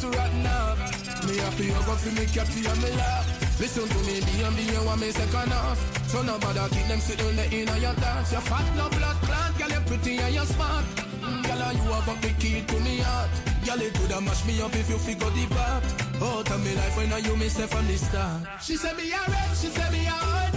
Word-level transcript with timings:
to 0.00 0.08
rotten 0.08 0.46
up. 0.46 0.78
Me 1.28 1.36
have 1.36 1.56
to 1.56 1.66
go 1.68 1.94
for 2.00 2.12
me 2.16 2.24
catty 2.26 2.64
and 2.64 2.80
me 2.82 2.90
laugh. 2.96 3.60
Listen 3.60 3.86
to 3.86 3.98
me, 4.08 4.20
be 4.24 4.42
and 4.42 4.56
be 4.56 4.64
and 4.74 4.86
want 4.86 5.00
me 5.00 5.10
second 5.10 5.52
off. 5.52 5.78
So 6.08 6.22
nobody 6.22 6.60
keep 6.74 6.86
them 6.88 7.00
sitting 7.00 7.36
there 7.36 7.52
in 7.52 7.68
your 7.82 7.94
dance. 7.94 8.32
You 8.32 8.40
fat, 8.40 8.64
no 8.76 8.88
blood 8.88 9.16
clot, 9.26 9.58
girl, 9.58 9.68
you 9.68 9.80
pretty 9.86 10.16
and 10.16 10.34
you 10.34 10.44
smart. 10.46 10.84
Mm, 11.20 11.42
girl, 11.44 11.72
you 11.76 11.92
have 11.92 12.08
a 12.08 12.14
big 12.22 12.38
key 12.40 12.62
to 12.66 12.80
me 12.80 12.98
heart. 12.98 13.30
Girl, 13.66 13.82
it 13.82 13.92
coulda 13.94 14.20
mash 14.22 14.46
me 14.46 14.62
up 14.62 14.74
if 14.74 14.88
you 14.88 14.98
figure 14.98 15.30
the 15.30 15.46
part. 15.54 15.84
Oh, 16.22 16.42
tell 16.44 16.58
me 16.58 16.74
life 16.74 16.96
when 16.96 17.12
I 17.12 17.18
you 17.18 17.36
say 17.48 17.66
from 17.66 17.86
the 17.86 17.96
start. 17.96 18.42
She 18.62 18.76
said 18.76 18.96
me 18.96 19.12
a 19.12 19.20
red, 19.28 19.50
she 19.60 19.68
said 19.68 19.92
me 19.92 20.06
a 20.06 20.10
hard 20.10 20.49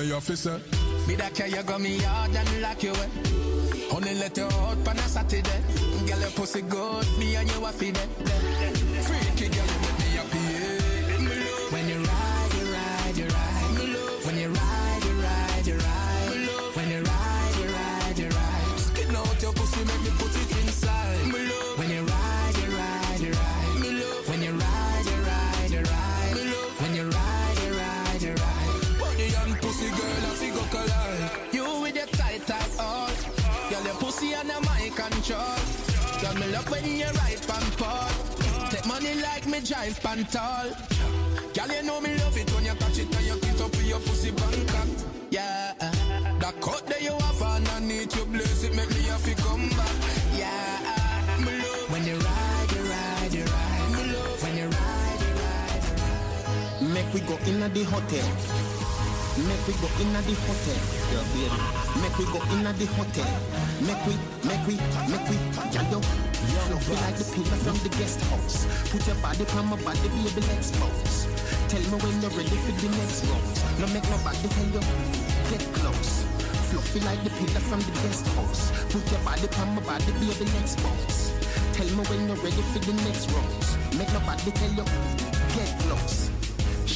me 0.00 0.08
your 0.08 0.20
fist. 0.20 0.46
Me 1.06 1.14
that 1.16 1.34
care 1.34 1.48
you 1.48 1.62
got 1.62 1.80
me 1.80 1.98
hard 1.98 2.34
and 2.34 2.62
lock 2.62 2.82
you 2.82 2.90
away. 2.90 3.08
Only 3.92 4.14
let 4.14 4.36
you 4.36 4.44
out 4.44 4.88
on 4.88 4.98
a 4.98 5.08
Saturday. 5.08 5.60
Girl, 6.06 6.20
your 6.20 6.30
pussy 6.30 6.62
good, 6.62 7.06
me 7.18 7.36
and 7.36 7.50
you 7.50 7.64
a 7.64 7.72
feed 7.72 7.98
love 36.60 36.70
when 36.70 36.84
you 36.96 37.04
ride 37.04 37.40
pan 37.46 37.70
pod. 37.76 38.70
Take 38.70 38.86
money 38.86 39.14
like 39.20 39.46
me 39.46 39.60
drive 39.60 40.00
pan 40.02 40.24
tall. 40.24 40.70
Girl, 41.54 41.76
you 41.76 41.82
know 41.82 42.00
me 42.00 42.16
love 42.18 42.36
it 42.36 42.50
when 42.54 42.64
you 42.64 42.74
touch 42.74 42.98
it 42.98 43.16
and 43.16 43.26
you 43.26 43.36
get 43.40 43.60
up 43.60 43.70
with 43.70 43.86
your 43.86 44.00
pussy 44.00 44.30
Bangkok. 44.30 44.88
Yeah, 45.30 45.74
that 45.78 46.60
cut 46.60 46.86
that 46.86 47.02
you 47.02 47.12
have 47.12 47.42
underneath 47.42 48.14
your 48.16 48.26
place, 48.26 48.64
it 48.64 48.74
make 48.74 48.90
me 48.90 49.02
have 49.02 49.24
to 49.24 49.34
come 49.42 49.68
back. 49.70 49.94
Yeah, 50.36 51.38
me 51.44 51.52
love 51.58 51.90
when 51.90 52.04
you 52.04 52.16
ride, 52.16 52.70
you 52.74 52.82
ride, 52.82 53.34
you 53.34 53.44
ride. 53.44 53.90
Me 53.94 54.12
love 54.12 54.42
when 54.42 54.56
you 54.56 54.68
ride, 54.68 55.20
you 55.24 55.32
ride, 55.42 55.82
you 55.86 55.94
ride. 56.82 56.94
Make 56.94 57.14
we 57.14 57.20
go 57.20 57.36
in 57.46 57.62
at 57.62 57.74
the 57.74 57.84
hotel. 57.84 58.28
Make 59.48 59.66
we 59.66 59.72
go 59.80 59.88
in 60.02 60.16
at 60.16 60.24
the 60.24 60.34
hotel. 60.34 60.80
Yeah, 61.12 61.24
baby. 61.32 61.58
Make 62.02 62.18
we 62.18 62.24
go 62.26 62.40
in 62.54 62.66
at 62.66 62.76
the 62.78 62.86
hotel. 62.86 63.30
Make 63.86 64.06
we, 64.06 64.14
make 64.46 64.66
we, 64.66 64.74
make 65.10 65.28
we, 65.30 65.36
yeah, 65.72 65.90
yo. 65.90 66.29
Fluffy 66.70 66.94
like 67.02 67.16
the 67.16 67.24
pillar 67.34 67.58
from 67.66 67.76
the 67.82 67.88
guest 67.98 68.20
house. 68.30 68.62
Put 68.92 69.04
your 69.04 69.16
body 69.16 69.44
on 69.58 69.66
my 69.66 69.76
body, 69.82 70.06
baby, 70.06 70.40
let's 70.54 70.70
bounce. 70.78 71.26
Tell 71.66 71.82
me 71.82 71.98
when 71.98 72.22
you're 72.22 72.30
ready 72.30 72.56
for 72.62 72.70
the 72.78 72.88
next 72.94 73.26
round. 73.26 73.42
No 73.80 73.86
make 73.90 74.06
nobody 74.06 74.46
tell 74.54 74.70
you, 74.70 74.82
get 75.50 75.66
close. 75.74 76.22
Fluffy 76.70 77.00
like 77.00 77.18
the 77.24 77.30
pillar 77.30 77.58
from 77.66 77.80
the 77.80 77.90
guest 78.06 78.24
house. 78.38 78.70
Put 78.86 79.02
your 79.10 79.18
body 79.26 79.48
on 79.58 79.74
my 79.74 79.82
body, 79.82 80.12
baby, 80.22 80.46
let's 80.54 80.76
bounce. 80.76 81.34
Tell 81.74 81.90
me 81.90 82.06
when 82.06 82.28
you're 82.28 82.38
ready 82.38 82.62
for 82.70 82.78
the 82.78 82.94
next 83.02 83.26
round. 83.34 83.98
Make 83.98 84.12
nobody 84.12 84.52
tell 84.52 84.70
you, 84.70 84.84
get 85.58 85.74
close. 85.80 86.29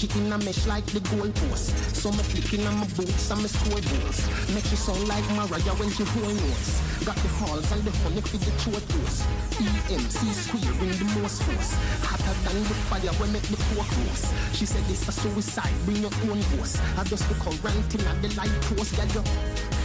She 0.04 0.20
a 0.20 0.36
mesh 0.36 0.66
like 0.66 0.84
the 0.92 1.00
goalpost. 1.00 1.72
So 1.96 2.12
me 2.12 2.20
flicking 2.20 2.66
on 2.66 2.76
my 2.76 2.86
boots 2.92 3.30
and 3.30 3.40
my 3.40 3.48
scoreboards. 3.48 4.20
Make 4.52 4.68
she 4.68 4.76
sound 4.76 5.08
like 5.08 5.24
Mariah 5.32 5.72
when 5.80 5.88
she 5.96 6.04
hold 6.04 6.28
notes. 6.28 6.76
Got 7.08 7.16
the 7.16 7.28
halls 7.40 7.64
and 7.72 7.80
the 7.84 7.90
honey 8.04 8.20
for 8.20 8.36
the 8.36 8.52
throat 8.60 8.84
toast. 8.84 9.24
EMC 9.56 10.20
square 10.36 10.76
in 10.84 10.92
the 11.00 11.08
most 11.16 11.40
force. 11.44 11.72
Hotter 12.04 12.36
than 12.44 12.60
the 12.68 12.76
fire 12.92 13.16
when 13.16 13.32
make 13.32 13.48
the 13.48 13.56
pork 13.72 13.88
roast. 14.04 14.28
She 14.52 14.66
said 14.66 14.84
this 14.92 15.08
a 15.08 15.12
suicide, 15.12 15.72
bring 15.86 16.04
your 16.04 16.12
own 16.28 16.44
ghost. 16.52 16.84
I 17.00 17.04
just 17.04 17.24
the 17.32 17.36
current 17.40 17.88
in 17.96 18.04
at 18.04 18.20
the 18.20 18.28
light 18.36 18.52
post. 18.68 18.92
Yeah, 19.00 19.08
you 19.08 19.24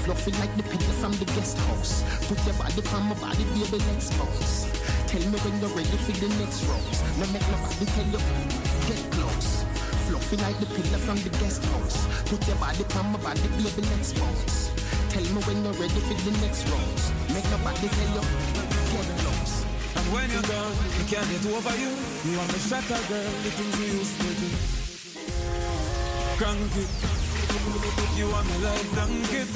fluffy 0.04 0.36
like 0.44 0.52
the 0.60 0.64
pillar 0.68 0.96
from 1.00 1.16
the 1.16 1.32
guest 1.32 1.56
house. 1.72 2.04
Put 2.28 2.44
your 2.44 2.60
body 2.60 2.84
on 2.92 3.08
my 3.08 3.16
body, 3.24 3.48
baby, 3.56 3.80
let's 3.88 4.12
bounce. 4.20 4.68
Tell 5.08 5.24
me 5.32 5.40
when 5.48 5.56
you're 5.64 5.72
ready 5.72 5.96
for 6.04 6.12
the 6.12 6.28
next 6.44 6.68
round. 6.68 6.92
No 7.16 7.26
make 7.32 7.48
nobody 7.48 7.88
tell 7.88 8.10
you, 8.12 8.20
get 8.84 9.00
close. 9.16 9.69
Fluffy 10.30 10.46
like 10.46 10.60
the 10.60 10.66
pillar 10.68 11.00
from 11.00 11.18
the 11.26 11.30
guest 11.42 11.66
house. 11.66 12.06
Put 12.30 12.46
your 12.46 12.58
body 12.58 12.86
on 13.02 13.12
my 13.14 13.18
body, 13.18 13.42
baby, 13.58 13.82
let's 13.90 14.14
bounce. 14.14 14.70
Tell 15.10 15.26
me 15.26 15.42
when 15.42 15.66
you're 15.66 15.74
ready 15.74 16.02
for 16.06 16.14
the 16.22 16.32
next 16.46 16.70
round. 16.70 17.02
Make 17.34 17.50
nobody 17.50 17.90
tell 17.90 18.14
you, 18.14 18.22
get 18.94 19.10
close. 19.26 19.66
And 19.98 20.06
when 20.14 20.30
you're 20.30 20.46
gone, 20.46 20.76
I 20.86 21.04
can't 21.10 21.26
get 21.34 21.46
over 21.50 21.74
you. 21.82 21.90
You 22.30 22.38
are 22.38 22.46
my 22.46 22.62
shatter 22.62 23.02
girl, 23.10 23.32
the 23.42 23.50
things 23.58 23.74
we 23.82 23.90
used 23.90 24.22
to 24.22 24.30
do. 24.38 24.50
Cranky, 26.38 26.86
you 28.14 28.30
are 28.30 28.46
my 28.46 28.58
life 28.70 28.90
donkey. 28.94 29.50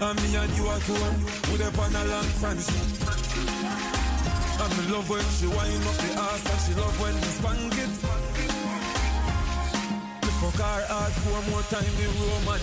And 0.00 0.16
me 0.16 0.28
and 0.32 0.52
you 0.56 0.64
are 0.64 0.80
two, 0.80 0.96
with 1.52 1.60
up 1.60 1.76
on 1.76 1.92
a 1.92 2.04
long 2.08 2.28
friendship. 2.40 2.88
I'm 4.64 4.72
in 4.80 4.92
love 4.92 5.10
when 5.10 5.24
she 5.36 5.46
wind 5.46 5.84
up 5.84 5.96
the 6.00 6.10
ass 6.16 6.40
and 6.48 6.60
she 6.64 6.72
love 6.80 6.96
when 7.00 7.14
we 7.20 7.28
spank 7.36 7.76
it. 7.76 8.31
Me 10.62 10.68
her 10.68 10.86
hard 10.94 11.12
four 11.26 11.42
more 11.50 11.66
time 11.74 11.82
the 11.98 12.06
romance. 12.22 12.62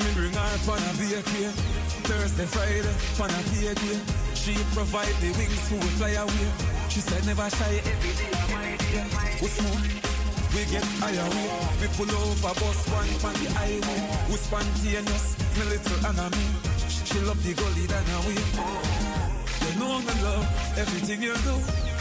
Me 0.00 0.08
bring 0.16 0.32
her 0.32 0.56
on 0.72 0.80
a 0.80 0.92
VK. 0.96 1.52
Thursday, 2.08 2.48
Friday, 2.48 2.96
on 3.20 3.28
a 3.28 3.40
PK. 3.52 4.00
She 4.32 4.56
provide 4.72 5.12
the 5.20 5.28
wings 5.36 5.60
for 5.68 5.76
to 5.76 5.90
fly 6.00 6.16
away. 6.16 6.48
She 6.88 7.00
said 7.00 7.20
never 7.26 7.50
shy 7.50 7.84
every 7.84 8.12
day. 8.16 8.32
my 8.48 8.80
dear. 8.80 9.04
We 9.44 9.48
smoke, 9.52 9.84
we 10.56 10.64
get 10.72 10.88
higher 11.04 11.28
way. 11.36 11.52
We 11.84 11.86
pull 12.00 12.08
over 12.16 12.54
bus 12.56 12.80
one 12.88 13.12
on 13.28 13.36
the 13.44 13.48
highway. 13.60 14.00
We 14.32 14.36
spontaneous, 14.40 15.36
me 15.60 15.64
little 15.68 16.00
enemy. 16.08 16.48
She 16.88 17.20
love 17.28 17.44
the 17.44 17.52
gully 17.60 17.84
than 17.92 18.08
a 18.08 18.18
way. 18.24 18.40
You 19.68 19.72
know 19.76 20.00
me 20.00 20.14
love 20.24 20.48
everything 20.80 21.28
you 21.28 21.36
do. 21.44 21.56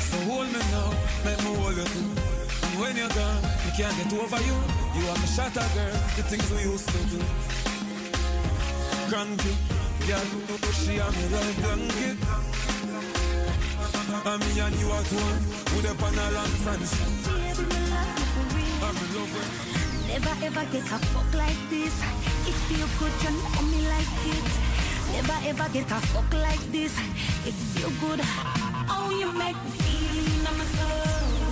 So 0.08 0.16
hold 0.24 0.48
me 0.48 0.62
now, 0.72 0.96
let 1.28 1.36
me 1.44 1.52
hold 1.52 1.76
you 1.76 1.84
too. 1.84 2.33
And 2.74 2.82
when 2.82 2.98
you're 2.98 3.08
gone, 3.10 3.42
me 3.44 3.72
can't 3.78 3.94
get 4.02 4.14
over 4.18 4.42
you. 4.42 4.58
You 4.98 5.06
are 5.06 5.18
my 5.22 5.30
shatter 5.30 5.62
girl, 5.78 5.94
the 6.18 6.24
things 6.26 6.50
we 6.50 6.66
used 6.66 6.90
to 6.90 6.98
do. 7.14 7.22
Cranky, 9.14 9.54
yeah, 10.10 10.18
she 10.82 10.98
and 10.98 11.14
me 11.14 11.26
right 11.30 11.58
donkey. 11.62 12.18
And 14.26 14.42
me 14.42 14.58
and 14.58 14.76
you 14.82 14.90
are 14.90 15.06
one, 15.06 15.42
with 15.70 15.86
up 15.86 16.02
on 16.02 16.18
a 16.18 16.26
long 16.34 16.54
friendship. 16.66 17.14
I'm 18.82 18.98
Never 20.10 20.34
ever 20.42 20.66
get 20.74 20.90
a 20.90 20.98
fuck 21.14 21.30
like 21.38 21.62
this. 21.70 21.94
If 22.50 22.58
you 22.74 22.90
could, 22.98 23.14
you 23.22 23.38
know 23.38 23.62
me 23.70 23.86
like 23.86 24.18
it. 24.34 24.50
Never 25.14 25.38
ever 25.46 25.70
get 25.74 25.92
a 25.92 26.02
fuck 26.10 26.34
like 26.42 26.66
this. 26.72 26.98
If 27.46 27.54
you 27.78 27.90
good, 28.02 28.20
oh 28.90 29.14
you 29.14 29.32
make 29.38 29.62
me 29.62 29.70
feel 29.78 30.26
in 30.26 30.58
my 30.58 30.66
soul. 30.66 31.43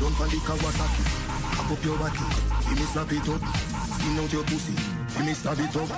Down 0.00 0.16
on 0.16 0.28
the 0.32 0.40
Kawasaki. 0.40 1.04
Cock 1.52 1.70
up 1.70 1.84
your 1.84 1.98
body, 2.00 2.24
give 2.64 2.78
me 2.80 2.86
slap 2.88 3.12
it 3.12 3.28
up. 3.28 3.42
Skin 3.92 4.16
out 4.16 4.32
your 4.32 4.44
pussy, 4.48 4.74
give 5.12 5.26
me 5.26 5.34
stab 5.36 5.60
it 5.60 5.76
up. 5.76 5.90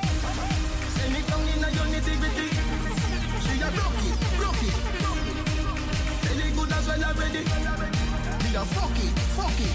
Send 0.90 1.14
it 1.14 1.26
down 1.30 1.46
in 1.46 1.62
a 1.62 1.68
your 1.70 1.86
gritty. 1.86 2.46
She 3.46 3.54
a 3.62 3.68
broke 3.70 4.02
it, 4.02 4.18
broke 4.34 4.64
it. 4.66 4.74
Belly 6.26 6.46
good 6.50 6.72
as 6.74 6.86
well 6.90 7.04
already. 7.06 7.42
Me 8.42 8.50
a 8.58 8.62
fuck 8.74 8.98
it, 8.98 9.14
fuck 9.38 9.60
it. 9.62 9.74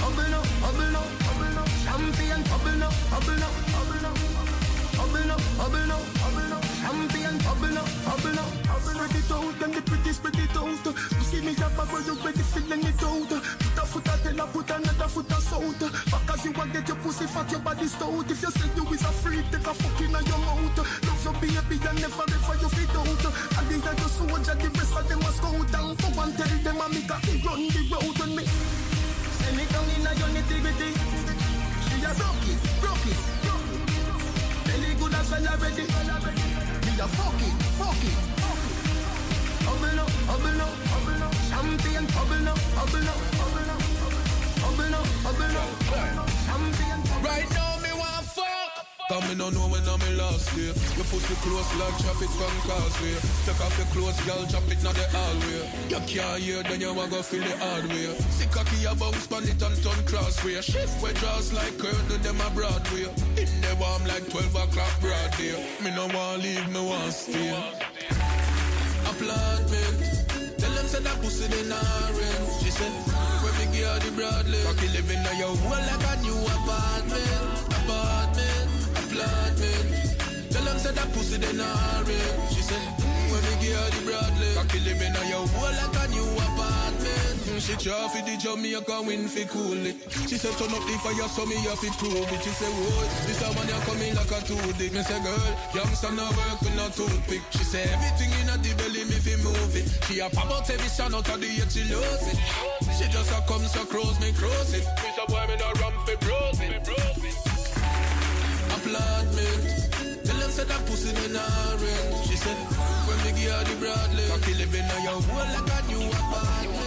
Bubble 0.00 0.30
no, 0.32 0.40
bubble 0.64 0.90
no, 0.96 1.02
bubble 1.20 1.52
no. 1.52 1.64
Champion, 1.84 2.40
bubble 2.48 2.76
no, 2.80 2.88
bubble 3.12 3.38
no, 3.44 3.48
bubble 3.76 4.00
no. 4.00 4.12
Bubble 4.96 5.26
no, 5.28 5.36
bubble 5.60 5.84
no, 5.84 5.98
bubble 6.16 6.48
no. 6.48 6.58
Champion, 6.80 7.36
bubble 7.44 7.74
no, 7.76 7.84
bubble 8.08 8.34
no. 8.40 8.44
Spread 8.80 9.16
it 9.16 9.30
out, 9.30 9.58
them 9.60 9.72
the 9.72 9.82
pretty 9.82 10.12
spread 10.12 10.34
it. 10.36 10.50
See 11.30 11.40
me 11.46 11.54
have 11.62 11.78
a 11.78 11.86
boy, 11.86 12.02
you 12.02 12.18
ready 12.26 12.42
feeling 12.42 12.82
it 12.82 13.02
out. 13.06 13.30
Put 13.30 13.78
a 13.78 13.86
foot 13.86 14.08
out, 14.10 14.18
tell 14.18 14.34
her 14.34 14.50
put 14.50 14.66
another 14.66 15.06
foot 15.06 15.30
out. 15.30 15.78
Back 16.10 16.26
as 16.26 16.44
you 16.44 16.50
want 16.58 16.72
get 16.72 16.88
your 16.88 16.96
pussy 17.06 17.26
fat, 17.30 17.46
your 17.52 17.60
body 17.60 17.86
stout. 17.86 18.26
If 18.26 18.42
you 18.42 18.50
say 18.50 18.66
you 18.74 18.82
is 18.90 19.06
a 19.06 19.12
freak, 19.22 19.46
take 19.54 19.62
a 19.62 19.70
fuck 19.70 20.00
in 20.02 20.10
your 20.10 20.40
mouth. 20.42 20.74
Love 21.06 21.22
your 21.22 21.34
baby 21.38 21.78
and 21.86 22.00
never 22.02 22.26
ever 22.26 22.56
you 22.58 22.70
fit 22.74 22.90
out. 22.98 23.06
And 23.06 23.66
they 23.70 23.78
are 23.78 23.94
your 23.94 24.10
soldier, 24.10 24.58
the 24.58 24.68
rest 24.74 24.90
of 24.98 25.06
them 25.06 25.22
a 25.22 25.30
scout. 25.30 25.54
And 25.54 25.94
go 26.02 26.08
and 26.18 26.34
tell 26.34 26.50
them 26.66 26.82
I 26.82 26.86
make 26.90 27.06
a 27.06 27.18
run 27.46 27.62
the 27.62 27.80
road 27.94 28.20
on 28.26 28.30
me. 28.34 28.44
Send 29.38 29.54
me 29.54 29.64
down 29.70 29.86
in 29.86 30.02
a 30.02 30.12
your 30.18 30.34
nitty 30.34 30.56
gritty. 30.66 30.90
She 30.98 31.94
a 32.02 32.10
broke 32.10 32.42
it, 32.50 32.58
broke 32.82 33.06
it, 33.06 33.18
broke 33.46 33.70
it. 33.70 34.66
Belly 34.66 34.90
good 34.98 35.14
as 35.14 35.30
well 35.30 35.46
already. 35.46 35.86
Me 35.86 36.92
a 36.98 37.06
fuck 37.06 37.38
it, 37.38 37.54
fuck 37.78 38.02
it. 38.02 38.18
Bubble 39.62 40.00
up, 40.02 40.10
bubble 40.26 40.62
up. 40.66 40.89
Champion, 41.60 42.06
bubble 42.16 42.48
up, 42.48 42.56
bubble 42.72 43.04
up, 43.04 43.20
bubble 43.36 43.68
up. 43.68 43.82
Bubble 44.64 44.96
up, 44.96 45.06
bubble 45.20 45.58
up. 45.60 46.28
Champion, 46.48 46.98
Right 47.20 47.44
now 47.52 47.76
me 47.84 47.92
want 48.00 48.24
fuck. 48.32 48.88
Cause 49.10 49.28
me 49.28 49.34
no 49.36 49.50
know 49.50 49.68
when 49.68 49.84
I'm 49.84 50.00
in 50.08 50.16
last 50.16 50.48
day 50.56 50.72
You 50.96 51.04
pussy 51.12 51.36
close 51.44 51.68
like 51.76 51.98
traffic 52.00 52.32
from 52.32 52.56
causeway 52.64 53.12
Take 53.44 53.60
off 53.60 53.76
your 53.76 53.88
clothes, 53.92 54.16
girl, 54.24 54.40
drop 54.48 54.72
it 54.72 54.82
now 54.82 54.92
the 54.96 55.04
hallway. 55.12 55.68
You 55.92 56.00
can't 56.08 56.40
hear, 56.40 56.62
then 56.62 56.80
you 56.80 56.94
want 56.94 57.10
go 57.10 57.20
feel 57.20 57.44
the 57.44 57.52
hard 57.58 57.84
way 57.92 58.08
Sick 58.32 58.50
cocky 58.50 58.86
a 58.86 58.94
bounce 58.94 59.26
pan 59.26 59.44
it 59.44 59.60
and 59.60 59.76
turn 59.84 60.00
crossway. 60.08 60.62
Shift 60.62 61.02
where 61.02 61.12
draws 61.12 61.52
like 61.52 61.76
curtain, 61.76 62.22
them 62.22 62.40
a 62.40 62.48
Broadway. 62.56 63.12
In 63.36 63.52
the 63.60 63.76
warm 63.78 64.08
like 64.08 64.24
12 64.32 64.48
o'clock 64.56 64.94
broad 65.02 65.36
Me 65.84 65.92
no 65.92 66.08
want 66.08 66.40
leave, 66.40 66.72
me 66.72 66.80
want 66.80 67.12
stay. 67.12 67.52
Applaudment 69.04 70.19
Tell 70.19 70.19
say 70.90 71.00
that 71.06 71.16
pussy 71.22 71.46
not 71.70 72.10
rent 72.18 72.50
She 72.62 72.70
said, 72.70 72.90
when 73.42 73.54
me 73.58 73.64
give 73.70 73.86
her 73.86 73.98
the 74.02 74.10
broadly 74.18 74.58
Cocky 74.66 74.88
living 74.90 75.22
on 75.22 75.36
your 75.38 75.54
wall 75.62 75.78
like 75.86 76.06
a 76.10 76.14
new 76.26 76.34
apartment 76.34 77.46
Apartment, 77.78 78.66
applaudment 78.98 79.86
Tell 80.50 80.64
them 80.66 80.78
say 80.82 80.92
that 80.92 81.08
pussy 81.14 81.38
not 81.38 82.02
rent 82.10 82.34
She 82.50 82.62
said, 82.66 82.82
when 83.30 83.42
me 83.46 83.54
give 83.62 83.78
her 83.78 83.88
the 83.94 84.00
broadly 84.02 84.50
Cocky 84.58 84.80
living 84.82 85.14
on 85.14 85.26
your 85.30 85.46
wall 85.54 85.70
like 85.78 85.94
a 85.94 86.09
apartment 86.09 86.09
She 87.60 87.76
try 87.76 88.08
for 88.08 88.24
the 88.24 88.40
Jamaica 88.40 89.04
win 89.04 89.28
fi 89.28 89.44
cool 89.44 89.84
it. 89.84 90.00
She 90.24 90.40
said 90.40 90.56
turn 90.56 90.72
up 90.72 90.80
the 90.88 90.96
fire 91.04 91.28
so 91.28 91.44
me 91.44 91.60
have 91.68 91.76
to 91.76 91.92
prove 92.00 92.16
it. 92.32 92.40
She 92.40 92.48
say 92.56 92.72
whoa, 92.72 93.04
this 93.28 93.36
a 93.44 93.52
man 93.52 93.68
you 93.68 93.80
coming 93.84 94.14
like 94.16 94.32
a 94.32 94.40
two 94.48 94.56
dick 94.80 94.96
Me 94.96 95.04
say 95.04 95.20
girl, 95.20 95.44
youngster 95.76 96.08
no 96.16 96.24
work 96.24 96.56
with 96.64 96.72
no 96.72 96.88
toothpick. 96.88 97.44
She 97.52 97.60
say 97.60 97.84
everything 97.84 98.32
in 98.40 98.48
the 98.48 98.72
belly 98.80 99.04
me 99.04 99.20
fi 99.20 99.36
move 99.44 99.76
it. 99.76 99.84
She 100.08 100.24
a 100.24 100.32
pop 100.32 100.48
out 100.48 100.70
every 100.72 100.88
shot 100.88 101.12
out 101.12 101.28
of 101.28 101.36
the 101.36 101.48
head 101.52 101.68
she 101.68 101.84
lose 101.84 102.26
it. 102.32 102.40
She 102.96 103.04
just 103.12 103.28
a 103.28 103.44
come 103.44 103.68
so 103.68 103.84
close 103.84 104.16
me 104.24 104.32
cross 104.32 104.72
it. 104.72 104.88
Me 105.04 105.12
say 105.12 105.26
boy 105.28 105.44
me 105.44 105.60
no 105.60 105.68
run 105.84 105.92
fi 106.08 106.16
bros 106.16 106.56
it. 106.64 106.80
Applaudment 108.72 109.62
Tell 110.24 110.38
them 110.40 110.50
say 110.50 110.64
that 110.64 110.80
pussy 110.88 111.12
me 111.12 111.28
not 111.36 111.76
rent. 111.76 112.24
She 112.24 112.40
said 112.40 112.56
when 113.04 113.20
me 113.20 113.36
give 113.36 113.52
her 113.52 113.62
the 113.68 113.74
broadly 113.76 114.24
Cocky 114.32 114.54
living 114.56 114.88
on 114.96 115.00
your 115.04 115.20
wall 115.28 115.44
like 115.44 115.68
a 115.68 115.78
new 115.92 116.08
apartment 116.08 116.79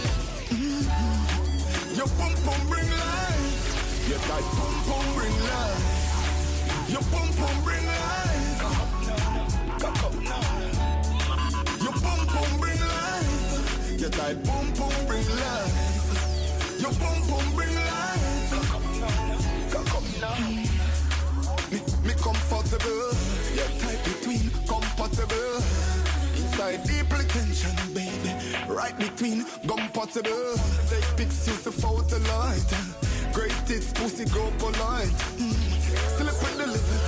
Your 1.96 2.08
pum 2.18 2.34
pum 2.44 2.66
bring 2.66 2.90
life. 2.90 4.08
Your 4.08 4.18
tight 4.18 4.42
pum 4.58 4.74
pum 4.86 5.14
bring 5.14 5.38
life. 5.46 6.88
Your 6.88 7.02
pum 7.02 7.28
pum 7.38 7.62
bring 7.62 7.86
life. 7.86 8.60
Cock 9.78 10.02
up 10.02 10.14
now. 10.14 10.42
Your 11.84 11.92
pum 11.92 12.26
pum 12.26 12.58
bring 12.58 12.80
life. 12.80 14.00
Your 14.00 14.10
tight 14.10 14.42
pum 14.42 14.72
pum 14.72 15.06
bring 15.06 15.28
life. 15.38 16.80
Your 16.80 16.92
pum 16.94 17.22
pum 17.28 17.54
bring 17.54 17.74
life. 17.76 18.50
Cock 19.70 19.94
up 19.94 20.04
now. 20.20 20.34
Me, 21.70 21.78
me 22.02 22.14
comfortable. 22.14 23.14
Your 23.54 23.70
tight 23.78 24.02
between 24.02 24.50
compatible. 24.66 25.62
Inside 26.34 26.82
deeply 26.88 27.24
tension. 27.26 27.93
Right 28.74 28.98
between 28.98 29.44
compatible. 29.68 30.54
Take 30.90 31.16
pics, 31.16 31.46
use 31.46 31.62
the 31.62 31.70
photo 31.70 32.18
light. 32.34 32.70
Great 33.32 33.54
tits, 33.66 33.92
pussy 33.92 34.24
go 34.24 34.50
polite. 34.58 35.14
Mm. 35.38 35.54
Slip 36.16 36.34
with 36.42 36.58
the 36.58 36.66
liver. 36.66 36.98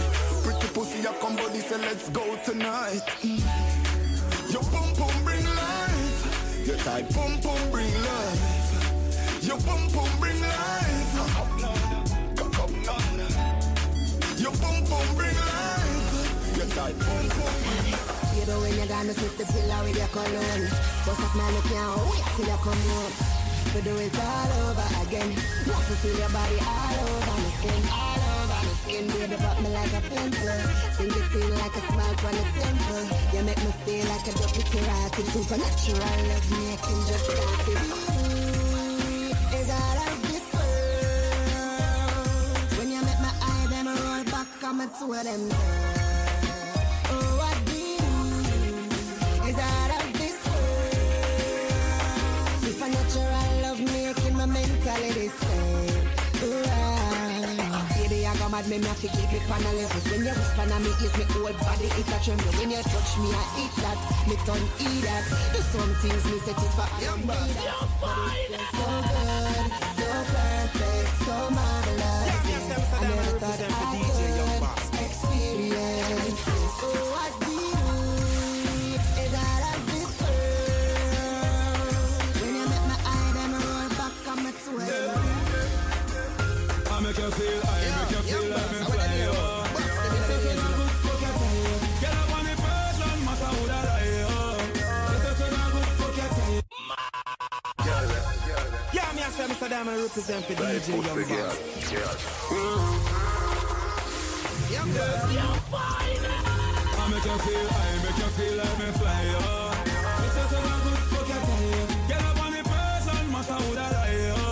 Pretty 0.44 0.68
pussy, 0.72 1.02
come 1.20 1.34
body, 1.34 1.58
say 1.58 1.78
let's 1.78 2.08
go 2.10 2.22
tonight. 2.44 3.02
Mm. 3.22 3.42
Your 4.52 4.62
pum 4.62 4.94
pum 4.94 5.24
bring 5.24 5.44
life. 5.44 6.66
Your 6.66 6.76
tight 6.76 7.10
pum 7.12 7.40
pum 7.40 7.70
bring 7.72 7.92
life. 8.04 9.42
Your 9.42 9.58
pum 9.58 9.90
pum 9.90 10.08
bring 10.20 10.40
life. 10.40 11.14
Your. 11.16 11.26
Your 14.38 14.52
pum 14.52 14.84
pum 14.86 15.16
bring 15.16 15.34
life. 15.34 15.85
You 16.76 16.84
know 18.44 18.60
when 18.60 18.76
you're 18.76 18.84
gonna 18.84 19.16
sniff 19.16 19.32
the 19.40 19.48
pillow 19.48 19.80
with 19.88 19.96
your 19.96 20.12
cologne. 20.12 20.68
Just 21.08 21.24
a 21.24 21.28
smile, 21.32 21.48
you 21.56 21.64
can't 21.72 22.04
wait 22.04 22.20
till 22.36 22.44
you 22.44 22.58
come 22.60 22.76
home 22.92 23.16
To 23.72 23.80
do 23.80 23.96
it 23.96 24.12
all 24.12 24.52
over 24.68 24.84
again. 25.00 25.32
Want 25.64 25.88
to 25.88 25.96
feel 26.04 26.12
your 26.20 26.28
body 26.36 26.60
all 26.60 27.00
over 27.00 27.32
my 27.32 27.48
skin. 27.56 27.80
All 27.88 28.20
over 28.20 28.60
my 28.60 28.76
skin. 28.84 29.08
Baby, 29.08 29.40
pop 29.40 29.56
me 29.64 29.72
like 29.72 29.88
a 29.88 30.04
pimple. 30.04 30.52
Sing 31.00 31.16
it 31.16 31.26
feel 31.32 31.48
like 31.64 31.72
a 31.72 31.82
smile 31.88 32.12
from 32.20 32.36
the 32.36 32.44
temple. 32.60 33.08
You 33.32 33.40
make 33.48 33.56
me 33.64 33.72
feel 33.88 34.04
like 34.12 34.28
a 34.28 34.36
deputy 34.36 34.76
rocket 34.84 35.32
Supernatural 35.32 36.12
love 36.28 36.44
making 36.60 37.00
just 37.08 37.24
start 37.24 37.72
it. 37.72 37.88
Ooh, 37.88 39.32
Is 39.56 39.72
all 39.72 39.96
you 44.20 44.24
back 44.28 44.48
Come 44.60 44.80
and 44.82 44.90
of 44.92 45.24
them 45.24 45.48
down. 45.48 45.95
Supernatural 54.96 55.04
love 55.04 55.04
making 55.04 55.04
my 55.04 55.04
mentality 55.04 55.28
stay. 55.28 55.92
Ooh, 56.44 56.64
ah. 56.68 57.86
Baby, 57.96 58.26
I 58.26 58.36
got 58.36 58.50
my 58.50 58.60
word 58.60 58.68
me, 58.68 58.78
me 58.78 58.86
have 58.86 59.00
to 59.00 59.08
keep 59.08 59.32
it 59.32 59.50
on 59.50 59.62
a 59.62 59.72
level. 59.72 60.00
When 60.10 60.24
you 60.24 60.32
whisper 60.32 60.62
on 60.62 60.82
me 60.82 60.90
ears, 61.02 61.14
me 61.16 61.24
whole 61.24 61.52
body 61.60 61.86
it 61.86 62.08
a 62.08 62.18
tremble. 62.24 62.52
When 62.56 62.70
you 62.70 62.82
touch 62.82 63.12
me, 63.18 63.28
I 63.32 63.44
eat 63.60 63.74
that, 63.82 63.98
me 64.28 64.36
tongue 64.46 64.68
eat 64.80 65.02
that. 65.04 65.24
Do 65.52 65.60
some 65.72 65.94
things 66.00 66.24
me 66.24 66.38
set 66.40 66.56
it 66.56 66.72
for 66.72 66.88
you. 67.00 67.12
But 67.26 67.36
it 67.36 67.56
feels 67.56 67.92
so 68.72 68.88
good, 69.06 69.72
so 69.96 70.08
perfect, 70.32 71.10
so 71.24 71.36
marvelous. 71.50 72.34
I 72.86 73.04
never 73.04 73.38
thought 73.38 73.60
I 73.60 73.72
could 73.76 74.00
experience 74.00 74.60
this. 74.92 75.16
Me 99.68 99.74
I 99.74 99.78
say 99.78 99.82
Mr. 99.82 99.82
Diamond 99.84 100.02
represent 100.02 100.44
for 100.44 100.54
DJ 100.54 100.88
Young 104.72 105.60
Boss. 105.70 106.06
I 106.98 107.08
make 107.08 107.24
you 107.24 107.38
feel, 107.38 107.68
I 107.70 107.94
make 108.02 108.18
you 108.18 108.30
feel 108.36 108.54
like 108.56 108.78
me 108.78 108.86
fly, 108.98 109.22
yo. 109.22 109.40
This 110.22 110.36
is 110.36 110.52
a 110.52 110.60
good 110.82 111.00
fuck 111.10 111.28
you 111.28 111.40
tell 111.46 111.62
you. 111.62 111.82
Get 112.08 112.22
up 112.22 112.38
on 112.44 112.50
the 112.52 112.62
person, 112.62 113.24
matter 113.32 113.54
who 113.54 113.74
that 113.74 113.94
I, 113.94 114.12
yo. 114.26 114.42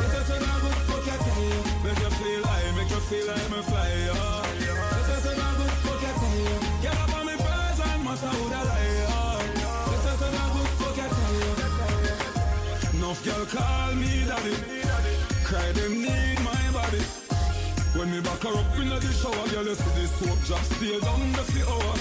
This 0.00 0.14
is 0.18 0.30
a 0.30 0.38
good 0.38 0.78
fuck 0.88 1.06
you 1.06 1.16
tell 1.24 1.42
you. 1.44 1.58
Make 1.84 2.00
you 2.00 2.10
feel, 2.10 2.42
I 2.46 2.72
make 2.76 2.90
you 2.90 3.00
feel 3.08 3.26
like 3.26 3.50
me 3.50 3.62
fly, 3.62 3.88
yo. 4.06 4.27
Girl 13.24 13.44
call 13.46 13.94
me 13.94 14.24
daddy. 14.26 14.56
Cry 15.44 15.72
them 15.72 16.02
need 16.02 16.38
my 16.44 16.64
body. 16.72 17.02
When 17.96 18.10
me 18.12 18.20
back 18.20 18.42
her 18.42 18.54
up 18.54 18.78
in 18.78 18.88
the 18.88 19.00
shower, 19.20 19.48
girl, 19.48 19.64
you 19.64 19.74
see 19.74 19.92
this 19.96 20.12
soap 20.18 20.38
drop 20.46 20.62
stay 20.62 21.00
down 21.00 21.32
the 21.32 21.42
fi 21.50 21.62
hour. 21.66 21.96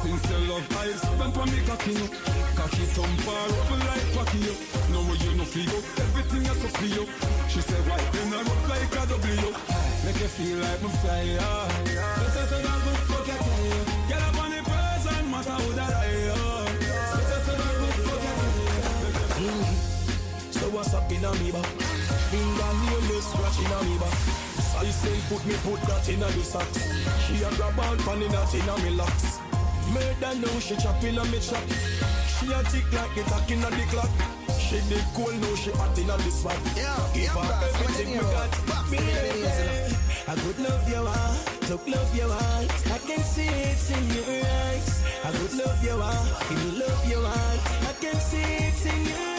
Since 0.00 0.30
your 0.30 0.40
love 0.48 0.64
I 0.80 0.92
spent 0.96 1.36
on 1.36 1.50
me 1.50 1.60
cocky 1.66 1.92
no, 1.92 2.06
cocky 2.56 2.84
thumb 2.96 3.16
far 3.24 3.48
up 3.52 3.70
like 3.84 4.08
cocky 4.16 4.38
yo. 4.38 4.54
Now 4.92 5.12
you 5.12 5.32
no 5.36 5.44
feel 5.44 5.76
everything 6.04 6.44
is 6.48 6.58
so 6.60 6.68
free 6.78 6.92
yo. 6.96 7.04
She 7.48 7.60
said 7.60 7.82
why 7.88 8.00
then 8.12 8.32
I 8.32 8.40
look 8.48 8.64
like 8.68 8.96
a 8.96 9.02
W. 9.12 9.50
Make 10.04 10.20
you 10.20 10.30
feel 10.36 10.58
like 10.58 10.82
me 10.82 10.88
fly 11.04 11.22
yeah. 11.36 11.68
This 11.84 12.36
is 12.36 12.52
a 12.52 12.60
good 12.64 13.00
fuck 13.08 13.19
in 21.20 21.26
a 21.26 21.32
me 21.44 21.52
back? 21.52 21.66
Finger 22.32 22.72
nail 22.88 23.20
scratching 23.20 23.68
a 23.68 23.78
me 23.84 23.98
back. 24.00 24.16
I 24.80 24.88
say 24.88 25.20
put 25.28 25.44
me 25.44 25.54
put 25.60 25.80
that 25.84 26.08
in 26.08 26.22
a 26.22 26.26
the 26.32 26.42
socks. 26.42 26.80
She 27.26 27.36
a 27.44 27.50
grab 27.56 27.76
pan 27.76 28.22
in 28.22 28.32
that 28.32 28.54
in 28.54 28.68
a 28.68 28.74
me 28.80 28.96
locks. 28.96 29.38
Her 30.20 30.34
know 30.36 30.60
she 30.60 30.76
chopping 30.76 31.18
on 31.18 31.30
me 31.30 31.40
chop. 31.40 31.60
She 32.38 32.48
a 32.52 32.62
tick 32.72 32.88
like 32.92 33.14
the 33.14 33.22
tack 33.28 33.50
in 33.50 33.60
a 33.60 33.70
the 33.70 33.84
clock. 33.92 34.10
She 34.58 34.80
did 34.88 35.04
cool 35.12 35.32
now 35.32 35.54
she 35.56 35.70
hot 35.72 35.98
in 35.98 36.08
a 36.08 36.16
the 36.16 36.30
spot. 36.30 36.56
Yeah, 36.76 36.96
Give 37.12 37.28
her 37.28 37.52
everything 37.68 38.12
we 38.12 38.24
got. 38.24 38.50
Boss, 38.68 38.90
Me 38.90 38.96
what 38.96 39.24
it 39.24 39.36
is, 39.36 39.58
you 39.58 39.66
lady. 39.68 39.96
I 40.28 40.34
could 40.40 40.58
love 40.60 40.88
you 40.88 41.04
heart, 41.04 41.62
took 41.68 41.84
love 41.88 42.16
you 42.16 42.28
heart. 42.28 42.70
I 42.86 42.98
can 43.04 43.22
see 43.24 43.50
it 43.50 43.82
in 43.92 44.04
your 44.14 44.46
eyes. 44.46 45.04
I 45.24 45.30
could 45.32 45.54
love 45.58 45.84
you 45.84 45.98
heart, 46.00 46.50
me 46.50 46.80
love 46.80 47.04
you 47.10 47.20
heart. 47.20 47.60
I 47.88 47.92
can 48.00 48.16
see 48.20 48.40
it 48.40 48.86
in 48.86 49.04
your 49.04 49.18
eyes. 49.18 49.29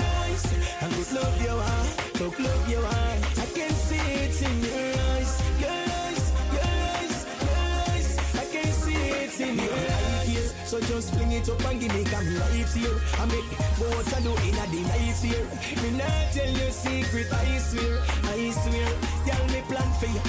I 0.84 0.88
could 0.90 1.12
love 1.14 1.42
you 1.42 1.50
heart, 1.50 2.14
took 2.16 2.40
love 2.40 2.68
you 2.68 2.82
heart. 2.82 3.22
I 3.38 3.46
can 3.54 3.70
see 3.70 4.02
it 4.02 4.34
in 4.42 4.56
your 4.66 4.90
eyes, 5.14 5.38
your 5.62 5.70
eyes, 5.70 6.26
your 6.50 6.66
eyes, 6.98 7.18
your 7.38 7.62
eyes. 7.86 8.10
I 8.34 8.46
can 8.50 8.66
see 8.66 8.98
it 8.98 9.40
in 9.42 9.60
your 9.62 9.78
eyes. 9.78 10.56
So 10.66 10.82
just 10.82 11.14
fling 11.14 11.34
it 11.34 11.48
up 11.50 11.64
and 11.66 11.80
give 11.80 11.94
me 11.94 12.04
come 12.06 12.26
right 12.34 12.66
here. 12.74 12.98
I 13.22 13.26
make 13.30 13.46
what 13.78 14.10
I 14.10 14.22
do 14.26 14.34
in 14.42 14.58
a 14.58 14.66
the 14.74 14.82
night 14.90 15.22
here. 15.22 15.46
Me 15.86 15.90
not 16.02 16.34
tell 16.34 16.50
you 16.50 16.72
secret, 16.72 17.32
I 17.32 17.58
swear, 17.60 18.02
I 18.34 18.50
swear. 18.50 18.90
Girl, 19.30 19.46
me 19.54 19.62
plan 19.70 19.90
for 20.02 20.10
you, 20.10 20.24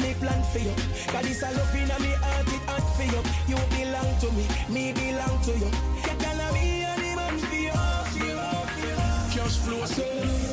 me 0.00 0.14
plan 0.16 0.40
for 0.48 0.64
you. 0.64 0.72
Cause 1.12 1.24
this 1.28 1.42
a 1.44 1.52
love 1.52 1.74
in 1.76 1.90
a 1.90 1.96
me 2.00 2.16
heart, 2.24 2.48
it 2.48 2.64
hot 2.64 2.86
for 2.96 3.04
you. 3.04 3.20
You 3.44 3.60
belong 3.76 4.08
to 4.24 4.28
me, 4.32 4.44
me 4.72 4.92
belong 4.96 5.36
to 5.44 5.52
you. 5.52 5.68
You 5.68 6.14
gonna 6.16 6.48
be 6.56 6.80
a 6.80 6.96
man 6.96 7.36
for 7.44 7.56
you. 7.56 7.97
Cash 9.48 9.64
flow, 9.64 9.80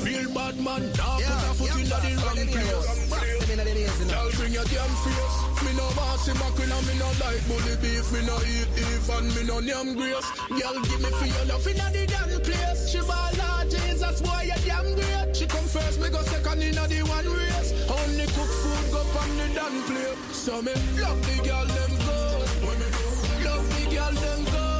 real 0.07 0.31
bad 0.31 0.55
man, 0.55 0.87
dog, 0.95 1.19
Yeah, 1.19 1.27
put 1.27 1.51
a 1.51 1.53
foot 1.59 1.67
yeah, 1.67 1.83
in 1.83 2.15
the 2.15 2.23
wrong 2.23 2.47
place. 2.47 3.11
boss, 3.11 3.27
them 3.43 3.51
in 3.51 3.57
the 3.59 3.65
days, 3.75 3.99
you 3.99 4.05
know. 4.07 4.15
Girl, 4.15 4.31
bring 4.39 4.53
your 4.55 4.63
damn 4.71 4.93
face. 5.03 5.35
Me 5.67 5.71
no 5.75 5.83
bossy 5.99 6.31
back 6.39 6.55
when 6.55 6.71
me 6.71 6.95
no 6.95 7.11
like 7.19 7.43
bully 7.43 7.75
beef. 7.83 8.07
Me 8.15 8.23
no 8.23 8.39
eat 8.47 8.71
even 8.79 9.27
me 9.35 9.43
no 9.43 9.59
name 9.59 9.99
grace. 9.99 10.23
Girl, 10.47 10.79
give 10.87 11.01
me 11.03 11.11
for 11.11 11.27
your 11.27 11.43
love 11.43 11.67
inna 11.67 11.91
the 11.91 12.07
damn 12.07 12.39
place. 12.39 12.87
She 12.87 12.99
ball 13.03 13.35
out 13.35 13.67
Jesus, 13.67 14.21
boy, 14.23 14.47
you 14.47 14.59
damn 14.63 14.87
great. 14.95 15.35
She 15.35 15.45
come 15.45 15.67
first, 15.67 15.99
me 15.99 16.07
go 16.07 16.23
second 16.31 16.63
inna 16.63 16.87
the 16.87 17.03
one 17.03 17.27
race. 17.35 17.75
Only 17.91 18.31
cook 18.31 18.47
food 18.47 18.85
go 18.95 19.03
from 19.11 19.27
the 19.35 19.47
damn 19.59 19.75
plate. 19.91 20.19
So 20.31 20.61
me 20.63 20.71
love 21.03 21.19
the 21.19 21.35
girl 21.43 21.67
them 21.67 21.91
good. 21.99 22.47
When 22.63 22.79
me 22.79 22.87
do, 22.95 23.03
love 23.43 23.67
the 23.75 23.83
girl 23.91 24.13
them 24.23 24.39
good. 24.47 24.74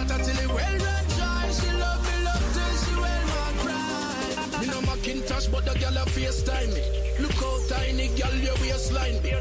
Water 0.00 0.24
till 0.24 0.38
it 0.38 0.48
well 0.48 0.78
run 0.78 1.04
dry. 1.16 1.50
She 1.50 1.70
love 1.82 2.02
me 2.08 2.16
love 2.24 2.46
till 2.54 2.74
she 2.82 2.94
well 3.00 3.24
run 3.36 3.54
cry. 3.62 4.60
Me 4.60 4.66
no 4.66 4.80
Macintosh, 4.82 5.46
but 5.48 5.64
the 5.64 5.74
girl 5.78 5.96
a 5.96 6.04
FaceTime 6.14 6.72
me. 6.74 6.82
Look 7.20 7.32
how 7.32 7.56
tiny 7.68 8.08
girl 8.18 8.34
your 8.34 8.56
waistline 8.62 9.20
be. 9.22 9.32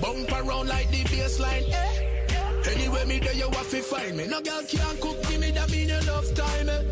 Bump 0.00 0.32
around 0.32 0.68
like 0.68 0.90
the 0.90 1.02
baseline. 1.04 1.68
Eh? 1.70 2.70
Anyway, 2.72 3.04
me 3.06 3.18
there 3.18 3.34
you 3.34 3.48
have 3.50 3.70
to 3.70 3.82
find 3.82 4.16
me. 4.16 4.26
No 4.26 4.40
girl 4.40 4.62
can't 4.68 5.00
cook, 5.00 5.20
give 5.28 5.40
me 5.40 5.50
that 5.50 5.70
mean 5.70 5.90
enough 5.90 6.32
time. 6.34 6.68
Eh? 6.68 6.82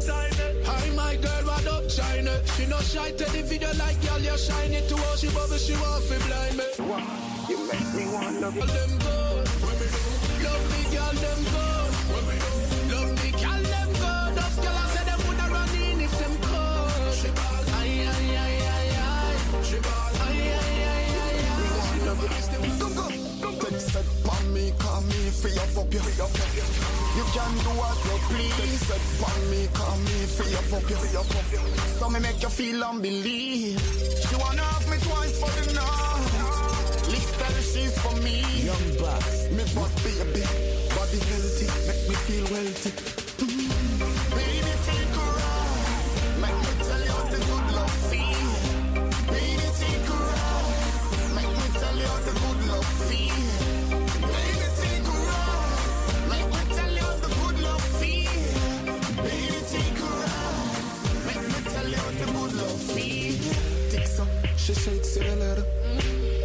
Hi, 0.66 0.90
my 0.94 1.16
girl, 1.16 1.44
what 1.46 1.66
up, 1.66 1.88
China? 1.88 2.32
She 2.54 2.66
no 2.66 2.78
shy, 2.80 3.10
tell 3.12 3.30
the 3.30 3.42
video 3.42 3.70
like 3.78 4.00
girl, 4.02 4.20
you 4.20 4.36
shine 4.38 4.72
it 4.72 4.88
to 4.88 4.96
her. 4.96 5.16
She 5.16 5.28
bubble, 5.28 5.56
she 5.56 5.74
want 5.74 6.04
to 6.06 6.18
blind 6.26 6.56
me. 6.58 6.66
You 7.48 7.58
make 7.66 7.90
me 7.94 8.04
want 8.12 8.40
love 8.40 8.54
you. 8.54 8.66
Them 8.66 8.92
good. 8.98 9.46
Love 10.44 10.64
me, 10.70 10.96
girl, 10.96 11.12
them 11.12 11.44
good. 11.44 11.79
Take 23.58 23.80
set 23.80 24.06
pon 24.24 24.54
me, 24.54 24.72
call 24.78 25.02
me 25.02 25.30
for 25.30 25.48
your 25.48 25.66
fuck 25.74 25.92
you. 25.92 26.00
You 26.00 27.24
can 27.34 27.52
do 27.64 27.72
as 27.88 28.00
you 28.06 28.16
please. 28.30 28.56
Take 28.56 28.78
set 28.86 29.02
pon 29.20 29.40
me, 29.50 29.68
call 29.74 29.96
me 29.98 30.16
for 30.36 30.46
your 30.48 30.62
fuck 30.70 30.90
you. 30.90 31.58
So 31.98 32.08
me 32.10 32.20
make 32.20 32.42
you 32.42 32.48
feel 32.48 32.84
unbelief. 32.84 33.80
She 34.28 34.36
wanna 34.36 34.62
have 34.62 34.88
me 34.90 34.96
twice 34.98 35.38
for 35.40 35.50
the 35.60 35.74
night. 35.74 36.60
Tell 37.40 37.62
she's 37.62 37.98
for 37.98 38.14
me. 38.20 38.42
Young 38.64 38.98
boss. 38.98 39.48
Me 39.50 39.64
butt 39.74 39.90
baby, 40.04 40.44
body 40.94 41.18
healthy, 41.30 41.66
make 41.88 42.08
me 42.08 42.14
feel 42.26 42.44
wealthy. 42.52 43.19
She 64.74 64.80
shakes 64.80 65.16
it 65.16 65.26
a 65.26 65.36
little. 65.36 65.64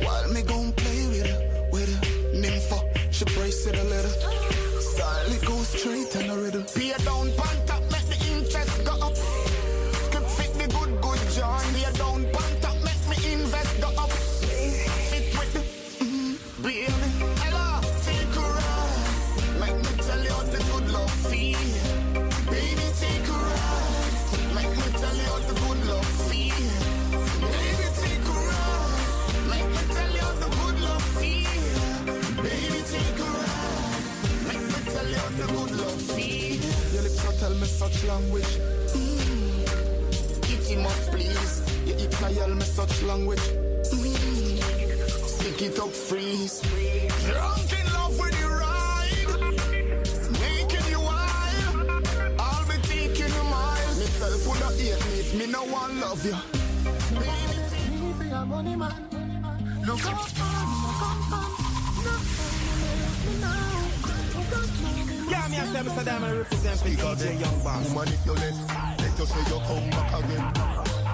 While 0.04 0.28
me 0.30 0.42
gon' 0.42 0.72
play 0.74 1.08
with 1.08 1.28
her, 1.28 1.70
with 1.72 1.94
her 1.94 2.02
nympho, 2.34 2.80
she 3.12 3.26
brace 3.36 3.68
it 3.68 3.78
a 3.78 3.84
little. 3.84 4.12
Style 4.82 5.32
it 5.32 5.46
goes 5.46 5.68
straight 5.68 6.16
and 6.16 6.32
a 6.32 6.36
riddle. 6.36 6.64
Pay 6.74 6.94
down, 7.04 7.32
pant 7.38 7.65
such 37.76 38.06
language. 38.06 38.54
Mm. 38.96 40.42
Kitty 40.44 40.78
must 40.78 41.12
please. 41.12 41.62
You 41.86 41.94
hips 41.96 42.24
I 42.24 42.48
me 42.48 42.62
such 42.62 43.04
language. 43.04 43.46
Mm. 43.92 44.64
Stick 45.28 45.62
it 45.62 45.80
up, 45.80 45.90
freeze. 45.90 46.62
Drunk 47.28 47.72
in 47.80 47.86
love 47.94 48.18
with 48.18 48.40
your 48.40 48.56
ride. 48.64 49.32
Making 50.40 50.88
you 50.90 51.02
wild. 51.02 51.76
I'll 52.40 52.66
be 52.66 52.78
taking 52.88 53.34
you 53.38 53.44
miles. 53.44 53.98
Myself 54.00 54.48
would 54.48 54.60
not 54.62 54.74
hate 54.80 55.02
me 55.08 55.20
if 55.20 55.36
me 55.38 55.46
no 55.48 55.64
one 55.66 56.00
love 56.00 56.26
you. 56.26 56.38
Baby, 57.20 58.00
me 58.00 58.14
for 58.18 58.24
your 58.24 58.46
money, 58.46 58.76
man. 58.78 58.94
Look 59.86 60.00
how. 60.00 60.65
Yeah, 65.76 65.84
me 65.84 65.90
say 65.90 66.08
represent 66.08 66.80
for 66.80 66.88
DJ 66.88 67.36
Young 67.36 67.60
Boss. 67.60 67.90
Woman, 67.92 68.08
if 68.08 68.26
you 68.26 68.32
let, 68.32 68.56
let 68.96 69.20
you 69.20 69.26
say 69.28 69.44
you 69.44 69.60
come 69.60 69.90
back 69.92 70.08
again. 70.24 70.46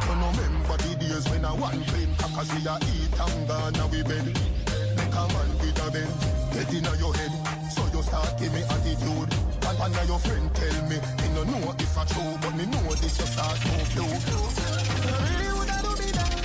You 0.06 0.16
know 0.22 0.30
remember 0.38 0.78
the 0.78 0.96
days 1.02 1.26
when 1.34 1.46
I 1.46 1.54
want 1.58 1.82
plain 1.90 2.14
crackers 2.14 2.54
we 2.54 2.62
a 2.70 2.78
eat 2.94 3.10
and 3.10 3.48
gone 3.50 3.80
a 3.82 3.88
we 3.90 4.04
bed. 4.06 4.22
Make 4.22 5.18
a 5.18 5.24
man 5.34 5.50
with 5.58 5.82
a 5.82 5.88
bend, 5.90 6.14
get 6.54 6.70
in 6.78 6.86
your 7.02 7.10
head. 7.10 7.34
So 7.74 7.82
you 7.90 8.06
start 8.06 8.38
give 8.38 8.54
me 8.54 8.62
attitude. 8.62 9.34
And 9.66 9.78
one 9.82 9.98
of 9.98 10.06
your 10.06 10.20
friend 10.22 10.54
tell 10.54 10.78
me, 10.86 10.98
me 11.02 11.28
no 11.34 11.42
know 11.42 11.74
if 11.82 11.98
I 11.98 12.06
true, 12.06 12.38
but 12.46 12.54
me 12.54 12.66
know 12.70 12.86
this 13.02 13.18
you 13.18 13.26
start 13.34 13.58
to 13.66 13.74
do. 13.98 14.06
Really 14.06 15.50
would 15.58 15.74
I 15.74 15.82
do 15.82 15.92
me 15.98 16.10
that? 16.14 16.38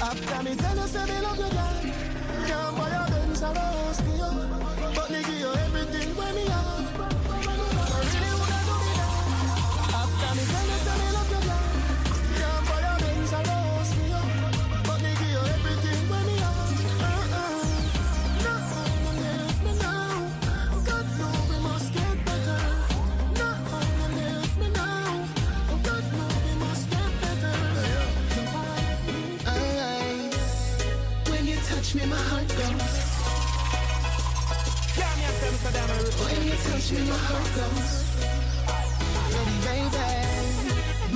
After 0.00 0.40
me 0.40 0.56
tell 0.56 0.76
you 0.80 0.88
say 0.88 1.04
me 1.04 1.20
love 1.20 1.36
you, 1.36 1.52
girl. 1.52 2.48
Can't 2.48 2.76
buy 2.80 2.96
a 2.96 3.04
Benz 3.12 3.42
or 3.44 3.52
a 3.52 3.60
house 3.60 4.00
When 36.24 36.38
you 36.46 36.54
touch 36.66 36.92
me, 36.92 37.00
my 37.10 37.16
heart 37.28 37.48
goes. 37.58 37.94
Baby, 39.32 39.56
baby, 39.66 40.10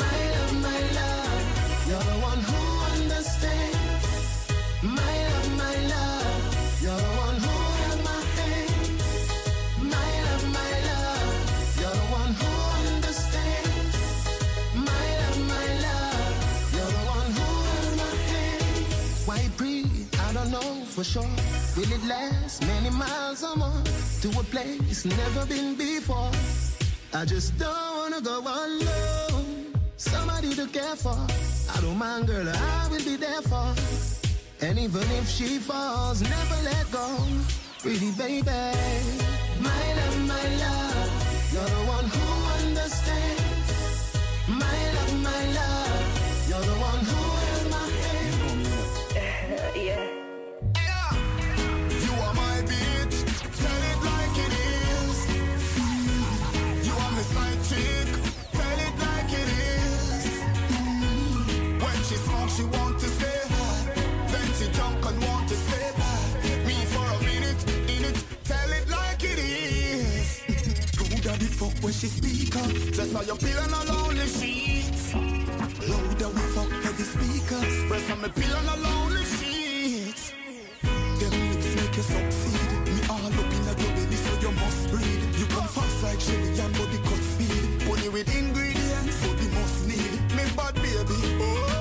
my 0.03 0.19
love, 0.33 0.55
my 0.66 0.81
love, 0.99 1.42
you're 1.88 2.07
the 2.11 2.19
one 2.31 2.40
who 2.49 2.61
understands. 2.95 4.05
My 4.83 5.14
love, 5.29 5.49
my 5.62 5.77
love, 5.95 6.83
you're 6.83 7.01
the 7.07 7.12
one 7.25 7.37
who 7.45 7.55
held 7.81 8.01
my 9.95 10.11
love, 10.27 10.45
my 10.59 10.73
love, 10.90 11.35
you're 11.81 11.97
the 12.01 12.07
one 12.21 12.33
who 12.40 12.51
understands. 12.95 13.97
My 14.75 15.07
love, 15.21 15.40
my 15.55 15.69
love, 15.87 16.35
you're 16.75 16.92
the 16.99 17.05
one 17.16 17.31
who 17.37 17.49
held 17.71 17.95
my 18.03 18.14
hand. 18.33 18.87
Why 19.29 19.40
breathe? 19.57 20.09
I 20.27 20.33
don't 20.33 20.51
know 20.51 20.85
for 20.95 21.05
sure. 21.05 21.35
Will 21.77 21.92
it 21.92 22.05
last 22.07 22.62
many 22.66 22.90
miles 22.90 23.45
or 23.45 23.57
more 23.57 23.83
to 24.22 24.29
a 24.38 24.44
place 24.44 25.05
never 25.05 25.46
been 25.46 25.74
before? 25.76 26.31
I 27.12 27.24
just 27.24 27.59
don't 27.59 27.96
wanna 27.98 28.20
go 28.20 28.40
alone. 28.40 29.74
Somebody 29.96 30.55
to 30.55 30.66
care 30.68 30.96
for. 30.96 31.16
I 31.74 31.81
don't 31.81 31.98
mind, 31.98 32.26
girl, 32.26 32.48
I 32.48 32.88
will 32.90 33.05
be 33.05 33.16
there 33.16 33.42
for. 33.42 33.74
And 34.61 34.79
even 34.79 35.02
if 35.20 35.29
she 35.29 35.59
falls, 35.59 36.22
never 36.22 36.59
let 36.64 36.90
go. 36.90 37.07
Pretty 37.83 38.11
baby, 38.12 38.50
my 39.61 39.85
love, 39.98 40.18
my 40.33 40.46
love, 40.64 41.52
you're 41.52 41.70
the 41.76 41.85
one 41.96 42.07
who 42.14 42.26
understands. 42.59 44.16
My 44.48 44.81
love, 44.96 45.14
my 45.22 45.42
love, 45.59 46.48
you're 46.48 46.66
the 46.72 46.79
one 46.81 47.05
who 47.05 47.25
fuck 71.57 71.73
when 71.83 71.92
she 71.92 72.09
speak 72.09 72.55
up. 72.57 72.71
Just 72.92 73.12
how 73.12 73.23
you 73.23 73.35
pillow 73.37 73.64
on 73.64 73.73
a 73.73 73.92
lonely 73.92 74.27
sheets. 74.27 75.14
Louder 75.88 76.31
we 76.37 76.42
fuck 76.55 76.71
heavy 76.85 77.07
speakers. 77.14 77.75
Rest 77.90 78.11
on 78.12 78.21
me 78.21 78.29
pillow 78.29 78.61
on 78.61 78.69
a 78.75 78.77
lonely 78.85 79.25
sheets. 79.25 80.33
Them 81.19 81.33
lips 81.49 81.71
make 81.77 81.97
you 81.97 82.05
succeed. 82.12 82.71
Me 82.95 83.01
all 83.09 83.25
up 83.25 83.53
in 83.57 83.69
a 83.71 83.73
your 83.81 83.92
belly, 83.97 84.19
so 84.25 84.33
you 84.45 84.53
must 84.53 84.90
breathe. 84.90 85.38
You 85.38 85.47
come 85.47 85.69
fast 85.69 86.03
like 86.03 86.21
Shelly 86.21 86.61
and 86.61 86.73
body 86.77 86.99
cut 87.09 87.23
speed. 87.33 87.88
Only 87.88 88.09
with 88.11 88.29
ingredients, 88.37 89.16
so 89.16 89.29
the 89.33 89.49
must 89.57 89.88
need. 89.88 90.12
Me 90.37 90.45
bad 90.57 90.75
baby, 90.75 91.21
oh. 91.40 91.75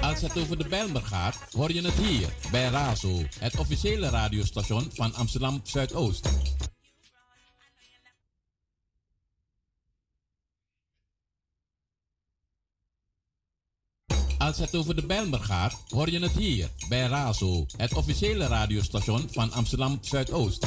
Als 0.00 0.20
het 0.20 0.38
over 0.38 0.58
de 0.58 0.68
Bijlmer 0.68 1.02
gaat, 1.02 1.38
hoor 1.52 1.72
je 1.72 1.82
het 1.82 1.94
hier 1.94 2.28
bij 2.50 2.68
Razo, 2.68 3.22
het 3.38 3.58
officiële 3.58 4.08
radiostation 4.08 4.90
van 4.92 5.14
Amsterdam 5.14 5.60
Zuidoost. 5.62 6.28
Als 14.38 14.58
het 14.58 14.76
over 14.76 14.94
de 14.94 15.06
Bijlmer 15.06 15.40
gaat, 15.40 15.82
hoor 15.88 16.10
je 16.10 16.20
het 16.20 16.32
hier 16.32 16.68
bij 16.88 17.06
Razo, 17.06 17.66
het 17.76 17.94
officiële 17.94 18.46
radiostation 18.46 19.28
van 19.30 19.52
Amsterdam 19.52 19.98
Zuidoost. 20.00 20.66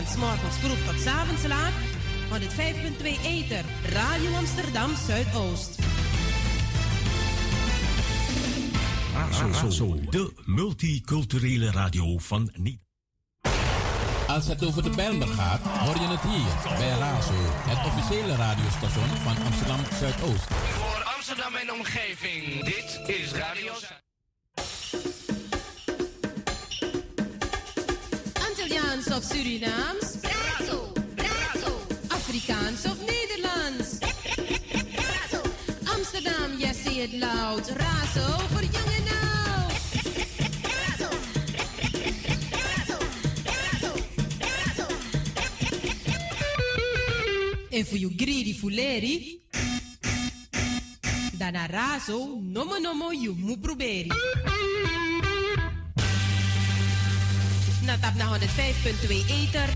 Van 0.00 0.08
s 0.08 0.16
morgens 0.16 0.56
vroeg 0.56 0.78
tot 0.86 1.00
s 1.00 1.06
avonds 1.06 1.46
laat. 1.46 1.72
105.2 2.30 3.24
Eter. 3.24 3.64
Radio 3.88 4.34
Amsterdam 4.34 4.90
Zuidoost. 5.06 5.78
Razo, 9.52 10.00
de 10.10 10.32
multiculturele 10.44 11.70
radio 11.70 12.18
van 12.18 12.50
niet. 12.52 12.80
Als 14.26 14.46
het 14.46 14.64
over 14.64 14.82
de 14.82 14.90
Bijlmer 14.90 15.28
gaat, 15.28 15.60
hoor 15.60 15.94
je 15.94 16.08
het 16.08 16.20
hier 16.20 16.76
bij 16.78 16.98
Razo, 16.98 17.32
het 17.68 17.86
officiële 17.86 18.36
radiostation 18.36 19.08
van 19.08 19.44
Amsterdam 19.44 19.80
Zuidoost. 19.98 20.46
Voor 20.50 21.02
Amsterdam 21.16 21.54
en 21.54 21.72
omgeving, 21.72 22.64
dit 22.64 23.00
is 23.06 23.32
Radio 23.32 23.49
fuleri. 48.60 49.40
Dana 51.32 51.66
razo, 51.66 52.36
nomo 52.42 52.78
nomo 52.78 53.08
mu 53.34 53.56
proberi. 53.56 54.10
Natap 57.84 58.14
na 58.16 58.36
105.2 58.36 59.24
Eter. 59.40 59.68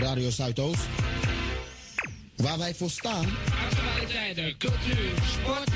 Radio 0.00 0.30
Zuidoost. 0.30 0.88
Waar 2.36 2.58
wij 2.58 2.74
voor 2.74 2.90
staan. 2.90 3.26
Actualiteiten, 3.68 4.58
cultuur, 4.58 5.12
sport 5.32 5.69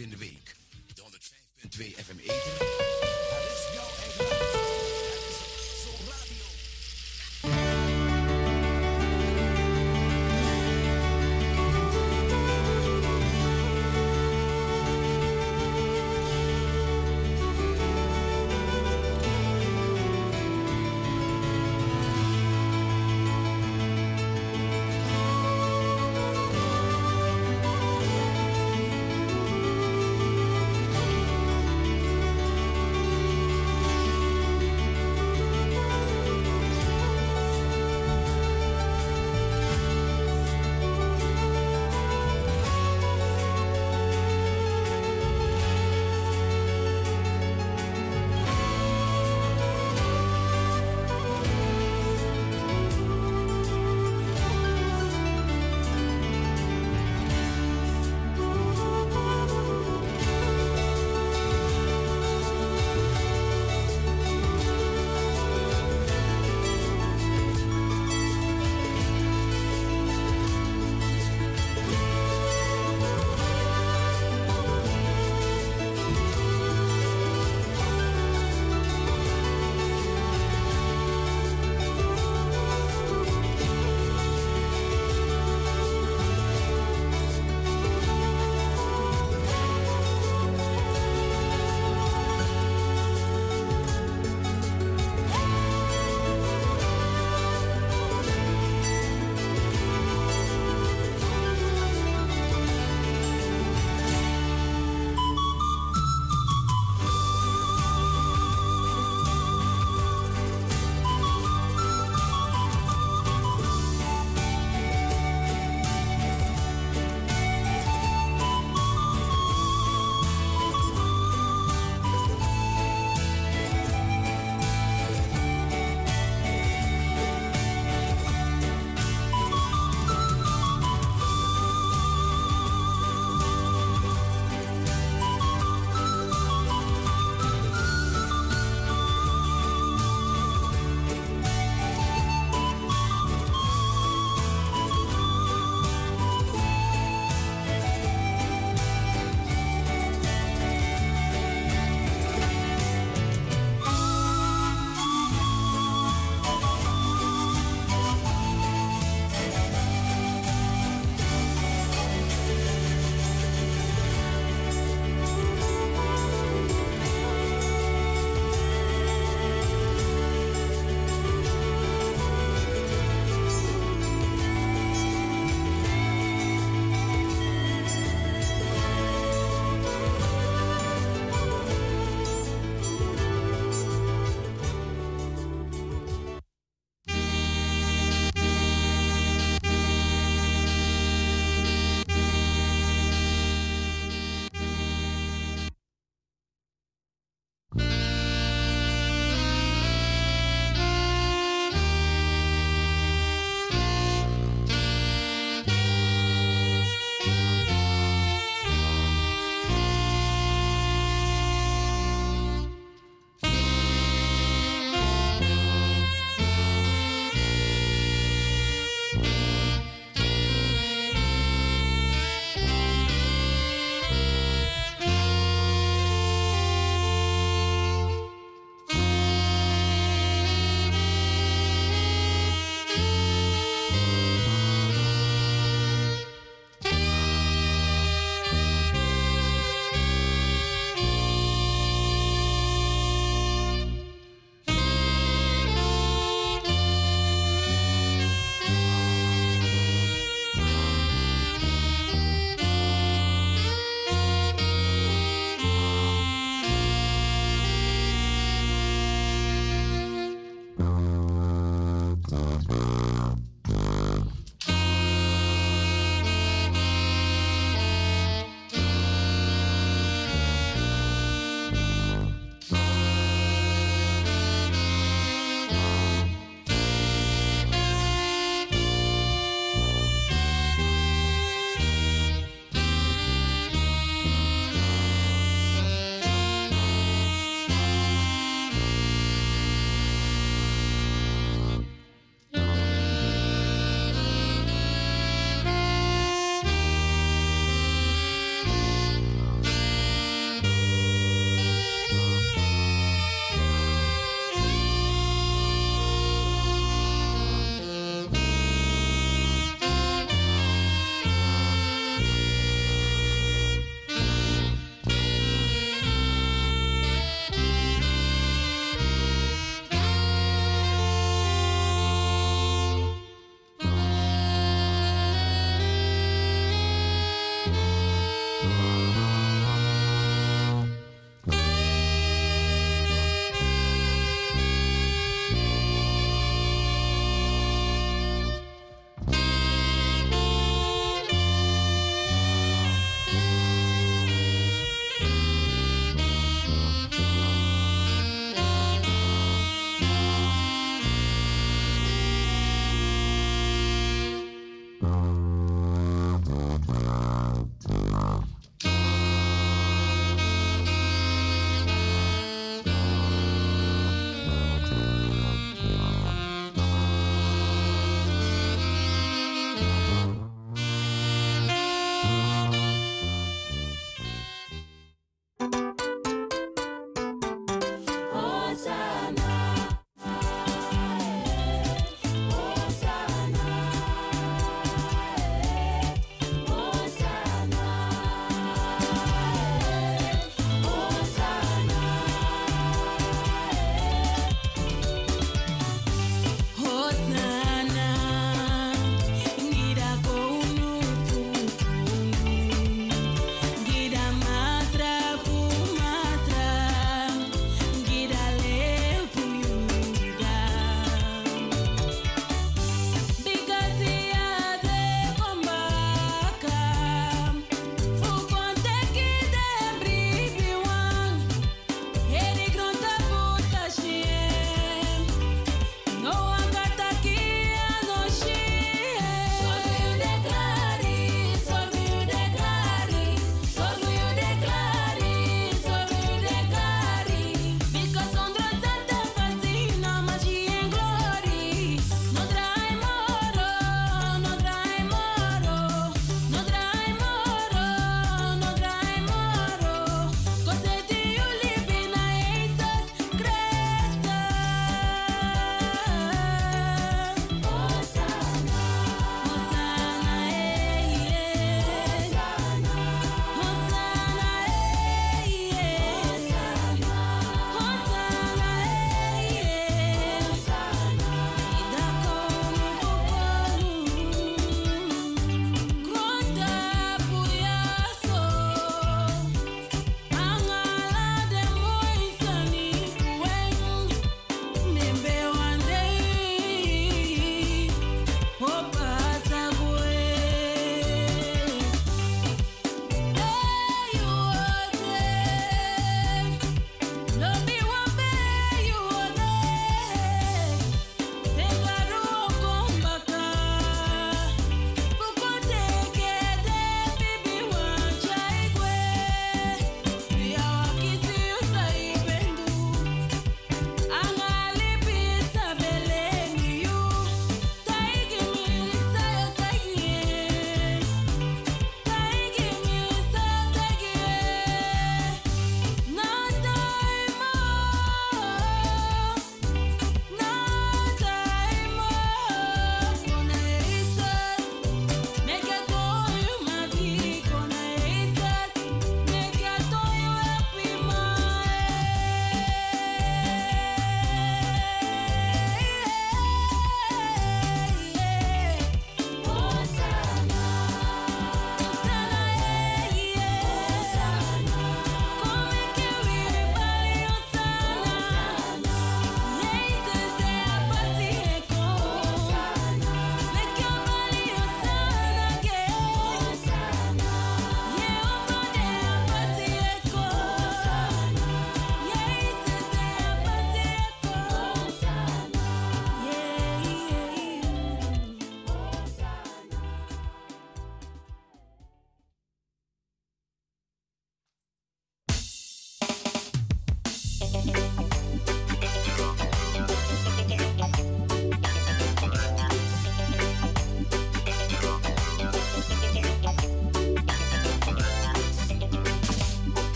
in 0.00 0.10
de 0.10 0.16
week. 0.16 0.39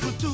Futu. 0.00 0.30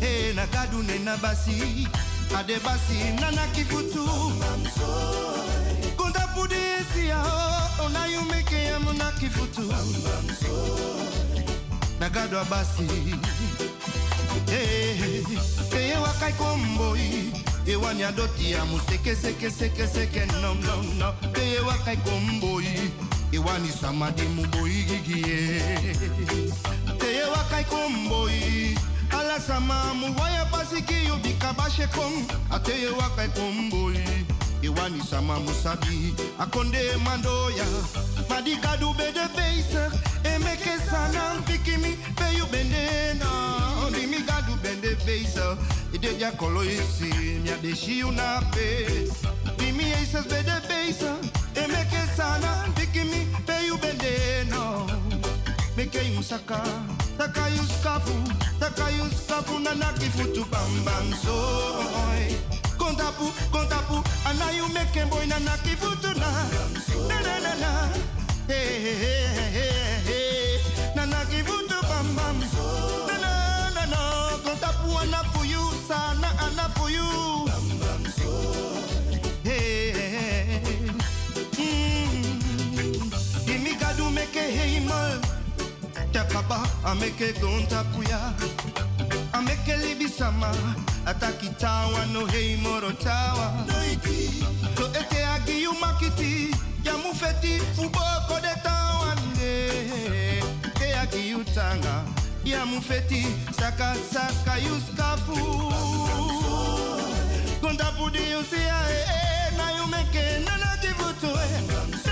Hey 0.00 0.32
na 0.34 0.46
gadu 0.46 0.82
ne 0.82 0.98
na 0.98 1.16
basi, 1.16 1.88
ade 2.36 2.58
basi 2.60 2.96
na 3.20 3.30
naki 3.30 3.64
futu. 3.64 4.04
Bam 4.40 4.62
soy. 4.76 5.90
Kunta 5.96 6.26
pudi 6.34 6.60
usia, 6.80 7.20
oh 7.80 7.88
na 7.88 8.04
you 8.06 8.22
make 8.28 8.50
ya 8.52 8.78
munaki 8.80 9.28
futu. 9.30 9.68
Bam 9.68 9.92
bam 10.04 10.28
soy. 10.40 11.44
Na 12.00 12.08
gadu 12.10 12.38
abasi. 12.38 12.86
Hey, 14.46 15.22
hey, 15.72 15.96
wakai 15.96 16.32
komboi. 16.32 17.32
Ewan 17.66 17.98
ya 17.98 18.12
doti 18.12 18.50
ya 18.50 18.64
mu 18.64 18.78
seke 18.88 19.14
seke. 19.16 19.48
Hey, 21.34 21.58
wakai 21.66 21.96
komboi. 22.04 22.90
Ewan 23.32 23.64
isama 23.64 24.10
di 24.12 24.22
mu 24.28 24.42
wakai 27.54 27.64
komboi. 27.64 28.74
Ala 29.10 29.40
sama 29.40 29.94
mu 29.94 30.06
waya 30.18 30.44
pasiki 30.50 31.06
yo 31.06 31.16
bikabashe 31.16 31.86
kong. 31.94 32.26
Ate 32.50 32.88
wakai 32.98 33.28
komboi. 33.28 34.26
Iwani 34.62 35.00
sama 35.02 35.38
musabi 35.40 36.14
akonde 36.38 36.96
mandoya. 37.04 37.64
Madika 38.28 38.76
du 38.80 38.92
bede 38.94 39.28
beisa 39.36 39.90
emeke 40.24 40.78
sana 40.90 41.42
pikimi 41.46 41.96
pe 42.16 42.36
you 42.36 42.46
bende 42.46 43.18
na. 43.20 43.90
Mi 43.90 44.20
gadu 44.22 44.56
bende 44.62 44.96
beisa 45.06 45.56
ide 45.92 46.18
ja 46.18 46.30
kolo 46.32 46.62
isi 46.62 48.02
una 48.02 48.40
pe. 48.52 48.86
Dimi 49.58 49.84
eisas 49.84 50.26
bede 50.26 50.60
beisa 50.68 51.16
emeke 51.54 52.16
sana 52.16 52.66
pikimi 52.74 53.26
pe 53.46 53.66
you 53.66 53.76
bende 53.78 54.50
no 54.50 54.86
meke 55.76 56.00
musaka 56.16 56.60
taka 57.18 57.48
yuskafu 57.48 58.12
taka 58.60 58.90
yuskafu 58.90 59.58
na 59.58 59.74
nakifutu 59.74 60.44
bam 60.50 60.84
bam 60.84 61.06
kontapu 62.78 63.32
kontapu 63.52 64.02
ana 64.28 64.50
you 64.56 64.68
make 64.68 65.04
boy 65.10 65.26
na 65.26 65.38
nakifutu 65.38 66.08
na. 66.18 66.30
Na 67.08 67.20
na 67.20 67.38
na 67.40 67.54
na. 67.62 67.88
Hey 68.48 68.80
hey 68.84 68.94
hey 68.94 69.26
hey 69.56 69.73
takaba 86.34 86.66
ameke 86.84 87.32
gontapuya 87.40 88.18
ameke 89.32 89.76
libisama 89.76 90.50
atakitawa 91.06 92.06
no 92.12 92.26
hei 92.26 92.56
morotawa 92.56 93.52
noiti 93.66 94.44
to 94.74 94.86
ete 94.98 95.24
agi 95.24 95.62
yu 95.62 95.72
makiti 95.74 96.50
ya 96.84 96.96
mufeti 96.98 97.60
fuboko 97.76 98.40
de 98.42 98.54
tawane 98.64 100.42
ke 100.74 100.94
agi 101.02 101.30
yu 101.30 101.44
tanga 101.54 102.02
ya 102.44 102.66
mufeti 102.66 103.26
saka 103.58 103.94
saka 104.12 104.58
yuskafu. 104.58 105.38
Konta 107.60 107.84
pudi 107.96 108.30
yusia 108.30 108.78
eh 108.90 109.56
na 109.56 109.70
yu 109.76 109.86
meke 109.86 110.44
nana 110.44 110.76
kivutu 110.82 111.30
eh 111.30 112.03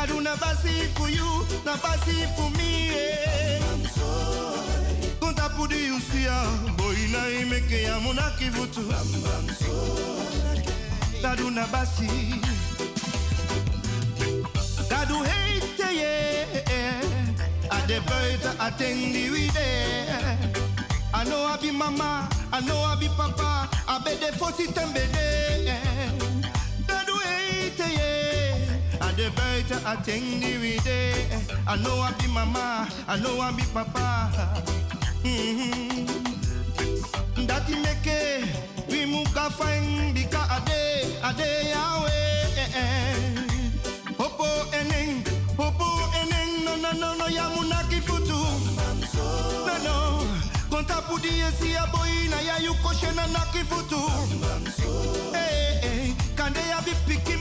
Kaduna 0.00 0.34
basi 0.36 0.72
for 0.96 1.10
you, 1.10 1.44
na 1.62 1.76
basi 1.76 2.24
for 2.34 2.48
me. 2.56 2.88
Eh. 2.88 3.60
Konta 5.20 5.50
pudi 5.50 5.90
usia, 5.92 6.32
boy 6.78 6.96
na 7.12 7.28
imeke 7.28 7.82
ya 7.82 8.00
muna 8.00 8.30
kivutu. 8.38 8.80
Kaduna 11.20 11.66
basi, 11.66 12.08
kadu 14.88 15.18
hate 15.22 15.94
ye. 15.94 16.46
Ade 17.70 18.00
buiten 18.00 18.56
attendi 18.58 19.52
there. 19.52 20.38
I 21.12 21.24
know 21.24 21.44
I 21.44 21.58
be 21.60 21.70
mama, 21.72 22.26
I 22.50 22.60
know 22.60 22.80
I 22.84 22.96
be 22.98 23.08
papa, 23.08 23.68
I 23.86 23.98
be 24.02 24.14
the 24.14 24.32
fosi 24.32 24.66
tembede. 24.72 25.76
Kadu 26.86 27.18
hate 27.18 27.92
ye. 27.98 28.29
Ade 29.20 29.30
buiten 29.36 29.84
attendi 29.86 30.56
we 30.62 30.78
there. 30.78 31.14
I 31.66 31.76
know 31.76 32.00
I 32.00 32.10
be 32.12 32.26
mama, 32.28 32.88
I 33.06 33.18
know 33.20 33.38
I 33.38 33.52
be 33.52 33.62
papa. 33.74 34.30
Mm-hmm. 35.22 36.06
Dati 37.46 37.74
meke, 37.84 38.46
we 38.88 39.04
muka 39.04 39.50
find 39.50 40.16
bika 40.16 40.40
ade, 40.56 41.20
ade 41.22 41.68
yawe. 41.68 42.18
Popo 44.16 44.46
eneng, 44.72 45.22
popo 45.54 45.84
eneng, 46.16 46.64
no 46.64 46.76
no 46.76 46.90
no 46.92 47.14
no 47.18 47.26
yamunaki 47.26 48.00
futu. 48.00 48.40
No 49.66 49.74
no, 49.84 50.24
konta 50.70 51.02
pudi 51.02 51.28
esi 51.44 51.72
ya 51.74 51.84
boy 51.92 52.28
na 52.30 52.40
ya 52.40 52.56
yu 52.64 52.72
koshe 52.82 53.12
na 53.14 53.26
naki 53.26 53.64
futu. 53.68 54.00
Hey 55.34 55.80
hey, 55.82 56.14
kande 56.34 56.60
ya 56.70 56.80
bi 56.80 56.92
piki 57.06 57.36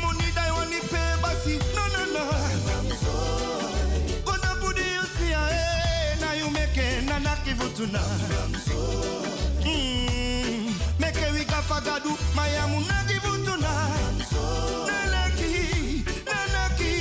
na 7.24 7.30
naki 7.36 7.54
futu 7.56 7.86
na. 7.92 8.00
Mm, 9.66 10.74
make 11.00 11.32
we 11.34 11.44
ka 11.46 11.62
fagadu 11.62 12.12
mayamu 12.36 12.80
na. 12.88 13.00
Nanaki, 14.88 16.04
nanaki, 16.26 16.94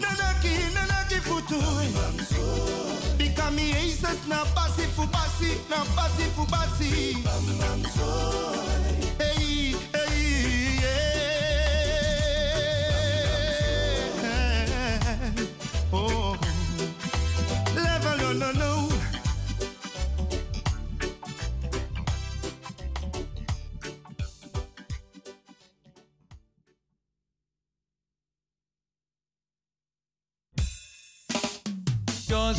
nanaki, 0.00 0.54
nanaki 0.74 1.20
futu. 1.20 1.58
Bika 3.18 3.50
mi 3.50 3.72
aces 3.72 4.26
na 4.28 4.44
basi 4.54 4.82
fu 4.94 5.02
basi, 5.06 5.50
na 5.70 5.84
basi 5.96 6.24
fu 6.34 6.44
basi. 6.46 6.90
Hey, 8.84 8.93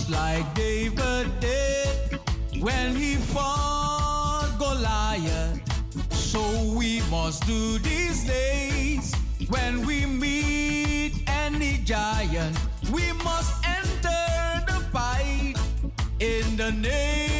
like 0.09 0.53
David 0.53 1.27
did 1.39 2.19
when 2.59 2.95
he 2.95 3.15
fought 3.15 4.55
Goliath. 4.59 5.61
So 6.11 6.41
we 6.77 7.01
must 7.09 7.45
do 7.45 7.79
these 7.79 8.23
days 8.25 9.13
when 9.49 9.85
we 9.85 10.05
meet 10.05 11.23
any 11.27 11.77
giant. 11.83 12.57
We 12.91 13.13
must 13.23 13.65
enter 13.65 14.65
the 14.67 14.79
fight 14.91 15.55
in 16.19 16.55
the 16.57 16.71
name 16.71 17.34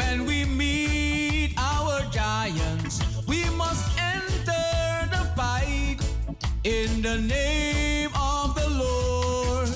when 0.00 0.24
we 0.24 0.44
meet 0.46 1.52
our 1.58 2.00
giants. 2.10 2.94
We 3.28 3.40
must 3.62 3.84
enter 4.16 4.68
the 5.14 5.24
fight 5.36 5.98
in 6.64 7.02
the 7.02 7.18
name 7.18 8.10
of 8.34 8.54
the 8.60 8.70
Lord 8.84 9.68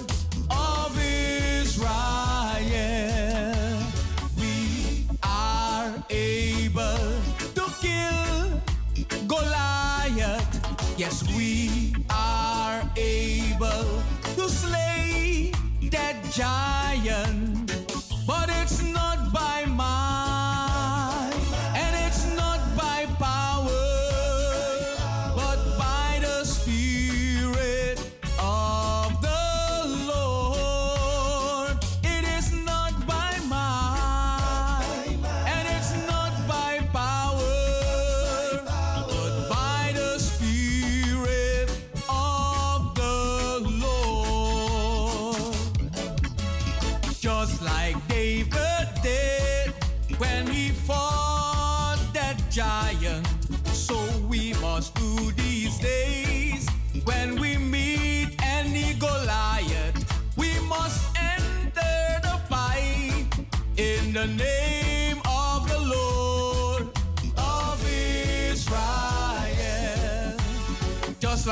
of 0.51 0.91
Israel. 1.61 1.91
We 4.41 5.07
are 5.23 5.93
able 6.09 7.07
to 7.59 7.65
kill 7.85 8.37
Goliath. 9.35 10.53
Yes, 10.97 11.17
we 11.37 11.95
are 12.09 12.81
able 12.97 13.87
to 14.39 14.45
slay 14.49 15.53
that 15.91 16.17
giant. 16.41 17.44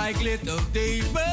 Like 0.03 0.21
little 0.21 0.59
David 0.73 1.32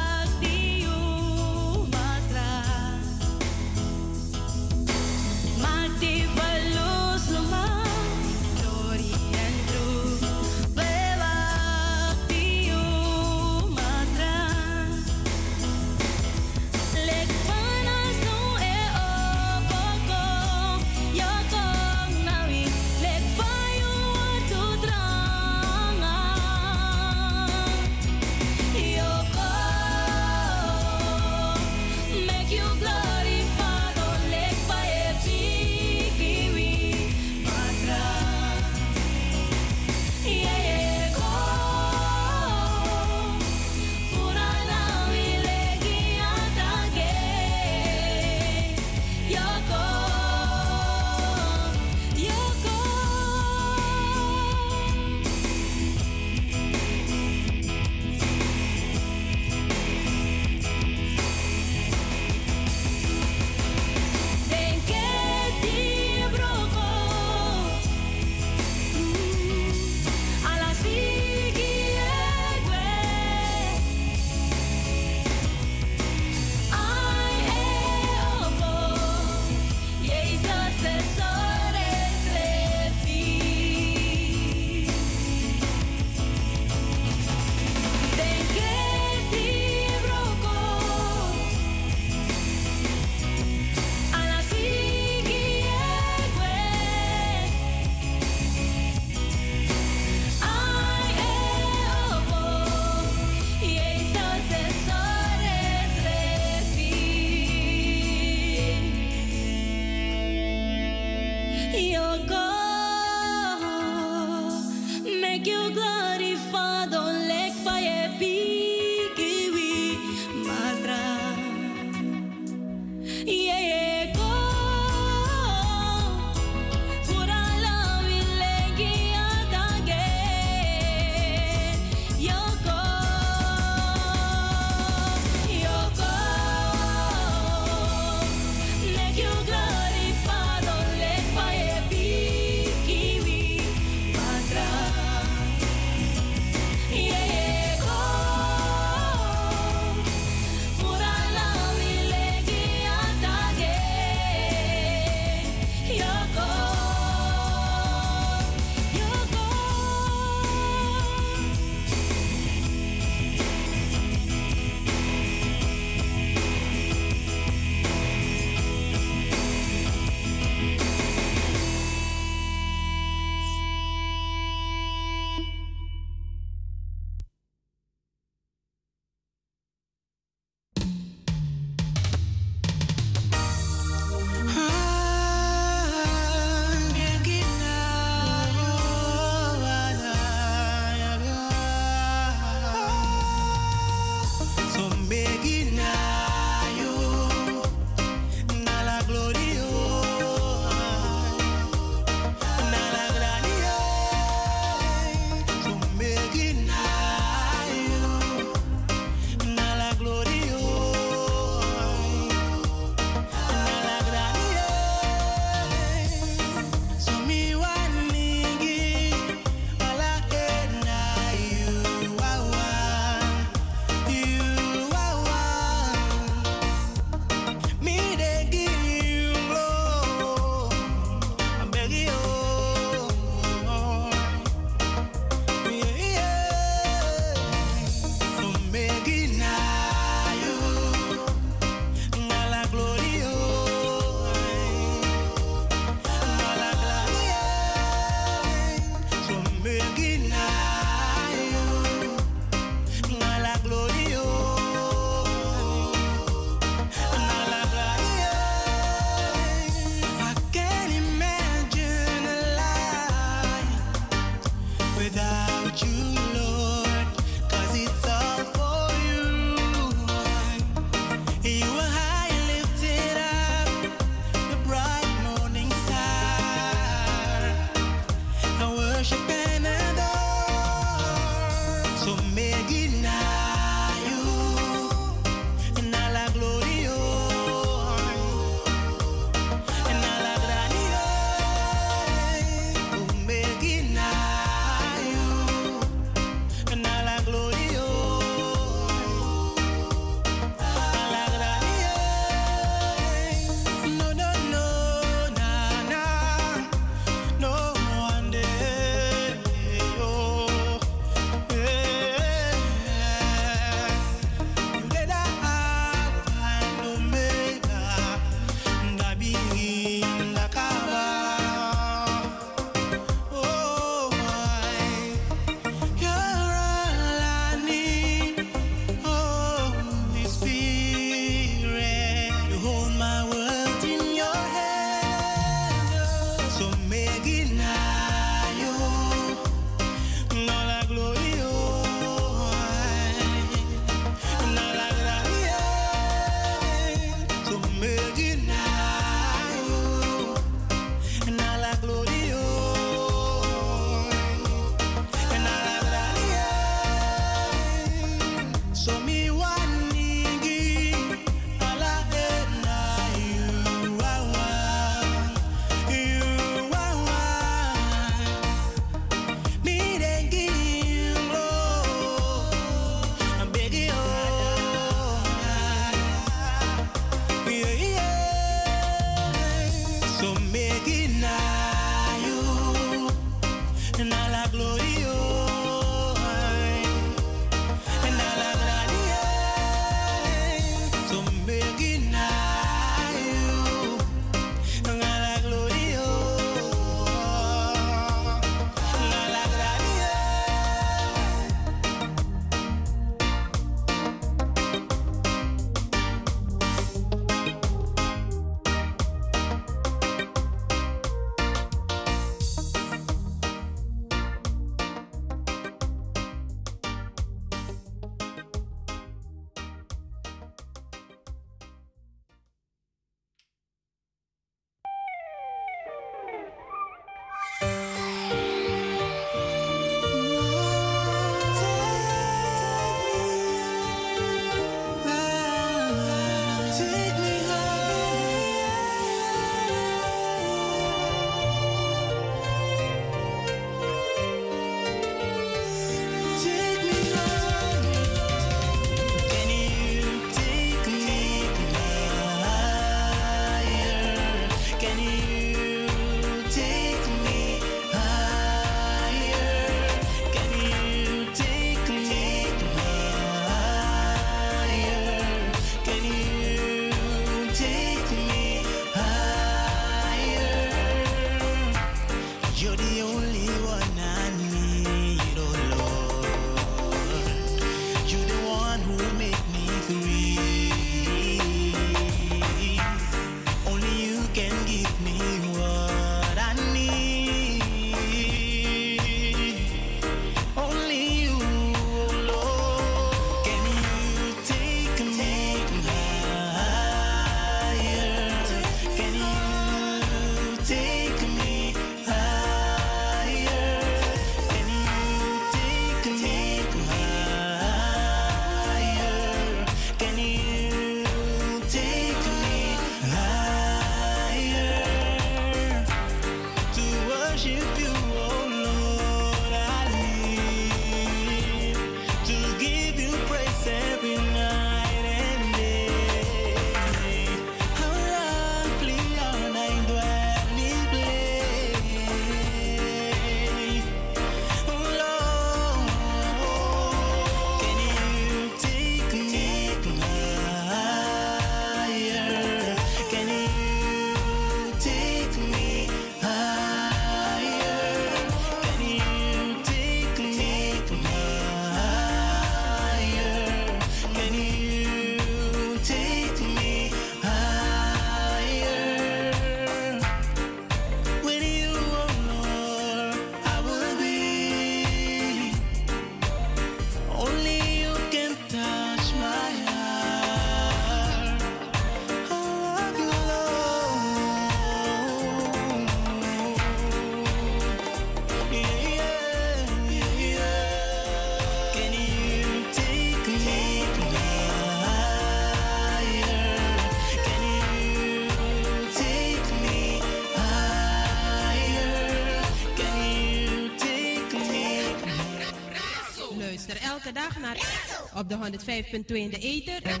op 598.24 598.52
de 598.52 598.58
105.2 598.58 599.16
in 599.16 599.30
de 599.30 599.38
ether. 599.38 600.00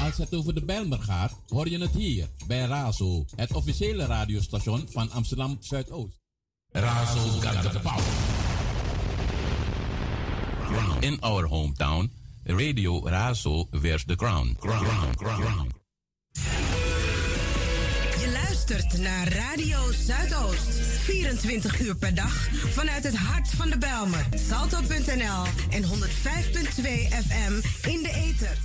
Als 0.00 0.16
het 0.16 0.34
over 0.34 0.54
de 0.54 0.64
Bijlmer 0.64 0.98
gaat, 0.98 1.32
hoor 1.48 1.68
je 1.68 1.78
het 1.78 1.94
hier 1.94 2.28
bij 2.46 2.60
Razo, 2.60 3.24
het 3.36 3.52
officiële 3.52 4.04
radiostation 4.04 4.88
van 4.90 5.10
Amsterdam 5.10 5.56
Zuidoost. 5.60 6.18
Razo 6.72 7.20
got 7.20 7.72
the 7.72 7.80
power. 7.80 8.04
In 11.00 11.20
our 11.20 11.46
hometown, 11.46 12.12
Radio 12.44 13.08
Razo 13.08 13.66
wears 13.70 14.04
the 14.04 14.16
crown. 14.16 14.56
Crown, 14.58 14.84
crown, 14.84 15.14
crown. 15.16 15.68
Je 18.20 18.30
luistert 18.32 18.98
naar 18.98 19.32
Radio 19.32 19.92
Zuidoost. 19.92 20.89
24 21.10 21.80
uur 21.80 21.96
per 21.96 22.14
dag 22.14 22.48
vanuit 22.68 23.04
het 23.04 23.16
hart 23.16 23.48
van 23.56 23.70
de 23.70 23.78
Belmer. 23.78 24.26
Salto.nl 24.48 25.44
en 25.70 25.82
105.2 25.82 25.90
FM 27.26 27.52
in 27.88 28.02
de 28.02 28.12
ether. 28.14 28.56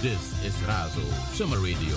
This 0.00 0.46
is 0.46 0.52
Razo 0.66 1.00
Summer 1.34 1.58
Radio. 1.58 1.96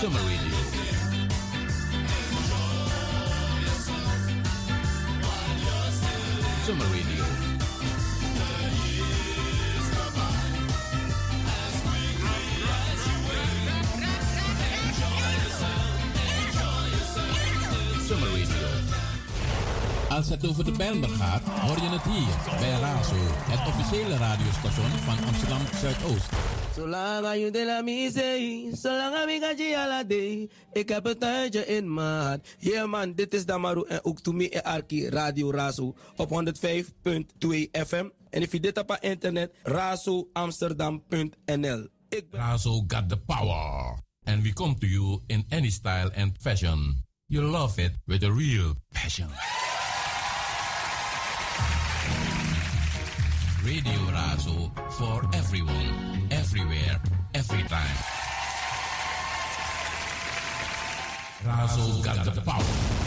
Summer 0.00 0.20
Radio. 0.20 0.65
Het 20.46 20.58
over 20.58 20.72
de 20.72 20.78
Bijlmer 20.78 21.08
gaat, 21.08 21.42
hoor 21.42 21.76
je 21.76 21.88
het 21.88 22.02
hier 22.02 22.58
bij 22.58 22.80
Razo, 22.80 23.14
het 23.18 23.66
officiële 23.66 24.16
radiostation 24.16 24.90
van 24.90 25.24
Amsterdam 25.26 25.60
Zuidoost. 25.80 26.30
Zolang 26.74 27.36
je 27.36 27.50
de 27.50 27.64
la 27.64 27.82
misee, 27.82 28.70
zolang 28.72 29.30
ik 29.30 29.58
je 29.58 29.76
ala. 29.76 30.04
Ik 30.72 30.88
heb 30.88 31.06
een 31.06 31.18
tuintje 31.18 31.66
in 31.66 31.96
hart. 31.96 32.56
Yeah 32.58 32.90
man, 32.90 33.12
dit 33.12 33.34
is 33.34 33.46
Damaru 33.46 33.84
en 33.88 34.04
ook 34.04 34.20
to 34.20 34.32
me 34.32 34.50
en 34.50 34.64
Arki 34.64 35.08
Radio 35.08 35.50
Razo 35.50 35.94
op 36.16 36.30
105.2 36.30 36.34
FM. 37.86 38.08
En 38.30 38.42
if 38.42 38.52
je 38.52 38.60
dit 38.60 38.78
op 38.78 38.98
internet, 39.00 39.54
razoamsterdam.nl. 39.62 41.88
Razo 42.30 42.84
got 42.86 43.08
the 43.08 43.16
power. 43.16 43.98
And 44.24 44.42
we 44.42 44.52
come 44.52 44.78
to 44.78 44.86
you 44.86 45.20
in 45.26 45.44
any 45.48 45.70
style 45.70 46.10
and 46.16 46.32
fashion. 46.40 47.04
You 47.28 47.42
love 47.42 47.82
it 47.82 47.92
with 48.06 48.22
a 48.22 48.30
real 48.30 48.74
passion. 48.92 49.28
Radio 53.66 53.98
Razo 54.14 54.70
for 54.92 55.28
everyone, 55.34 56.28
everywhere, 56.30 57.00
every 57.34 57.64
time. 57.64 57.96
Razo 61.42 62.04
got 62.04 62.24
the 62.32 62.40
power. 62.42 63.06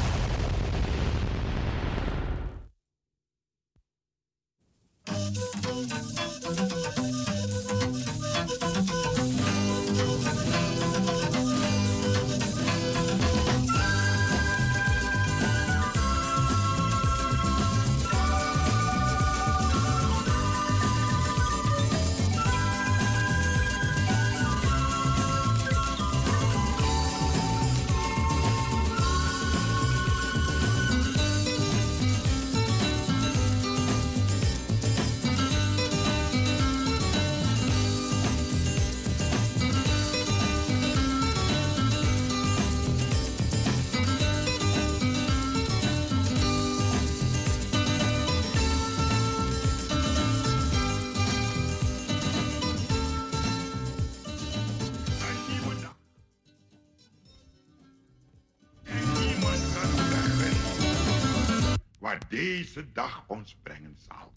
Deze 62.40 62.91
dag 62.94 63.24
ons 63.28 63.57
brengen 63.64 63.98
zal. 64.07 64.34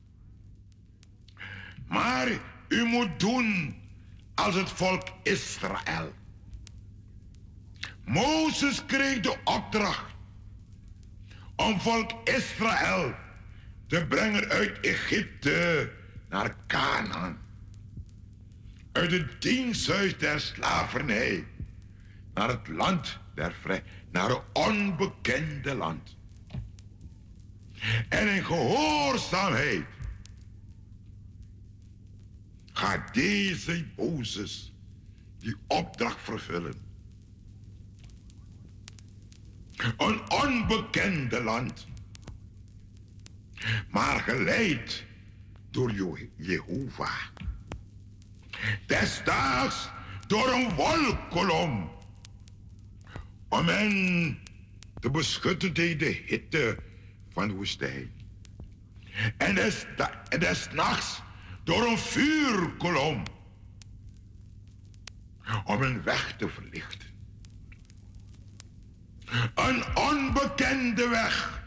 Maar 1.86 2.28
u 2.68 2.84
moet 2.84 3.20
doen 3.20 3.76
als 4.34 4.54
het 4.54 4.70
volk 4.70 5.08
Israël. 5.22 6.14
Mozes 8.04 8.84
kreeg 8.86 9.20
de 9.20 9.36
opdracht 9.44 10.14
om 11.56 11.80
volk 11.80 12.28
Israël 12.28 13.14
te 13.86 14.06
brengen 14.06 14.48
uit 14.48 14.80
Egypte 14.80 15.92
naar 16.28 16.56
Canaan. 16.66 17.38
Uit 18.92 19.10
het 19.10 19.42
diensthuis 19.42 20.18
der 20.18 20.40
slavernij 20.40 21.46
naar 22.34 22.48
het 22.48 22.68
land 22.68 23.18
der 23.34 23.52
vrij, 23.52 23.82
naar 24.10 24.30
een 24.30 24.42
onbekende 24.52 25.74
land. 25.74 26.20
En 28.08 28.34
in 28.34 28.44
gehoorzaamheid 28.44 29.84
gaat 32.72 33.14
deze 33.14 33.84
Mozes 33.96 34.72
die 35.38 35.56
opdracht 35.66 36.20
vervullen. 36.20 36.74
Een 39.96 40.30
onbekende 40.30 41.42
land, 41.42 41.86
maar 43.90 44.20
geleid 44.20 45.04
door 45.70 45.92
Je- 45.92 46.28
Jehovah. 46.36 47.20
Desdaags 48.86 49.88
door 50.26 50.52
een 50.52 50.74
wolkolom, 50.74 51.90
om 53.48 53.68
hen 53.68 54.38
te 55.00 55.10
beschutten 55.10 55.72
tegen 55.72 55.98
de 55.98 56.22
hitte 56.26 56.78
van 57.32 57.48
de 57.48 57.54
woestijn. 57.54 58.10
En 59.36 59.54
des, 59.54 59.86
en 60.28 60.40
des 60.40 60.68
nachts 60.72 61.22
door 61.64 61.86
een 61.86 61.98
vuurkolom, 61.98 63.22
om 65.64 65.82
een 65.82 66.02
weg 66.02 66.36
te 66.36 66.48
verlichten. 66.48 67.10
Een 69.54 69.96
onbekende 69.96 71.08
weg. 71.08 71.62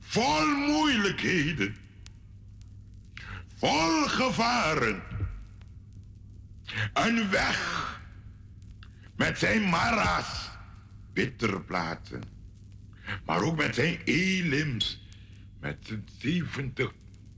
Vol 0.00 0.46
moeilijkheden. 0.46 1.76
Vol 3.56 4.06
gevaren. 4.06 5.02
Een 6.92 7.30
weg 7.30 7.80
met 9.16 9.38
zijn 9.38 9.68
mara's, 9.68 10.50
bitterplaten. 11.12 12.31
Maar 13.24 13.42
ook 13.42 13.56
met 13.56 13.74
zijn 13.74 14.00
elims, 14.04 15.06
met 15.60 15.76
zijn 15.80 16.08
70 16.18 16.92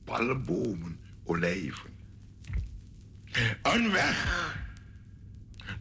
palmbomen, 0.05 0.99
olijven. 1.25 1.91
Een 3.63 3.91
weg 3.93 4.57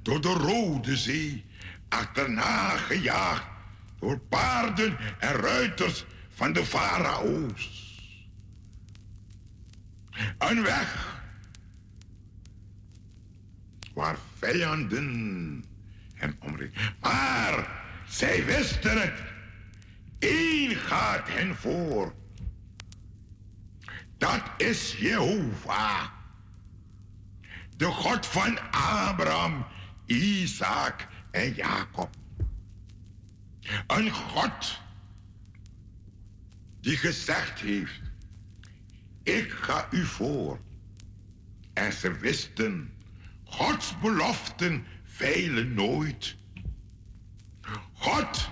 door 0.01 0.21
de 0.21 0.33
Rode 0.33 0.97
Zee, 0.97 1.45
achterna 1.89 2.77
gejaagd 2.77 3.47
door 3.99 4.19
paarden 4.19 4.97
en 5.19 5.33
ruiters 5.33 6.05
van 6.29 6.53
de 6.53 6.65
farao's. 6.65 7.81
Een 10.37 10.63
weg 10.63 11.21
waar 13.93 14.17
vijanden 14.37 15.63
hem 16.13 16.35
omringen. 16.39 16.73
Maar 16.99 17.83
zij 18.07 18.45
wisten 18.45 19.01
het. 19.01 19.32
Eén 20.23 20.75
gaat 20.75 21.27
hen 21.29 21.55
voor. 21.55 22.13
Dat 24.17 24.41
is 24.57 24.95
Jehovah. 24.97 26.07
De 27.77 27.85
God 27.85 28.25
van 28.25 28.71
Abraham, 28.71 29.65
Isaac 30.05 31.07
en 31.31 31.53
Jacob. 31.53 32.09
Een 33.87 34.11
God 34.11 34.81
die 36.81 36.97
gezegd 36.97 37.59
heeft, 37.59 38.01
ik 39.23 39.51
ga 39.51 39.87
u 39.91 40.05
voor. 40.05 40.59
En 41.73 41.93
ze 41.93 42.11
wisten, 42.11 42.93
Gods 43.43 43.99
beloften 43.99 44.85
veilen 45.03 45.73
nooit. 45.73 46.35
God 47.93 48.51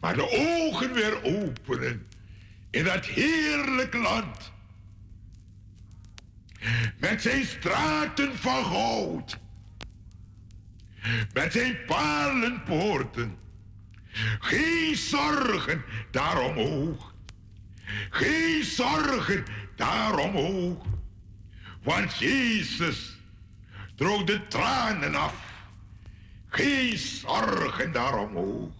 Maar 0.00 0.14
de 0.14 0.30
ogen 0.30 0.92
weer 0.92 1.22
openen 1.22 2.06
in 2.70 2.84
dat 2.84 3.06
heerlijk 3.06 3.94
land. 3.94 4.52
Met 6.98 7.22
zijn 7.22 7.44
straten 7.44 8.36
van 8.38 8.64
goud. 8.64 9.38
Met 11.32 11.52
zijn 11.52 11.84
palenpoorten. 11.86 13.38
Geen 14.38 14.96
zorgen 14.96 15.84
daaromhoog. 16.10 17.14
Geen 18.10 18.64
zorgen 18.64 19.44
daaromhoog. 19.76 20.86
Want 21.82 22.18
Jezus 22.18 23.18
droog 23.94 24.24
de 24.24 24.46
tranen 24.46 25.14
af. 25.14 25.34
Geen 26.48 26.98
zorgen 26.98 27.92
daaromhoog. 27.92 28.79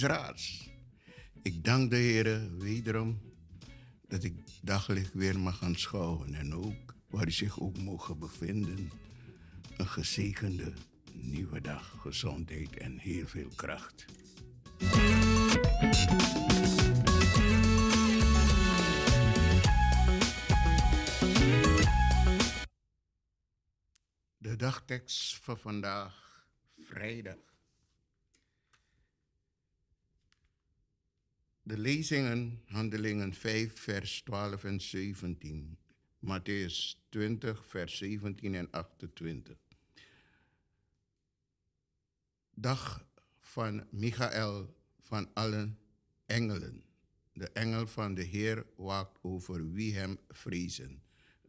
Luisteraars. 0.00 0.70
Ik 1.42 1.64
dank 1.64 1.90
de 1.90 1.96
Heer 1.96 2.58
wederom 2.58 3.20
dat 4.08 4.24
ik 4.24 4.34
daglicht 4.62 5.14
weer 5.14 5.38
mag 5.38 5.62
aanschouwen 5.62 6.34
en 6.34 6.54
ook 6.54 6.94
waar 7.08 7.26
u 7.26 7.30
zich 7.30 7.60
ook 7.60 7.78
mogen 7.78 8.18
bevinden. 8.18 8.90
Een 9.76 9.86
gezegende 9.86 10.72
nieuwe 11.12 11.60
dag, 11.60 11.96
gezondheid 12.00 12.76
en 12.76 12.98
heel 12.98 13.26
veel 13.26 13.48
kracht. 13.56 14.04
De 24.36 24.56
dagtekst 24.56 25.36
van 25.36 25.58
vandaag, 25.58 26.46
vrijdag. 26.76 27.49
De 31.70 31.78
lezingen, 31.78 32.62
handelingen 32.66 33.34
5, 33.34 33.80
vers 33.80 34.22
12 34.22 34.64
en 34.64 34.80
17. 34.80 35.78
Matthäus 36.18 36.96
20, 37.08 37.66
vers 37.66 37.96
17 37.96 38.54
en 38.54 38.70
28. 38.70 39.56
Dag 42.54 43.06
van 43.40 43.86
Michael 43.90 44.74
van 45.02 45.30
alle 45.34 45.74
engelen. 46.26 46.82
De 47.32 47.50
engel 47.50 47.86
van 47.86 48.14
de 48.14 48.22
Heer 48.22 48.66
waakt 48.76 49.18
over 49.22 49.72
wie 49.72 49.94
hem 49.94 50.18
vrezen. 50.28 51.02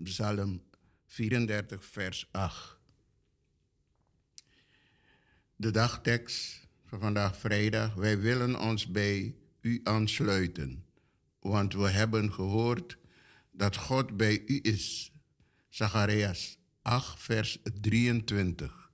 Psalm 0.03 0.63
34, 1.05 1.85
vers 1.85 2.27
8. 2.31 2.77
De 5.55 5.71
dagtekst 5.71 6.67
van 6.85 6.99
vandaag 6.99 7.37
vrijdag. 7.37 7.93
Wij 7.93 8.19
willen 8.19 8.59
ons 8.59 8.87
bij 8.87 9.40
u 9.61 9.79
aansluiten, 9.83 10.85
want 11.39 11.73
we 11.73 11.89
hebben 11.89 12.33
gehoord 12.33 12.97
dat 13.51 13.75
God 13.75 14.17
bij 14.17 14.43
u 14.45 14.59
is. 14.61 15.11
Zacharias 15.69 16.57
8, 16.81 17.19
vers 17.21 17.57
23. 17.81 18.91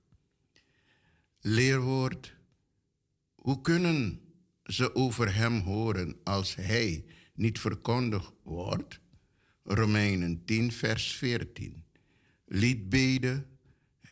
Leerwoord. 1.40 2.36
Hoe 3.34 3.60
kunnen 3.60 4.20
ze 4.64 4.94
over 4.94 5.34
hem 5.34 5.60
horen 5.60 6.16
als 6.24 6.54
hij 6.54 7.04
niet 7.34 7.60
verkondigd 7.60 8.32
wordt? 8.42 9.00
Romeinen 9.62 10.44
10, 10.44 10.72
vers 10.72 11.12
14. 11.12 11.84
Liedbeden. 12.46 13.46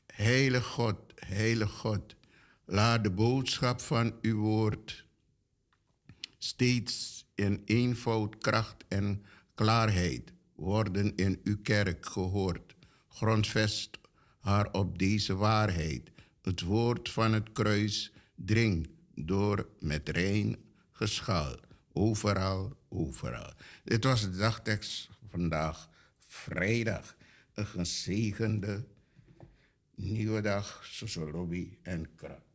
Heilige 0.06 0.68
God, 0.68 0.98
heilige 1.14 1.72
God, 1.72 2.16
laat 2.64 3.04
de 3.04 3.10
boodschap 3.10 3.80
van 3.80 4.14
uw 4.22 4.36
woord 4.36 5.05
steeds 6.47 7.27
in 7.35 7.62
eenvoud, 7.64 8.39
kracht 8.39 8.85
en 8.89 9.24
klaarheid 9.55 10.32
worden 10.55 11.16
in 11.16 11.40
uw 11.44 11.60
kerk 11.62 12.06
gehoord. 12.06 12.74
Grondvest 13.09 13.98
haar 14.40 14.73
op 14.73 14.98
deze 14.98 15.35
waarheid. 15.35 16.10
Het 16.43 16.60
woord 16.60 17.10
van 17.10 17.32
het 17.32 17.52
kruis 17.52 18.12
dringt 18.35 18.89
door 19.14 19.68
met 19.81 20.09
rein 20.09 20.56
geschaal. 20.93 21.56
Overal, 21.93 22.77
overal. 22.89 23.52
Dit 23.85 24.05
was 24.05 24.20
de 24.20 24.36
dagtekst 24.36 25.09
vandaag, 25.31 25.89
vrijdag. 26.27 27.16
Een 27.55 27.66
gezegende 27.66 28.85
nieuwe 29.94 30.40
dag, 30.40 30.81
Sosolobi 30.85 31.78
en 31.82 32.14
Krat. 32.14 32.45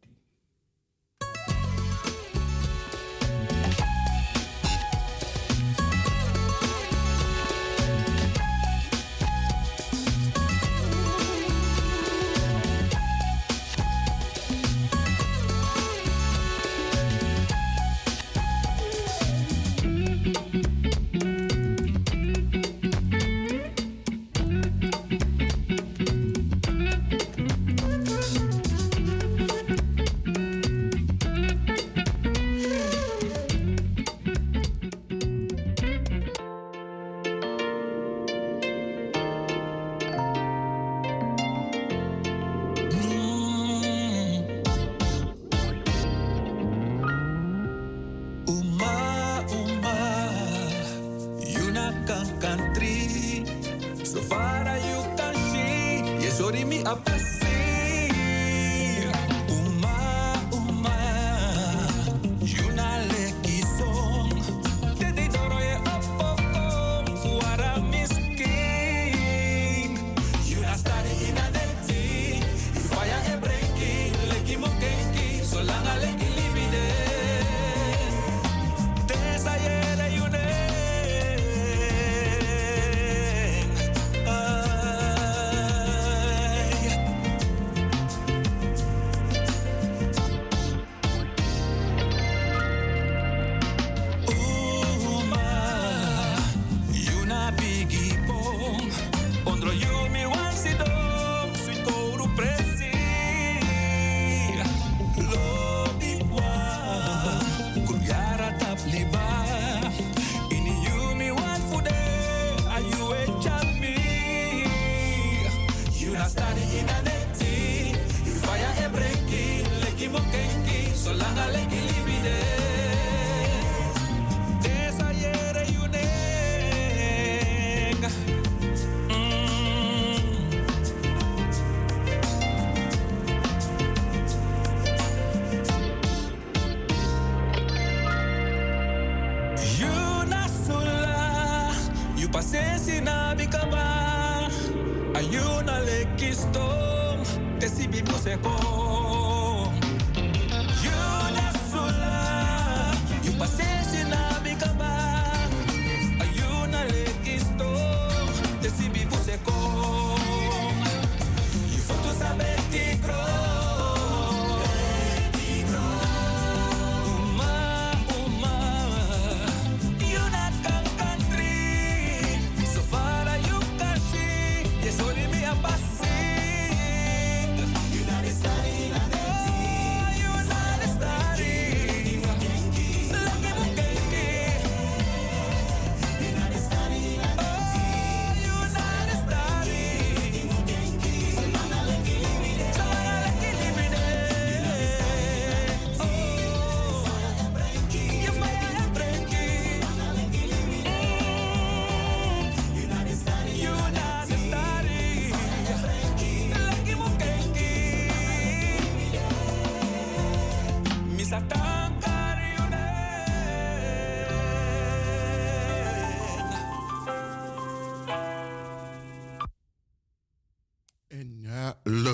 Para 54.32 54.80
you 54.80 55.00
can 55.18 55.36
she 55.52 56.24
Yes, 56.24 56.38
sorry 56.38 56.64
me 56.64 56.80
a 56.86 56.96
pass 56.96 57.41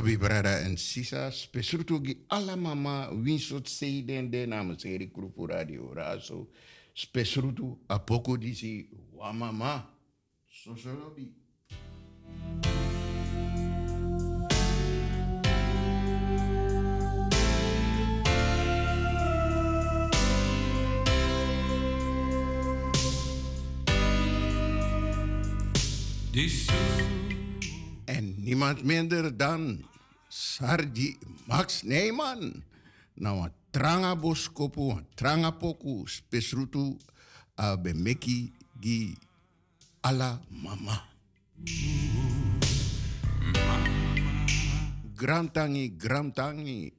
we 0.08 0.16
brada 0.16 0.62
en 0.64 0.78
sisa 0.78 1.32
spesruto 1.32 2.00
gi 2.00 2.14
ala 2.30 2.56
mama 2.56 3.10
win 3.12 3.40
sot 3.40 3.68
seiden 3.68 4.32
de 4.32 4.46
na 4.46 4.64
seri 4.78 5.08
krupu 5.12 5.48
radio 5.48 5.94
raso 5.94 6.48
spesruto 6.94 7.78
apoko 7.90 8.38
disi 8.38 8.88
wa 9.14 9.34
mama. 9.34 9.84
Sosolobi 10.64 11.28
En 28.06 28.36
niemand 28.38 28.84
minder 28.84 29.38
dan 29.38 29.84
Sarji 30.58 31.14
Max 31.46 31.86
Neiman, 31.86 32.66
nama 33.14 33.46
wan 33.46 33.54
tranga 33.70 34.18
boskopu 34.18 34.98
tranga 35.14 35.54
poku 35.54 36.10
spesrutu 36.10 36.98
a 37.54 37.74
uh, 37.74 37.76
bemeki 37.78 38.50
gi 38.82 39.14
ala 40.02 40.42
mama. 40.50 40.98
Gramtangi, 45.14 45.94
gramtangi, 45.94 46.90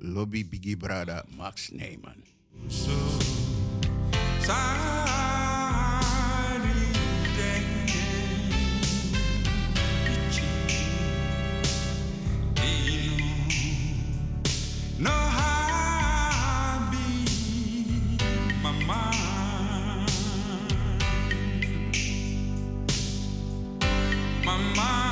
lobby 0.00 0.40
bigi 0.42 0.72
brada 0.74 1.28
Max 1.36 1.76
Neyman. 1.76 2.24
So, 2.72 2.96
my 24.44 24.56
mind. 24.76 25.11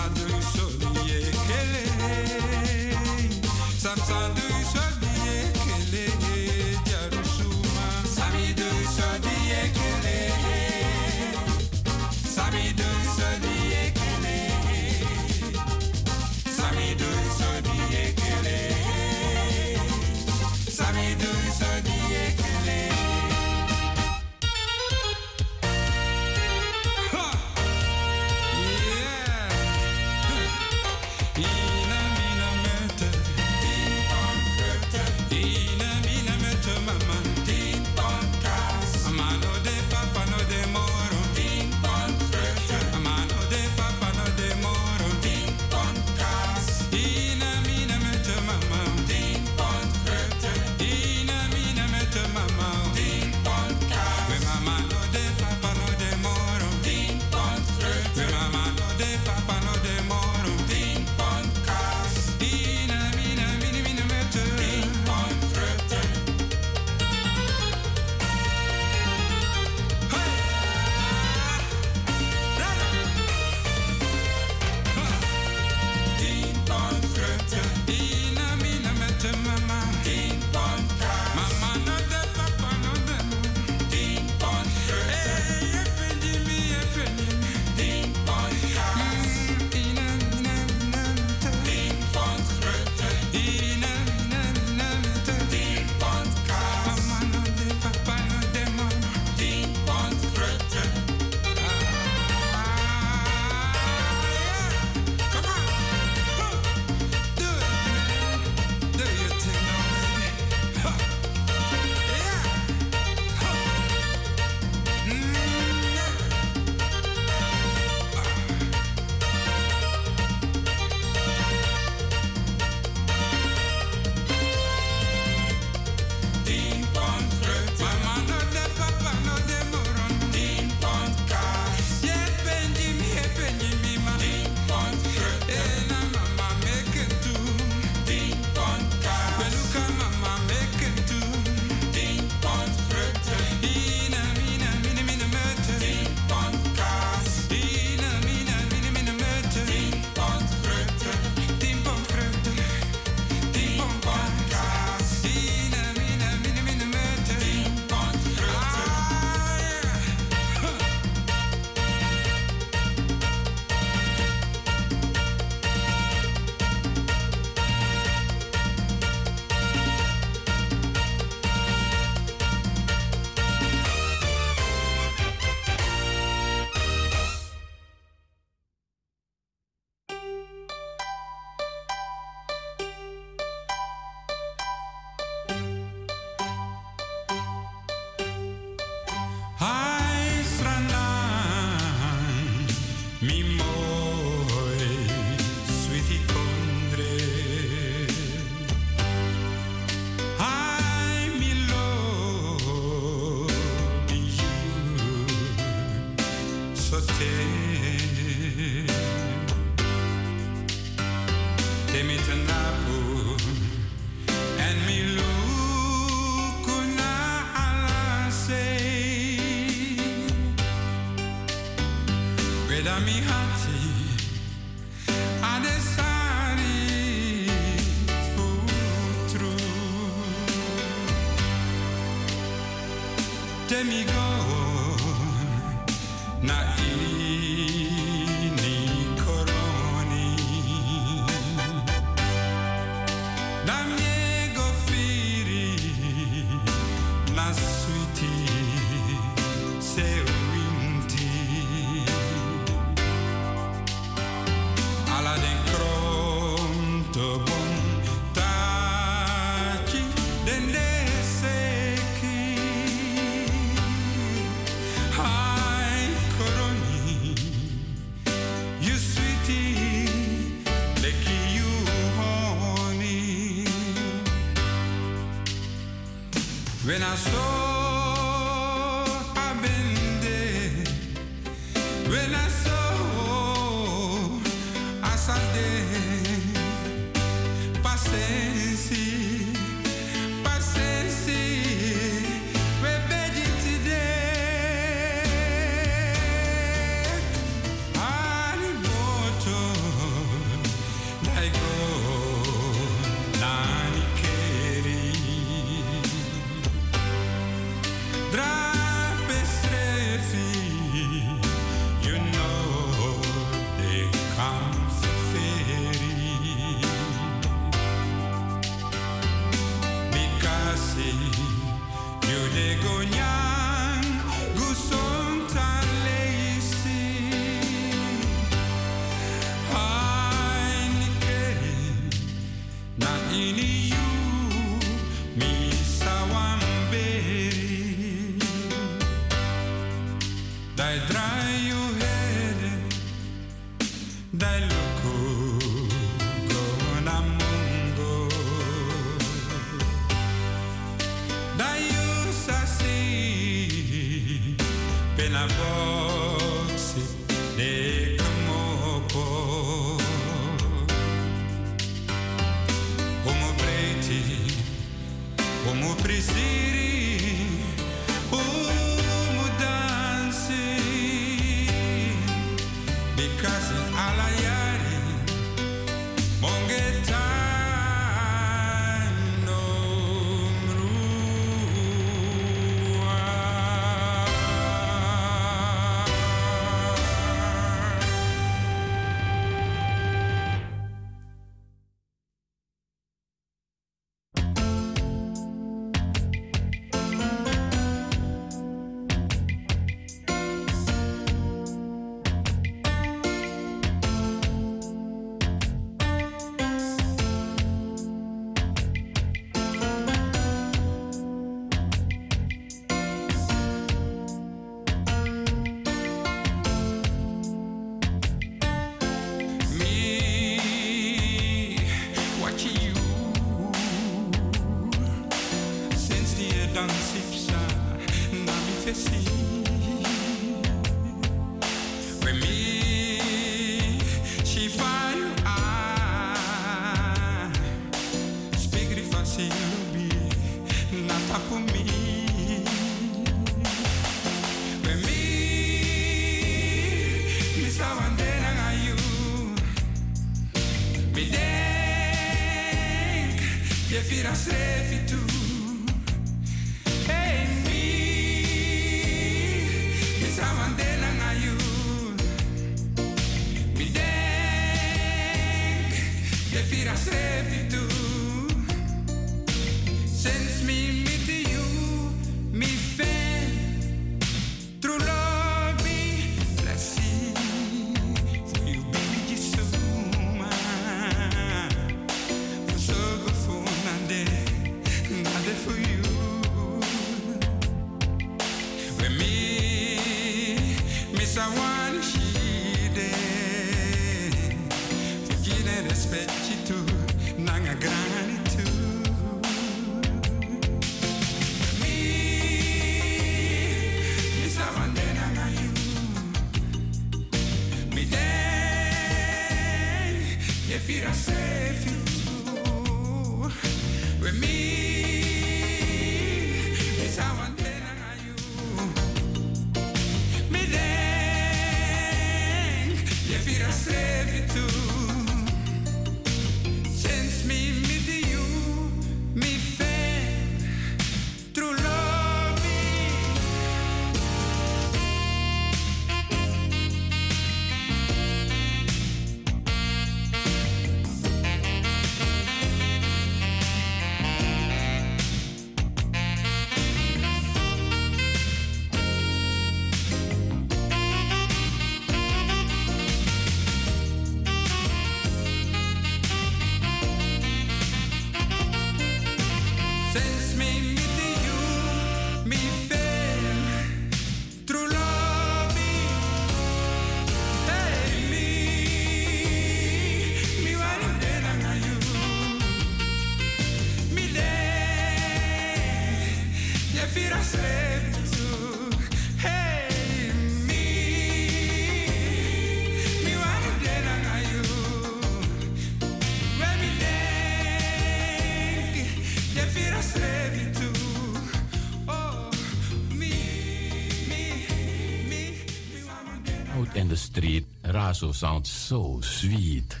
sounds 598.41 598.71
so 598.71 599.21
sweet. 599.21 600.00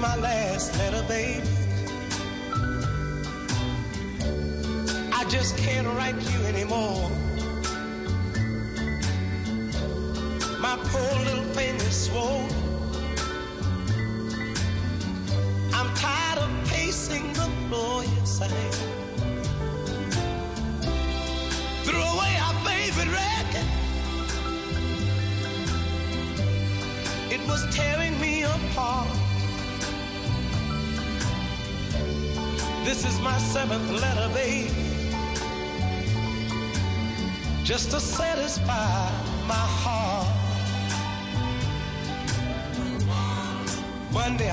my 0.00 0.16
last 0.16 0.76
letter, 0.78 1.02
baby. 1.06 1.39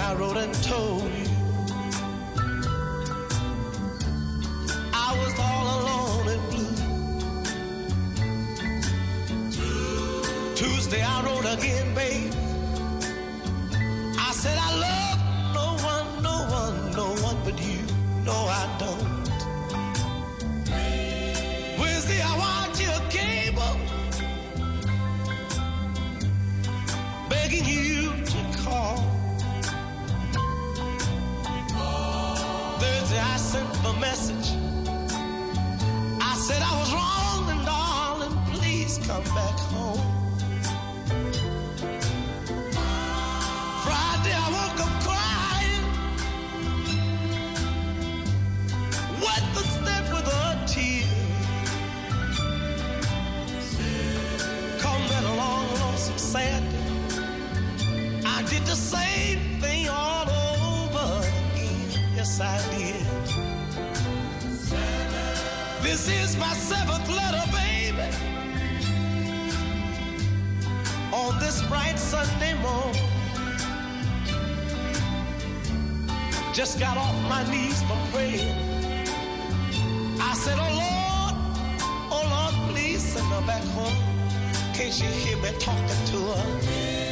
I 0.08 0.14
wrote 0.14 0.38
and 0.38 0.54
told 0.64 1.07
sent 33.48 33.74
the 33.82 33.94
message. 33.94 34.48
I 36.20 36.36
said 36.36 36.62
I 36.62 36.74
was 36.82 36.92
wrong, 36.94 37.50
and 37.50 37.66
darling, 37.66 38.36
please 38.52 38.98
come 39.08 39.24
back 39.24 39.58
home. 39.72 39.87
bright 71.70 72.00
Sunday 72.00 72.54
morning, 72.62 73.04
Just 76.54 76.80
got 76.80 76.98
off 76.98 77.16
my 77.30 77.44
knees 77.52 77.82
for 77.84 77.98
prayer. 78.12 78.74
I 80.20 80.34
said, 80.36 80.58
Oh 80.60 80.74
Lord, 80.84 81.36
oh 82.12 82.24
Lord, 82.30 82.72
please 82.72 83.02
send 83.02 83.28
her 83.28 83.46
back 83.48 83.64
home. 83.76 83.96
Can't 84.74 85.00
you 85.00 85.08
hear 85.08 85.38
me 85.38 85.52
talking 85.60 86.06
to 86.12 86.18
her? 86.34 87.07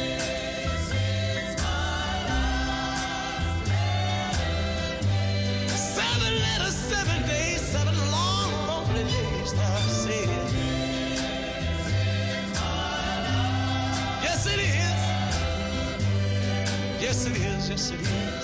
city 17.76 18.35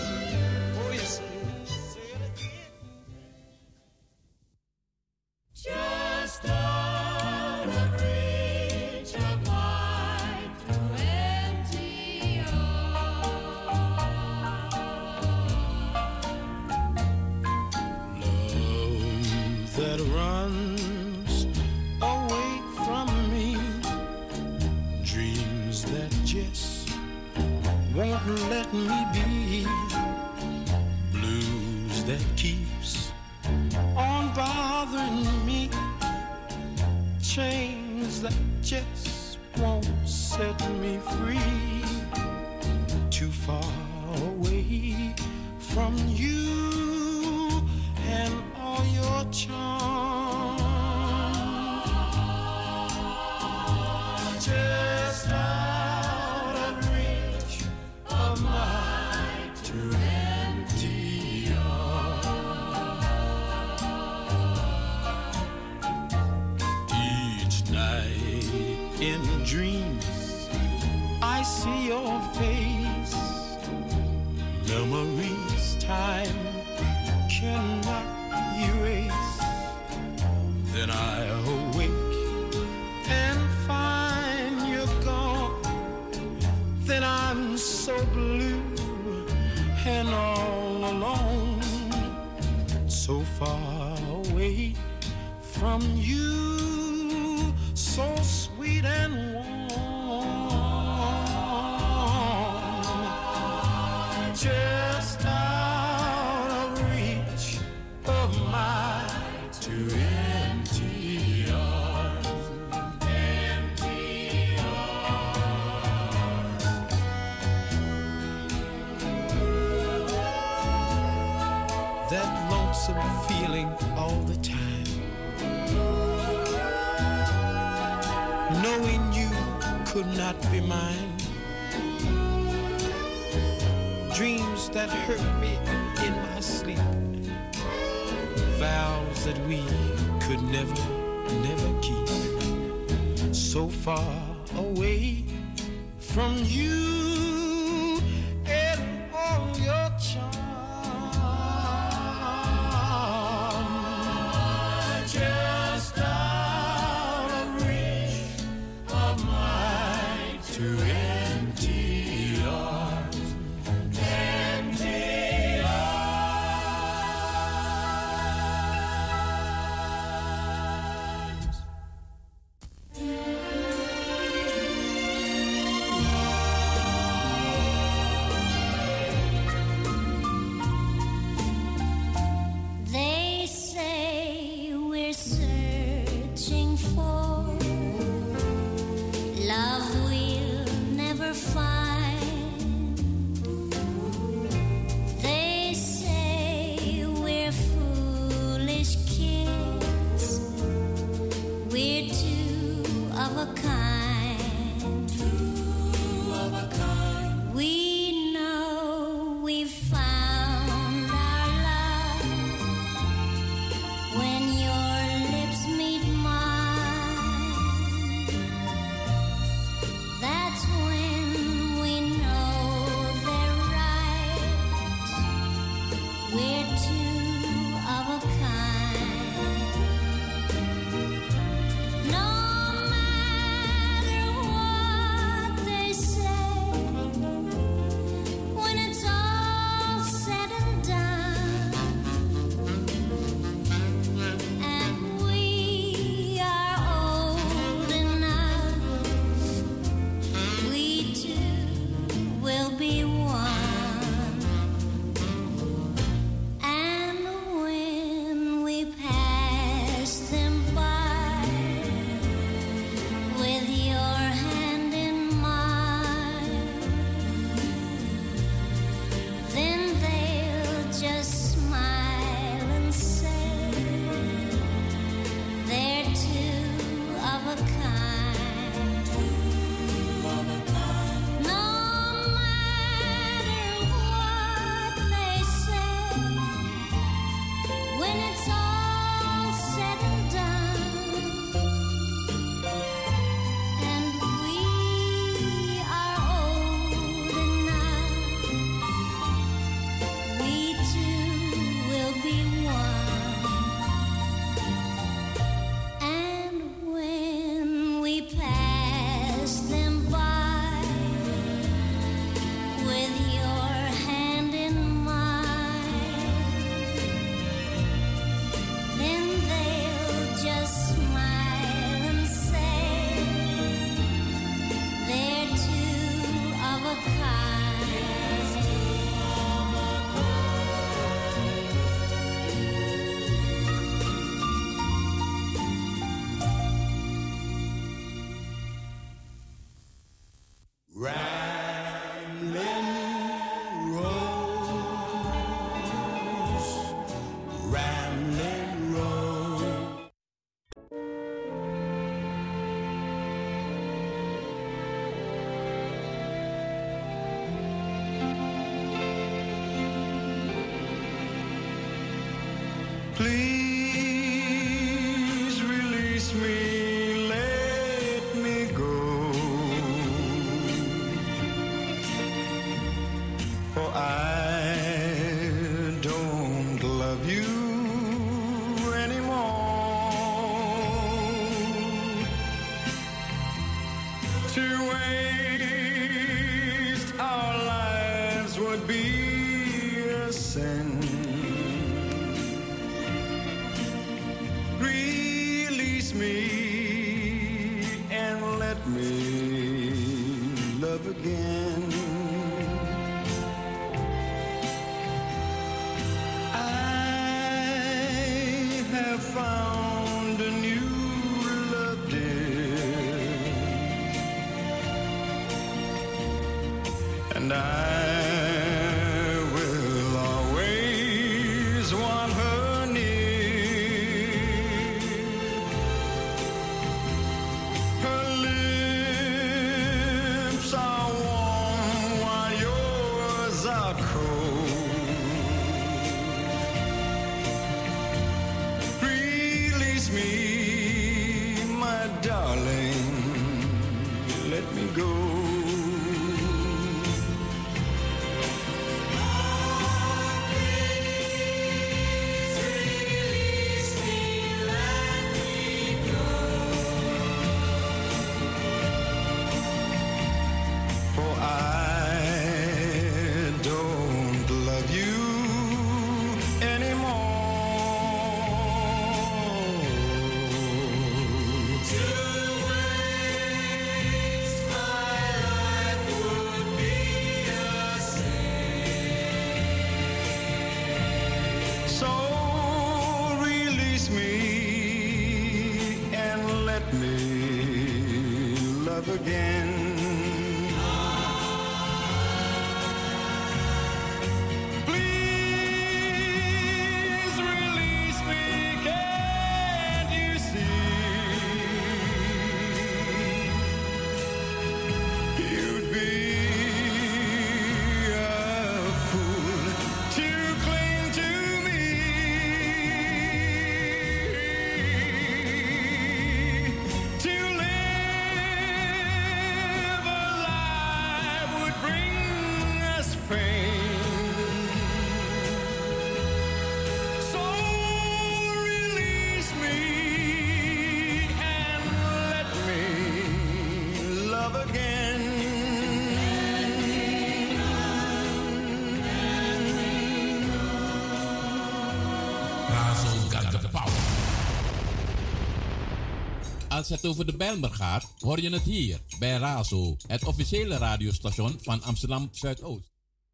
Als 546.82 546.90
het 546.90 547.06
over 547.06 547.26
de 547.26 547.36
Bijlmer 547.36 547.70
gaat, 547.70 548.14
hoor 548.18 548.40
je 548.40 548.50
het 548.50 548.62
hier 548.62 549.00
bij 549.18 549.36
Razo, 549.36 549.96
het 550.06 550.24
officiële 550.24 550.76
radiostation 550.76 551.58
van 551.62 551.82
Amsterdam 551.82 552.28
Zuidoost. 552.32 552.90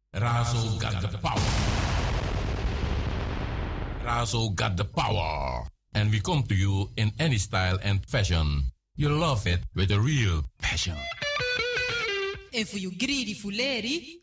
Razo 0.09 0.57
got 0.57 1.11
the 1.11 1.17
power. 1.17 1.41
Razo 4.03 4.51
got 4.55 4.77
the 4.77 4.85
power. 4.85 5.65
And 5.91 6.11
we 6.11 6.21
come 6.21 6.45
to 6.45 6.55
you 6.55 6.89
in 6.93 7.13
any 7.17 7.37
style 7.37 7.79
and 7.83 7.99
fashion. 8.07 8.73
You 8.93 9.11
love 9.13 9.49
it 9.49 9.59
with 9.73 9.91
a 9.91 9.99
real 9.99 10.43
passion. 10.55 10.97
En 12.51 12.67
voor 12.67 12.79
you 12.79 12.93
greedy 12.97 13.35
fuleri, 13.35 14.21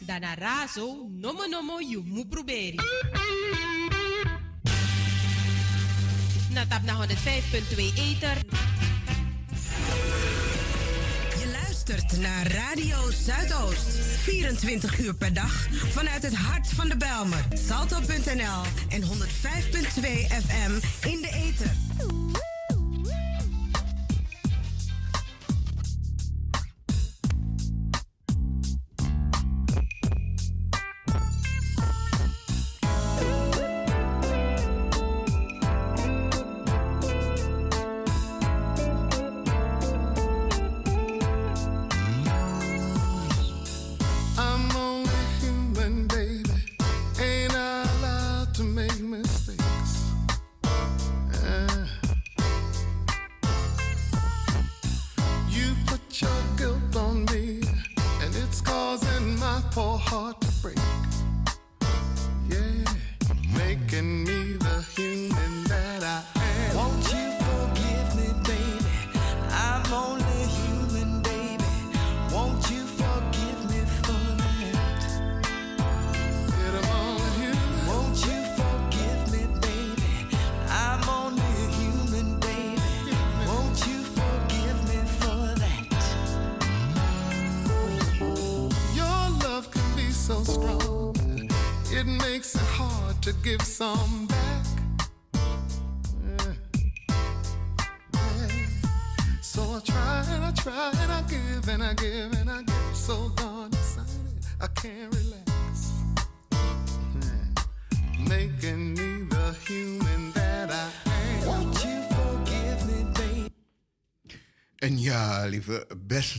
dan 0.00 0.22
Razo, 0.38 1.08
nomo 1.10 1.46
nomo 1.46 1.80
you 1.80 2.02
moet 2.04 2.28
proberi. 2.28 2.78
Natap 6.56 6.82
naar 6.82 7.06
105.2 7.08 7.76
Eter. 7.76 8.36
Je 11.38 11.58
luistert 11.62 12.18
naar 12.18 12.46
Radio 12.52 13.10
Zuidoost. 13.24 13.86
24 14.22 14.98
uur 14.98 15.14
per 15.14 15.34
dag 15.34 15.66
vanuit 15.70 16.22
het 16.22 16.34
hart 16.34 16.68
van 16.68 16.88
de 16.88 16.96
Belmer. 16.96 17.44
Salto.nl 17.68 18.62
en 18.88 19.02
105.2 19.02 19.08
FM 20.28 20.72
in 21.08 21.20
de 21.20 21.30
Eter. 21.32 21.70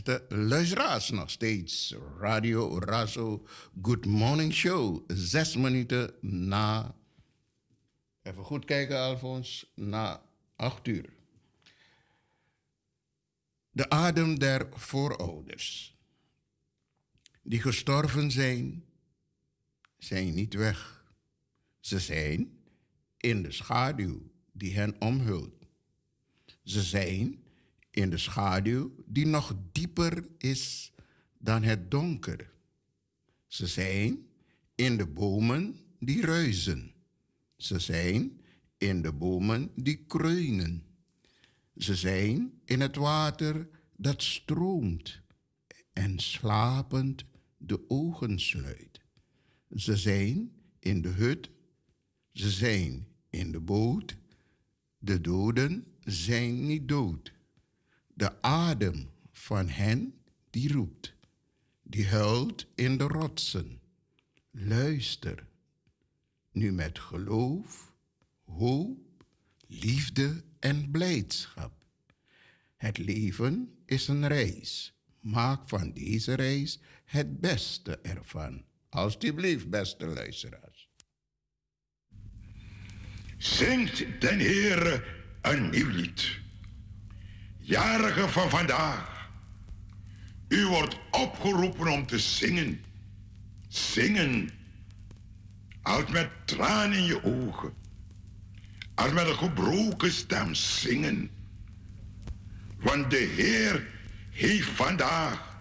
Beste 0.08 0.34
luisteraars, 0.34 1.10
nog 1.10 1.30
steeds 1.30 1.94
Radio 2.18 2.78
Razo 2.78 3.46
Good 3.82 4.06
Morning 4.06 4.52
Show. 4.52 5.04
Zes 5.06 5.56
minuten 5.56 6.14
na, 6.20 6.94
even 8.22 8.44
goed 8.44 8.64
kijken 8.64 8.98
Alfons, 8.98 9.72
na 9.74 10.22
acht 10.56 10.86
uur. 10.86 11.12
De 13.70 13.90
adem 13.90 14.38
der 14.38 14.68
voorouders, 14.72 15.96
die 17.42 17.60
gestorven 17.60 18.30
zijn, 18.30 18.84
zijn 19.98 20.34
niet 20.34 20.54
weg. 20.54 21.04
Ze 21.80 21.98
zijn 21.98 22.58
in 23.16 23.42
de 23.42 23.52
schaduw 23.52 24.30
die 24.52 24.74
hen 24.74 25.00
omhult. 25.00 25.66
Ze 26.64 26.82
zijn 26.82 27.42
in 27.98 28.10
de 28.10 28.18
schaduw 28.18 28.94
die 29.06 29.26
nog 29.26 29.56
dieper 29.72 30.24
is 30.38 30.92
dan 31.38 31.62
het 31.62 31.90
donker. 31.90 32.50
Ze 33.46 33.66
zijn 33.66 34.26
in 34.74 34.96
de 34.96 35.06
bomen 35.06 35.76
die 35.98 36.20
ruizen. 36.20 36.92
Ze 37.56 37.78
zijn 37.78 38.40
in 38.76 39.02
de 39.02 39.12
bomen 39.12 39.70
die 39.74 40.04
kreunen. 40.06 40.82
Ze 41.76 41.94
zijn 41.94 42.60
in 42.64 42.80
het 42.80 42.96
water 42.96 43.68
dat 43.96 44.22
stroomt 44.22 45.20
en 45.92 46.18
slapend 46.18 47.24
de 47.56 47.90
ogen 47.90 48.40
sluit. 48.40 49.00
Ze 49.76 49.96
zijn 49.96 50.52
in 50.78 51.02
de 51.02 51.08
hut, 51.08 51.50
ze 52.32 52.50
zijn 52.50 53.06
in 53.30 53.52
de 53.52 53.60
boot. 53.60 54.16
De 54.98 55.20
doden 55.20 55.86
zijn 56.04 56.66
niet 56.66 56.88
dood. 56.88 57.36
De 58.18 58.42
adem 58.42 59.10
van 59.32 59.68
hen 59.68 60.14
die 60.50 60.72
roept, 60.72 61.14
die 61.82 62.06
huilt 62.06 62.66
in 62.74 62.96
de 62.98 63.04
rotsen. 63.04 63.80
Luister, 64.50 65.46
nu 66.52 66.72
met 66.72 66.98
geloof, 66.98 67.94
hoop, 68.44 69.24
liefde 69.66 70.44
en 70.58 70.90
blijdschap. 70.90 71.72
Het 72.76 72.98
leven 72.98 73.78
is 73.84 74.08
een 74.08 74.26
reis. 74.26 74.94
Maak 75.20 75.68
van 75.68 75.92
deze 75.92 76.34
reis 76.34 76.80
het 77.04 77.40
beste 77.40 77.98
ervan. 77.98 78.64
Alsjeblieft, 78.88 79.68
beste 79.70 80.06
luisteraars. 80.06 80.88
Zingt 83.36 84.20
den 84.20 84.38
Heere 84.38 85.04
een 85.42 85.70
nieuw 85.70 85.90
lied. 85.90 86.46
Jarige 87.68 88.28
van 88.28 88.50
vandaag. 88.50 89.30
U 90.48 90.66
wordt 90.66 90.98
opgeroepen 91.10 91.88
om 91.88 92.06
te 92.06 92.18
zingen. 92.18 92.84
Zingen. 93.68 94.50
Als 95.82 96.10
met 96.10 96.30
tranen 96.44 96.98
in 96.98 97.04
je 97.04 97.24
ogen. 97.24 97.72
Als 98.94 99.12
met 99.12 99.26
een 99.26 99.34
gebroken 99.34 100.12
stem 100.12 100.54
zingen. 100.54 101.30
Want 102.76 103.10
de 103.10 103.32
Heer 103.36 103.86
heeft 104.30 104.68
vandaag 104.68 105.56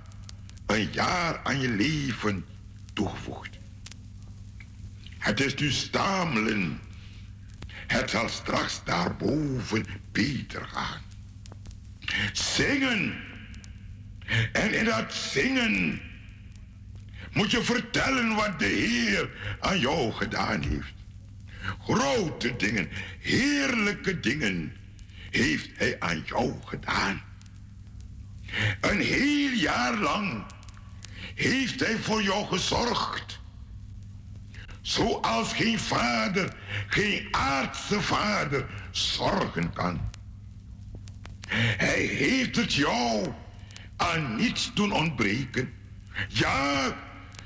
een 0.65 0.91
jaar 0.91 1.39
aan 1.43 1.59
je 1.59 1.69
leven 1.69 2.45
toegevoegd. 2.93 3.57
Het 5.17 5.39
is 5.39 5.55
nu 5.55 5.71
stamelen. 5.71 6.79
Het 7.67 8.09
zal 8.09 8.29
straks 8.29 8.84
daarboven 8.84 9.85
beter 10.11 10.67
gaan. 10.67 11.06
Zingen. 12.31 13.13
En 14.51 14.73
in 14.73 14.85
dat 14.85 15.13
zingen 15.13 16.01
moet 17.34 17.51
je 17.51 17.63
vertellen 17.63 18.35
wat 18.35 18.59
de 18.59 18.65
Heer 18.65 19.29
aan 19.59 19.79
jou 19.79 20.11
gedaan 20.11 20.61
heeft. 20.61 20.93
Grote 21.84 22.55
dingen, 22.55 22.89
heerlijke 23.19 24.19
dingen 24.19 24.73
heeft 25.29 25.69
Hij 25.73 25.99
aan 25.99 26.23
jou 26.25 26.53
gedaan. 26.65 27.21
Een 28.81 28.99
heel 28.99 29.51
jaar 29.51 29.97
lang 29.97 30.45
heeft 31.35 31.79
Hij 31.79 31.97
voor 31.97 32.23
jou 32.23 32.45
gezorgd. 32.45 33.39
Zoals 34.81 35.53
geen 35.53 35.79
vader, 35.79 36.55
geen 36.88 37.27
aardse 37.31 38.01
vader 38.01 38.65
zorgen 38.91 39.73
kan. 39.73 40.09
Hij 41.55 41.99
heeft 41.99 42.55
het 42.55 42.73
jou 42.73 43.33
aan 43.95 44.35
niets 44.35 44.71
doen 44.73 44.91
ontbreken. 44.91 45.73
Ja, 46.27 46.95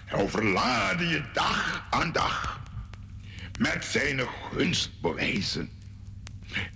hij 0.06 0.20
overlaadde 0.20 1.08
je 1.08 1.24
dag 1.34 1.88
aan 1.90 2.12
dag 2.12 2.62
met 3.60 3.86
zijn 3.86 4.20
gunstbewijzen. 4.52 5.70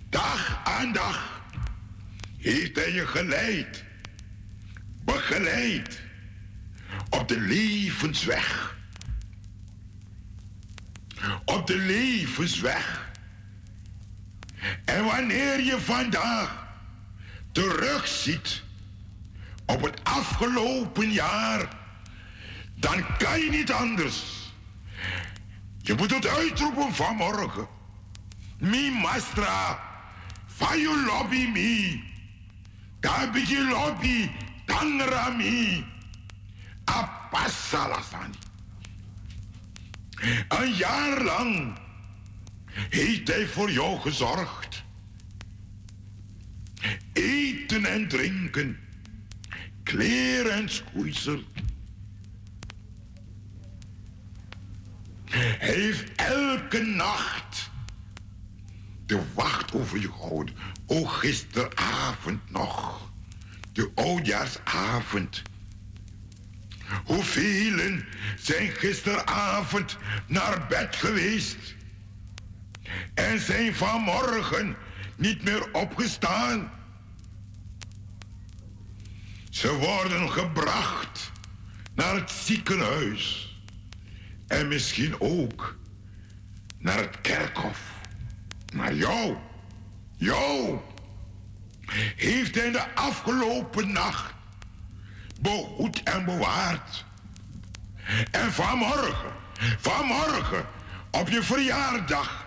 Dag 0.08 0.60
aan 0.64 0.92
dag 0.92 1.42
heeft 2.38 2.76
hij 2.76 2.92
je 2.92 3.06
geleid, 3.06 3.84
begeleid 5.04 6.00
op 7.10 7.28
de 7.28 7.40
levensweg. 7.40 8.76
Op 11.44 11.66
de 11.66 11.76
levensweg. 11.76 13.10
En 14.84 15.04
wanneer 15.04 15.60
je 15.60 15.80
vandaag 15.80 16.65
terugziet 17.56 18.62
op 19.66 19.82
het 19.82 20.04
afgelopen 20.04 21.12
jaar, 21.12 21.68
dan 22.74 23.16
kan 23.18 23.40
je 23.40 23.50
niet 23.50 23.72
anders. 23.72 24.22
Je 25.78 25.94
moet 25.94 26.14
het 26.14 26.26
uitroepen 26.26 26.94
vanmorgen. 26.94 27.68
Mi 28.58 28.90
mastra, 28.90 29.80
van 30.46 30.78
je 30.78 31.04
lobby 31.06 31.46
mi. 31.46 32.04
Daar 33.00 33.38
je 33.38 33.66
lobby, 33.70 34.30
tangra 34.64 35.28
mi. 35.28 35.84
Apassalasani. 36.84 38.38
Een 40.48 40.72
jaar 40.72 41.22
lang 41.22 41.78
heeft 42.88 43.28
hij 43.28 43.46
voor 43.46 43.70
jou 43.70 44.00
gezorgd. 44.00 44.84
En 47.84 48.08
drinken, 48.08 48.78
kleren 49.82 50.52
en 50.52 50.68
schoeisel. 50.68 51.42
Heeft 55.58 56.12
elke 56.14 56.80
nacht 56.80 57.70
de 59.06 59.22
wacht 59.34 59.72
over 59.72 59.98
je 60.00 60.12
gehouden. 60.12 60.54
O 60.86 61.04
gisteravond 61.04 62.50
nog, 62.50 63.10
de 63.72 63.90
oudjaarsavond. 63.94 65.42
Hoeveel 67.04 67.98
zijn 68.36 68.70
gisteravond 68.70 69.96
naar 70.26 70.66
bed 70.68 70.96
geweest 70.96 71.74
en 73.14 73.40
zijn 73.40 73.74
vanmorgen 73.74 74.76
niet 75.16 75.42
meer 75.42 75.72
opgestaan. 75.72 76.70
Ze 79.56 79.72
worden 79.72 80.30
gebracht 80.30 81.32
naar 81.94 82.14
het 82.14 82.30
ziekenhuis 82.30 83.54
en 84.46 84.68
misschien 84.68 85.20
ook 85.20 85.78
naar 86.78 86.98
het 86.98 87.20
kerkhof. 87.20 87.80
Maar 88.74 88.94
jou, 88.94 89.36
jou, 90.16 90.78
heeft 92.16 92.54
hij 92.54 92.70
de 92.70 92.94
afgelopen 92.94 93.92
nacht 93.92 94.34
behoed 95.40 96.02
en 96.02 96.24
bewaard. 96.24 97.04
En 98.30 98.52
vanmorgen, 98.52 99.32
vanmorgen, 99.78 100.66
op 101.10 101.28
je 101.28 101.42
verjaardag, 101.42 102.46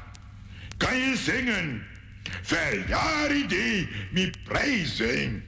kan 0.78 0.98
je 0.98 1.18
zingen. 1.18 1.84
Verjaardag, 2.42 3.88
mi 4.12 4.32
prijzen. 4.44 5.46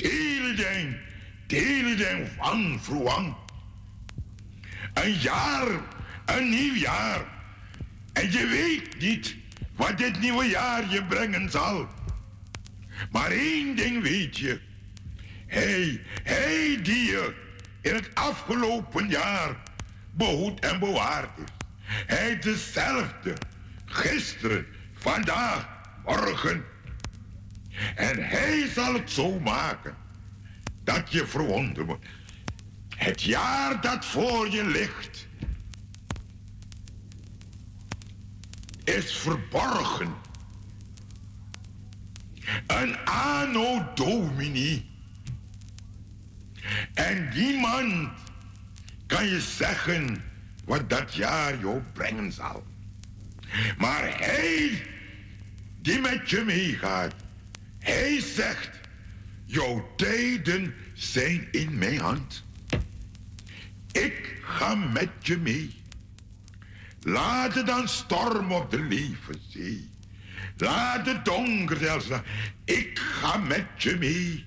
Teleden, 0.00 1.00
teleden 1.46 2.30
van 2.38 2.78
vroeg. 2.82 3.36
Een 4.94 5.12
jaar, 5.12 5.68
een 6.24 6.48
nieuw 6.48 6.74
jaar. 6.74 7.24
En 8.12 8.32
je 8.32 8.46
weet 8.46 9.00
niet 9.00 9.36
wat 9.76 9.98
dit 9.98 10.20
nieuwe 10.20 10.44
jaar 10.44 10.90
je 10.90 11.04
brengen 11.04 11.50
zal. 11.50 11.88
Maar 13.10 13.30
één 13.30 13.76
ding 13.76 14.02
weet 14.02 14.38
je. 14.38 14.60
Hij, 15.46 16.00
hij 16.22 16.78
die 16.82 17.04
je 17.04 17.34
in 17.80 17.94
het 17.94 18.14
afgelopen 18.14 19.08
jaar 19.08 19.56
behoed 20.10 20.60
en 20.60 20.78
bewaard 20.78 21.38
is. 21.38 21.50
Hij 22.06 22.38
dezelfde. 22.38 23.34
Gisteren, 23.84 24.66
vandaag, 24.94 25.68
morgen. 26.04 26.69
En 27.94 28.28
hij 28.28 28.68
zal 28.68 28.94
het 28.94 29.10
zo 29.10 29.40
maken 29.40 29.96
dat 30.84 31.12
je 31.12 31.26
verwonderd. 31.26 32.04
Het 32.96 33.22
jaar 33.22 33.80
dat 33.80 34.04
voor 34.04 34.50
je 34.50 34.64
ligt 34.64 35.28
is 38.84 39.16
verborgen. 39.16 40.14
Een 42.66 42.98
anno 43.04 43.92
domini. 43.94 44.90
En 46.94 47.28
niemand 47.34 48.10
kan 49.06 49.26
je 49.26 49.40
zeggen 49.40 50.22
wat 50.64 50.90
dat 50.90 51.14
jaar 51.14 51.58
jou 51.60 51.82
brengen 51.92 52.32
zal. 52.32 52.64
Maar 53.78 54.18
hij 54.18 54.82
die 55.82 55.98
met 55.98 56.30
je 56.30 56.42
meegaat, 56.44 57.14
hij 57.90 58.20
zegt, 58.20 58.80
jouw 59.44 59.92
tijden 59.96 60.74
zijn 60.92 61.48
in 61.50 61.78
mijn 61.78 61.98
hand. 61.98 62.44
Ik 63.92 64.38
ga 64.42 64.74
met 64.74 65.10
je 65.20 65.36
mee. 65.36 65.78
Laat 67.00 67.54
het 67.54 67.66
dan 67.66 67.88
storm 67.88 68.52
op 68.52 68.70
de 68.70 68.80
levenzee. 68.80 69.90
Laat 70.56 71.06
het 71.06 71.24
donker 71.24 71.76
zelfs. 71.76 72.06
Ik 72.64 72.98
ga 72.98 73.36
met 73.36 73.66
je 73.76 73.96
mee. 73.96 74.44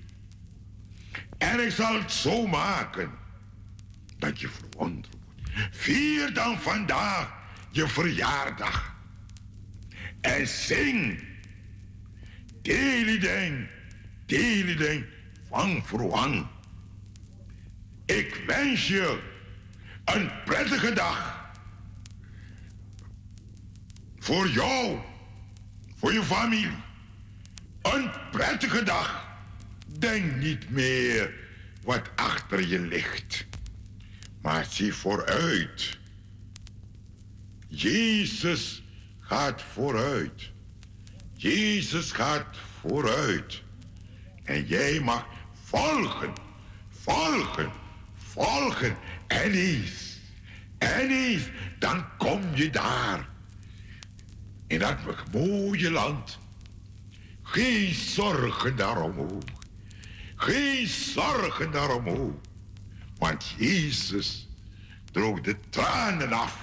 En 1.38 1.60
ik 1.60 1.70
zal 1.70 1.94
het 1.94 2.12
zo 2.12 2.46
maken 2.46 3.10
dat 4.18 4.40
je 4.40 4.48
verwonderd 4.48 5.08
wordt. 5.10 5.76
Vier 5.76 6.34
dan 6.34 6.60
vandaag 6.60 7.32
je 7.70 7.88
verjaardag. 7.88 8.94
En 10.20 10.48
zing. 10.48 11.32
Delideng, 12.64 13.68
delideng, 14.26 15.04
van 15.48 15.82
verwang. 15.86 16.46
Ik 18.04 18.42
wens 18.46 18.88
je 18.88 19.20
een 20.04 20.30
prettige 20.44 20.92
dag. 20.92 21.50
Voor 24.18 24.48
jou, 24.48 24.98
voor 25.96 26.12
je 26.12 26.22
familie. 26.22 26.76
Een 27.82 28.10
prettige 28.30 28.82
dag. 28.82 29.38
Denk 29.86 30.36
niet 30.36 30.70
meer 30.70 31.34
wat 31.82 32.10
achter 32.14 32.66
je 32.66 32.80
ligt. 32.80 33.46
Maar 34.42 34.64
zie 34.64 34.94
vooruit. 34.94 35.98
Jezus 37.68 38.82
gaat 39.20 39.62
vooruit. 39.62 40.52
Jezus 41.44 42.12
gaat 42.12 42.56
vooruit. 42.80 43.62
En 44.44 44.66
jij 44.66 45.00
mag 45.00 45.26
volgen, 45.64 46.32
volgen, 46.88 47.70
volgen. 48.14 48.96
En 49.26 49.52
eens, 49.52 50.18
en 50.78 51.10
eens, 51.10 51.42
dan 51.78 52.04
kom 52.18 52.40
je 52.54 52.70
daar. 52.70 53.28
In 54.66 54.78
dat 54.78 54.96
mooie 55.32 55.90
land. 55.90 56.38
Geen 57.42 57.94
zorgen 57.94 58.76
daarom 58.76 59.40
Geen 60.36 60.86
zorgen 60.86 61.70
daarom 61.70 62.40
Want 63.18 63.54
Jezus 63.58 64.48
droog 65.12 65.40
de 65.40 65.56
tranen 65.70 66.32
af. 66.32 66.58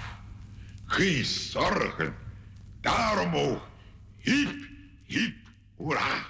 Geen 0.86 1.26
zorgen 1.26 2.16
daarom. 2.80 3.60
Hiep, 4.18 4.70
hiep, 5.12 5.36
hoera. 5.78 6.26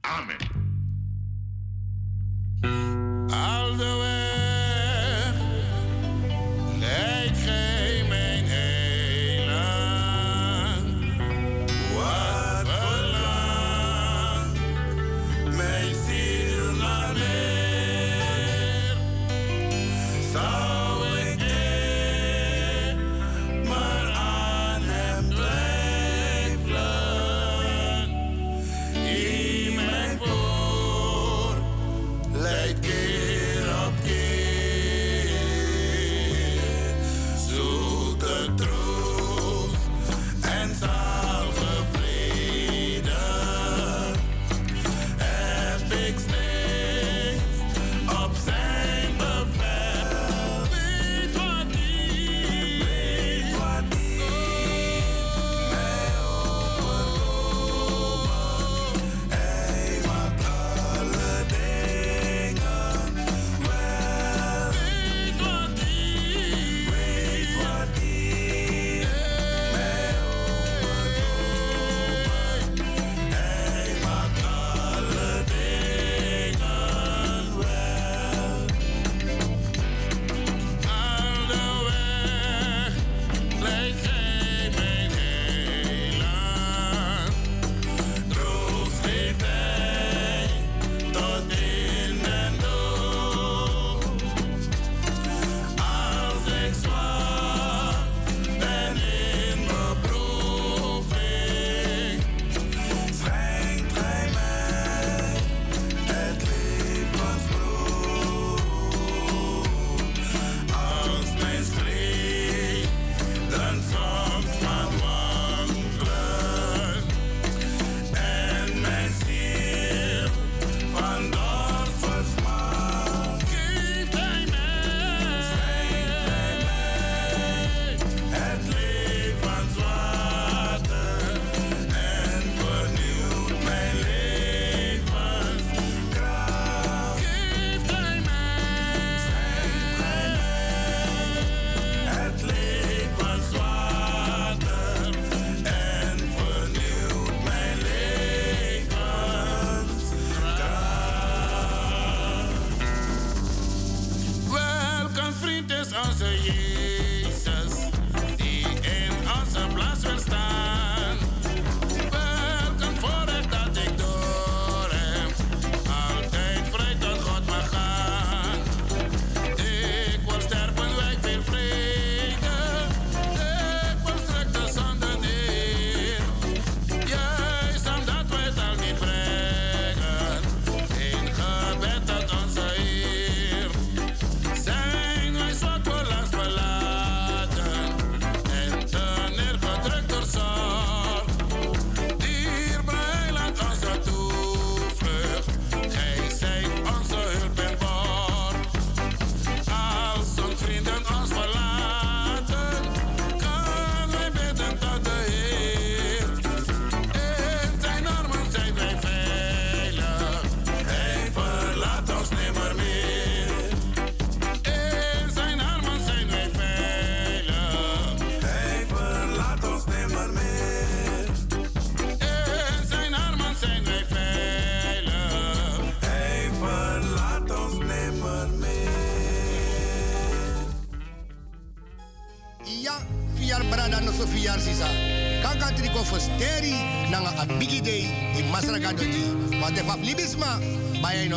Amen. 0.00 0.36
Al 3.30 3.76
de 3.76 3.96
weg 4.00 5.34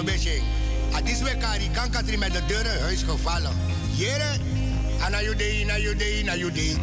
beschik. 0.04 0.42
Ah, 0.92 0.98
Het 0.98 1.10
is 1.10 1.22
weer 1.22 1.36
ah, 1.36 1.40
kari, 1.40 1.70
kan 1.72 1.90
Katrin 1.90 2.20
met 2.20 2.34
de 2.34 2.42
deuren 2.48 2.82
huis 2.82 3.04
gevallen. 3.04 3.52
Jere, 3.96 4.38
ana 5.02 5.18
ah, 5.18 5.24
judei, 5.24 5.66
na 5.66 5.78
judei, 5.78 6.24
na 6.24 6.36
judei. 6.36 6.78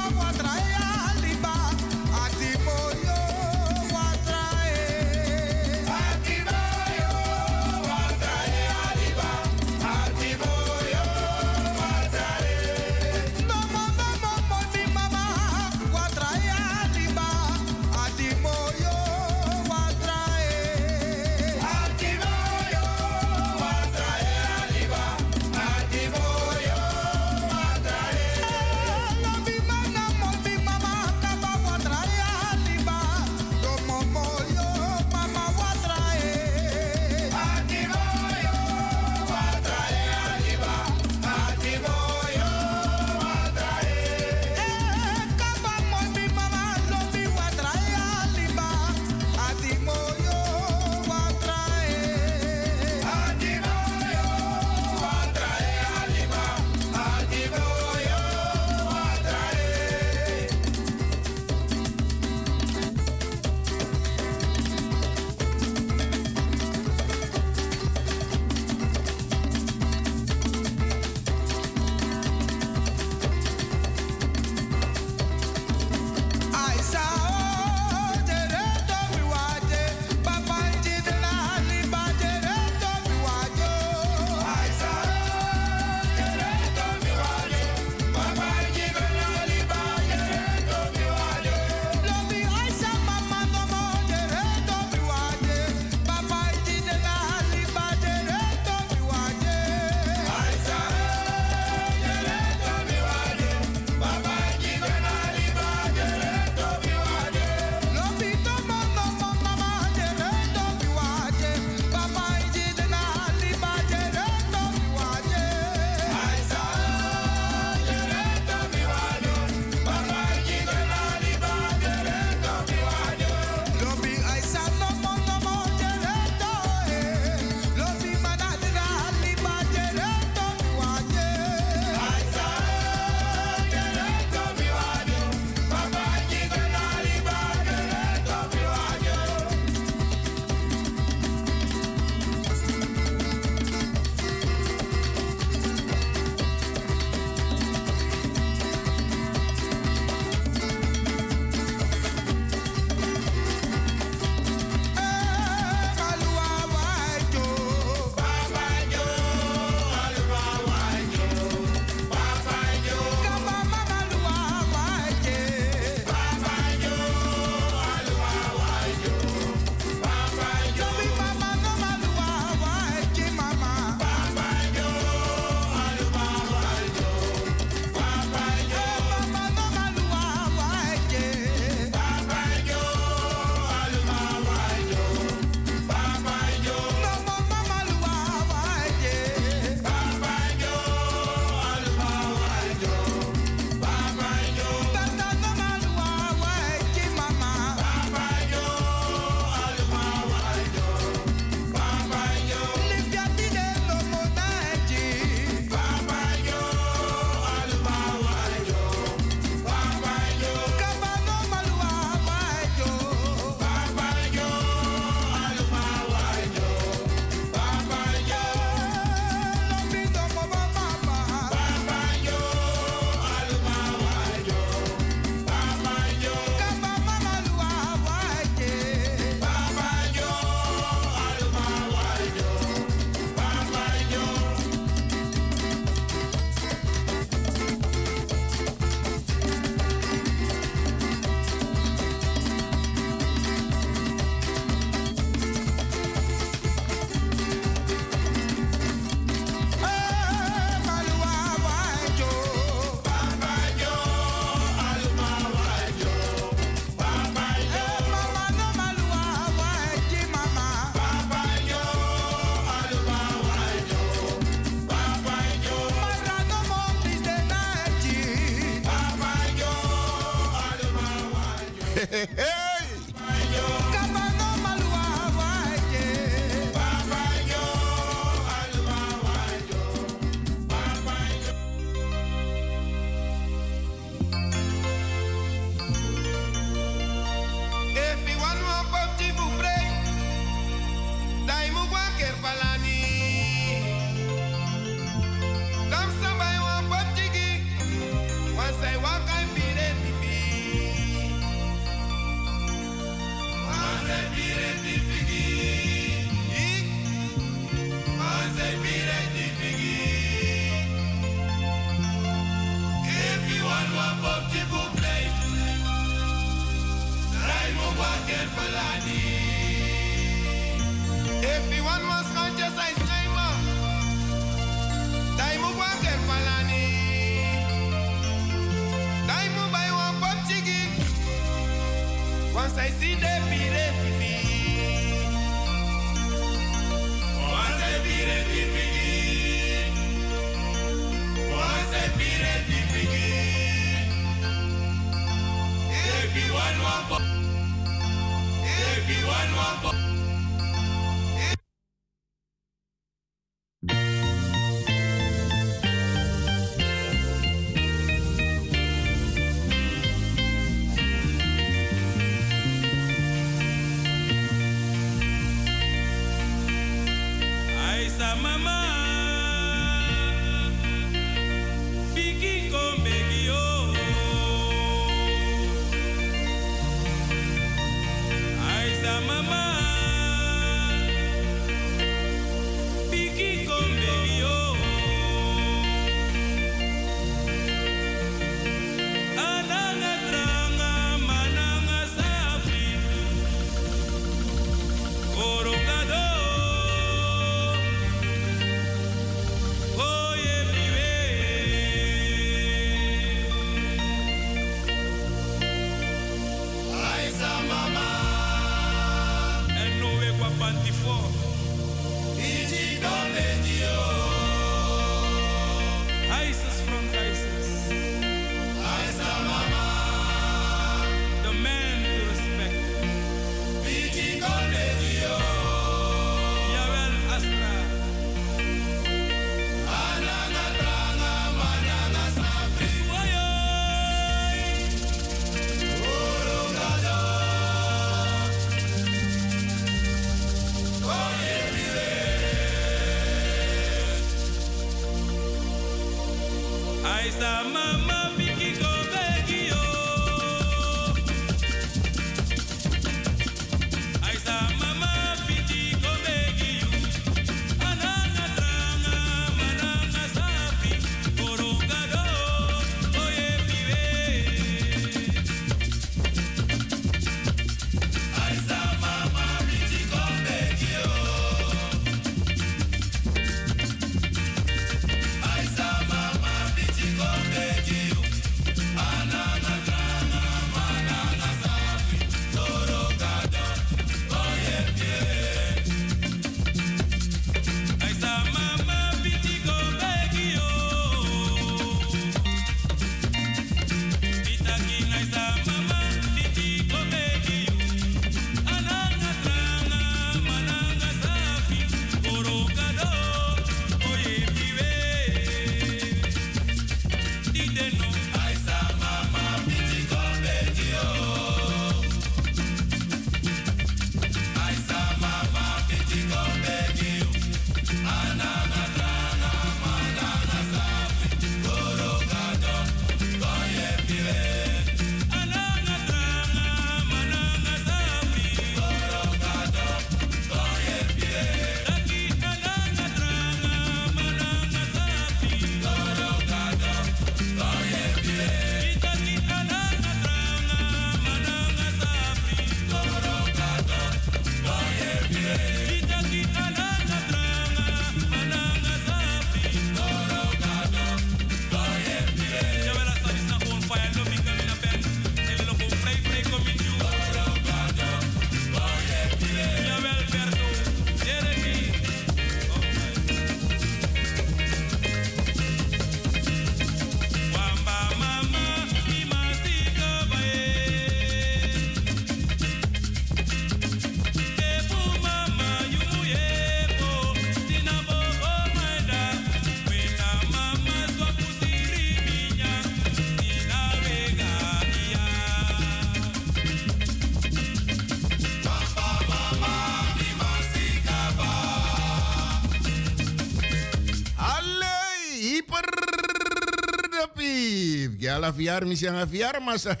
afiar, 598.50 598.82
misi 598.82 599.06
yang 599.06 599.22
afiar 599.22 599.62
masa. 599.62 599.94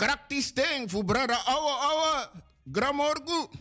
Kraktis 0.00 0.56
teng 0.56 0.88
fu 0.88 1.04
brada 1.04 1.36
awa 1.44 1.74
awa 1.92 2.12
gramorgu. 2.64 3.52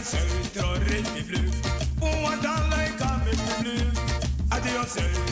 Adios 0.00 0.16
ut 0.16 0.54
drar 0.54 0.74
riktigt 0.74 1.26
blut. 1.26 1.66
Och 2.00 2.32
att 2.32 2.46
alla 2.46 2.76
met 3.24 3.38
de 3.38 3.62
blut. 3.62 4.00
Adios. 4.50 5.29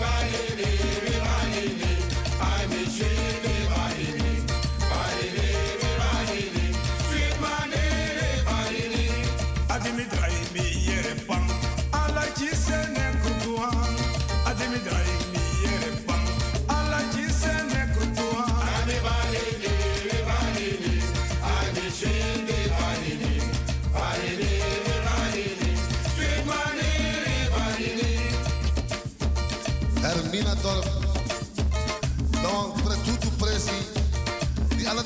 Everybody. 0.00 0.77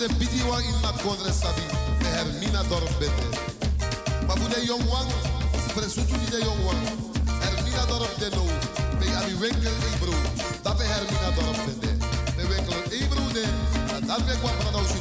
de 0.02 0.14
biti 0.18 0.42
wan 0.50 0.62
in 0.62 0.81
mat 0.82 0.97
kondre 1.02 1.32
sabi 1.32 1.62
de 2.02 2.08
hermina 2.18 2.62
dorp 2.68 2.98
bete 2.98 3.28
ma 4.26 4.34
fu 4.34 4.47
de 4.55 4.60
yon 4.66 4.82
wan 4.90 5.06
presutu 5.74 6.14
di 6.22 6.28
de 6.34 6.40
yon 6.47 6.58
wan 6.66 6.81
hermina 7.42 7.84
dorp 7.86 8.14
de 8.18 8.28
nou 8.34 8.48
pe 8.98 9.06
abi 9.20 9.34
winkel 9.42 9.76
e 9.89 9.90
bro 10.00 10.16
da 10.64 10.74
pe 10.74 10.84
hermina 10.92 11.31
dorp 11.39 11.58
bete 11.66 11.90
pe 12.36 12.42
winkel 12.50 12.81
e 12.98 12.98
bro 13.10 13.24
de 13.36 13.44
da 14.08 14.16
pe 14.26 14.34
kwa 14.42 14.50
pra 14.58 14.70
nou 14.74 14.84
si 14.90 14.98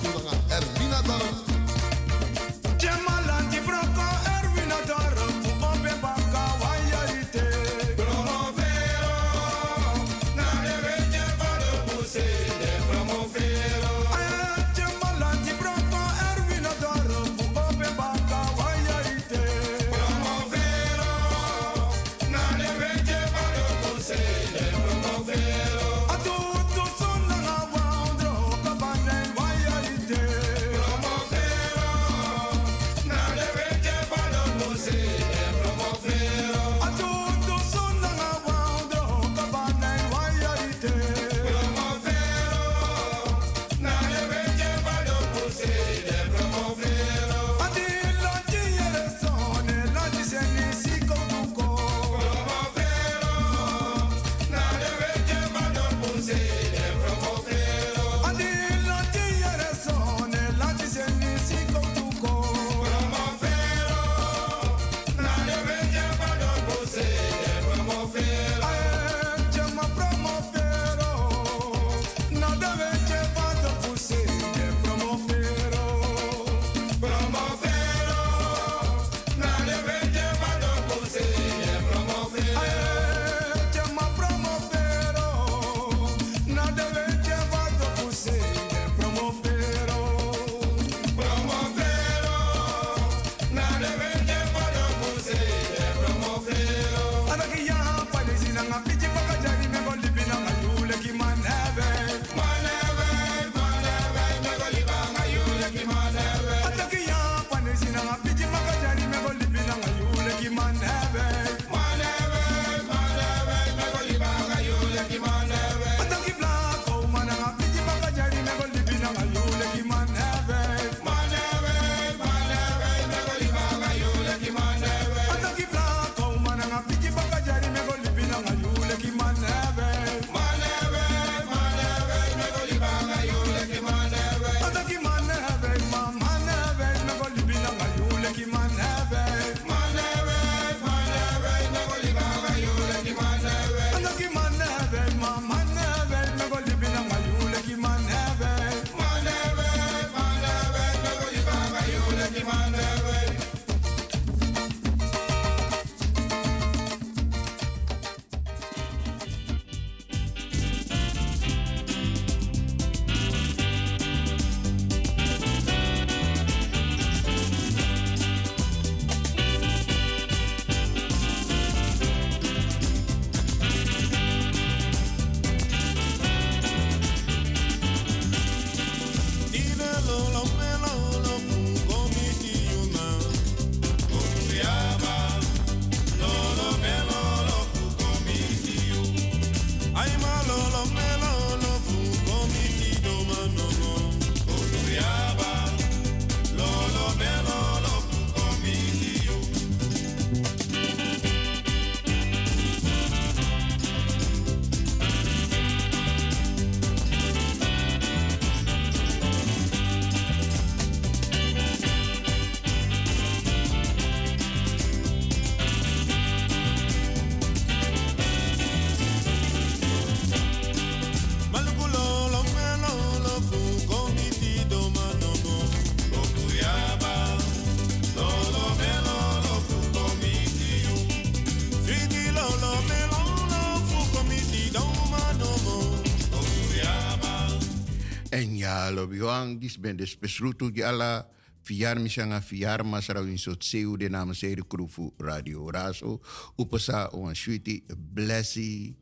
En 239.01 239.07
ja, 239.07 239.09
lobiwang, 239.09 239.59
dis 239.59 239.79
ben 239.79 239.97
de 239.97 240.05
spesrutu 240.05 240.69
di 240.71 240.83
ala 240.83 241.25
fiar 241.63 241.97
misanga 241.99 242.41
fiar 242.41 242.83
masara 242.83 243.21
win 243.21 243.37
sot 243.37 243.63
seu 243.63 243.97
de 243.97 244.09
namen 244.09 244.35
sede 244.35 244.61
krufu 244.61 245.11
radio 245.17 245.71
raso. 245.71 246.21
Upasa 246.57 247.09
wan 247.13 247.33
shuiti 247.33 247.83
blessi 247.89 248.95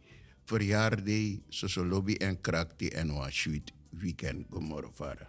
verjaardag 0.48 1.42
so 1.50 1.68
so 1.68 1.84
lobby 1.84 2.16
en 2.22 2.38
krakti 2.42 2.90
en 2.96 3.12
wan 3.12 3.32
shuit 3.32 3.72
weekend 4.02 4.46
gomorro 4.50 4.92
vara. 4.98 5.28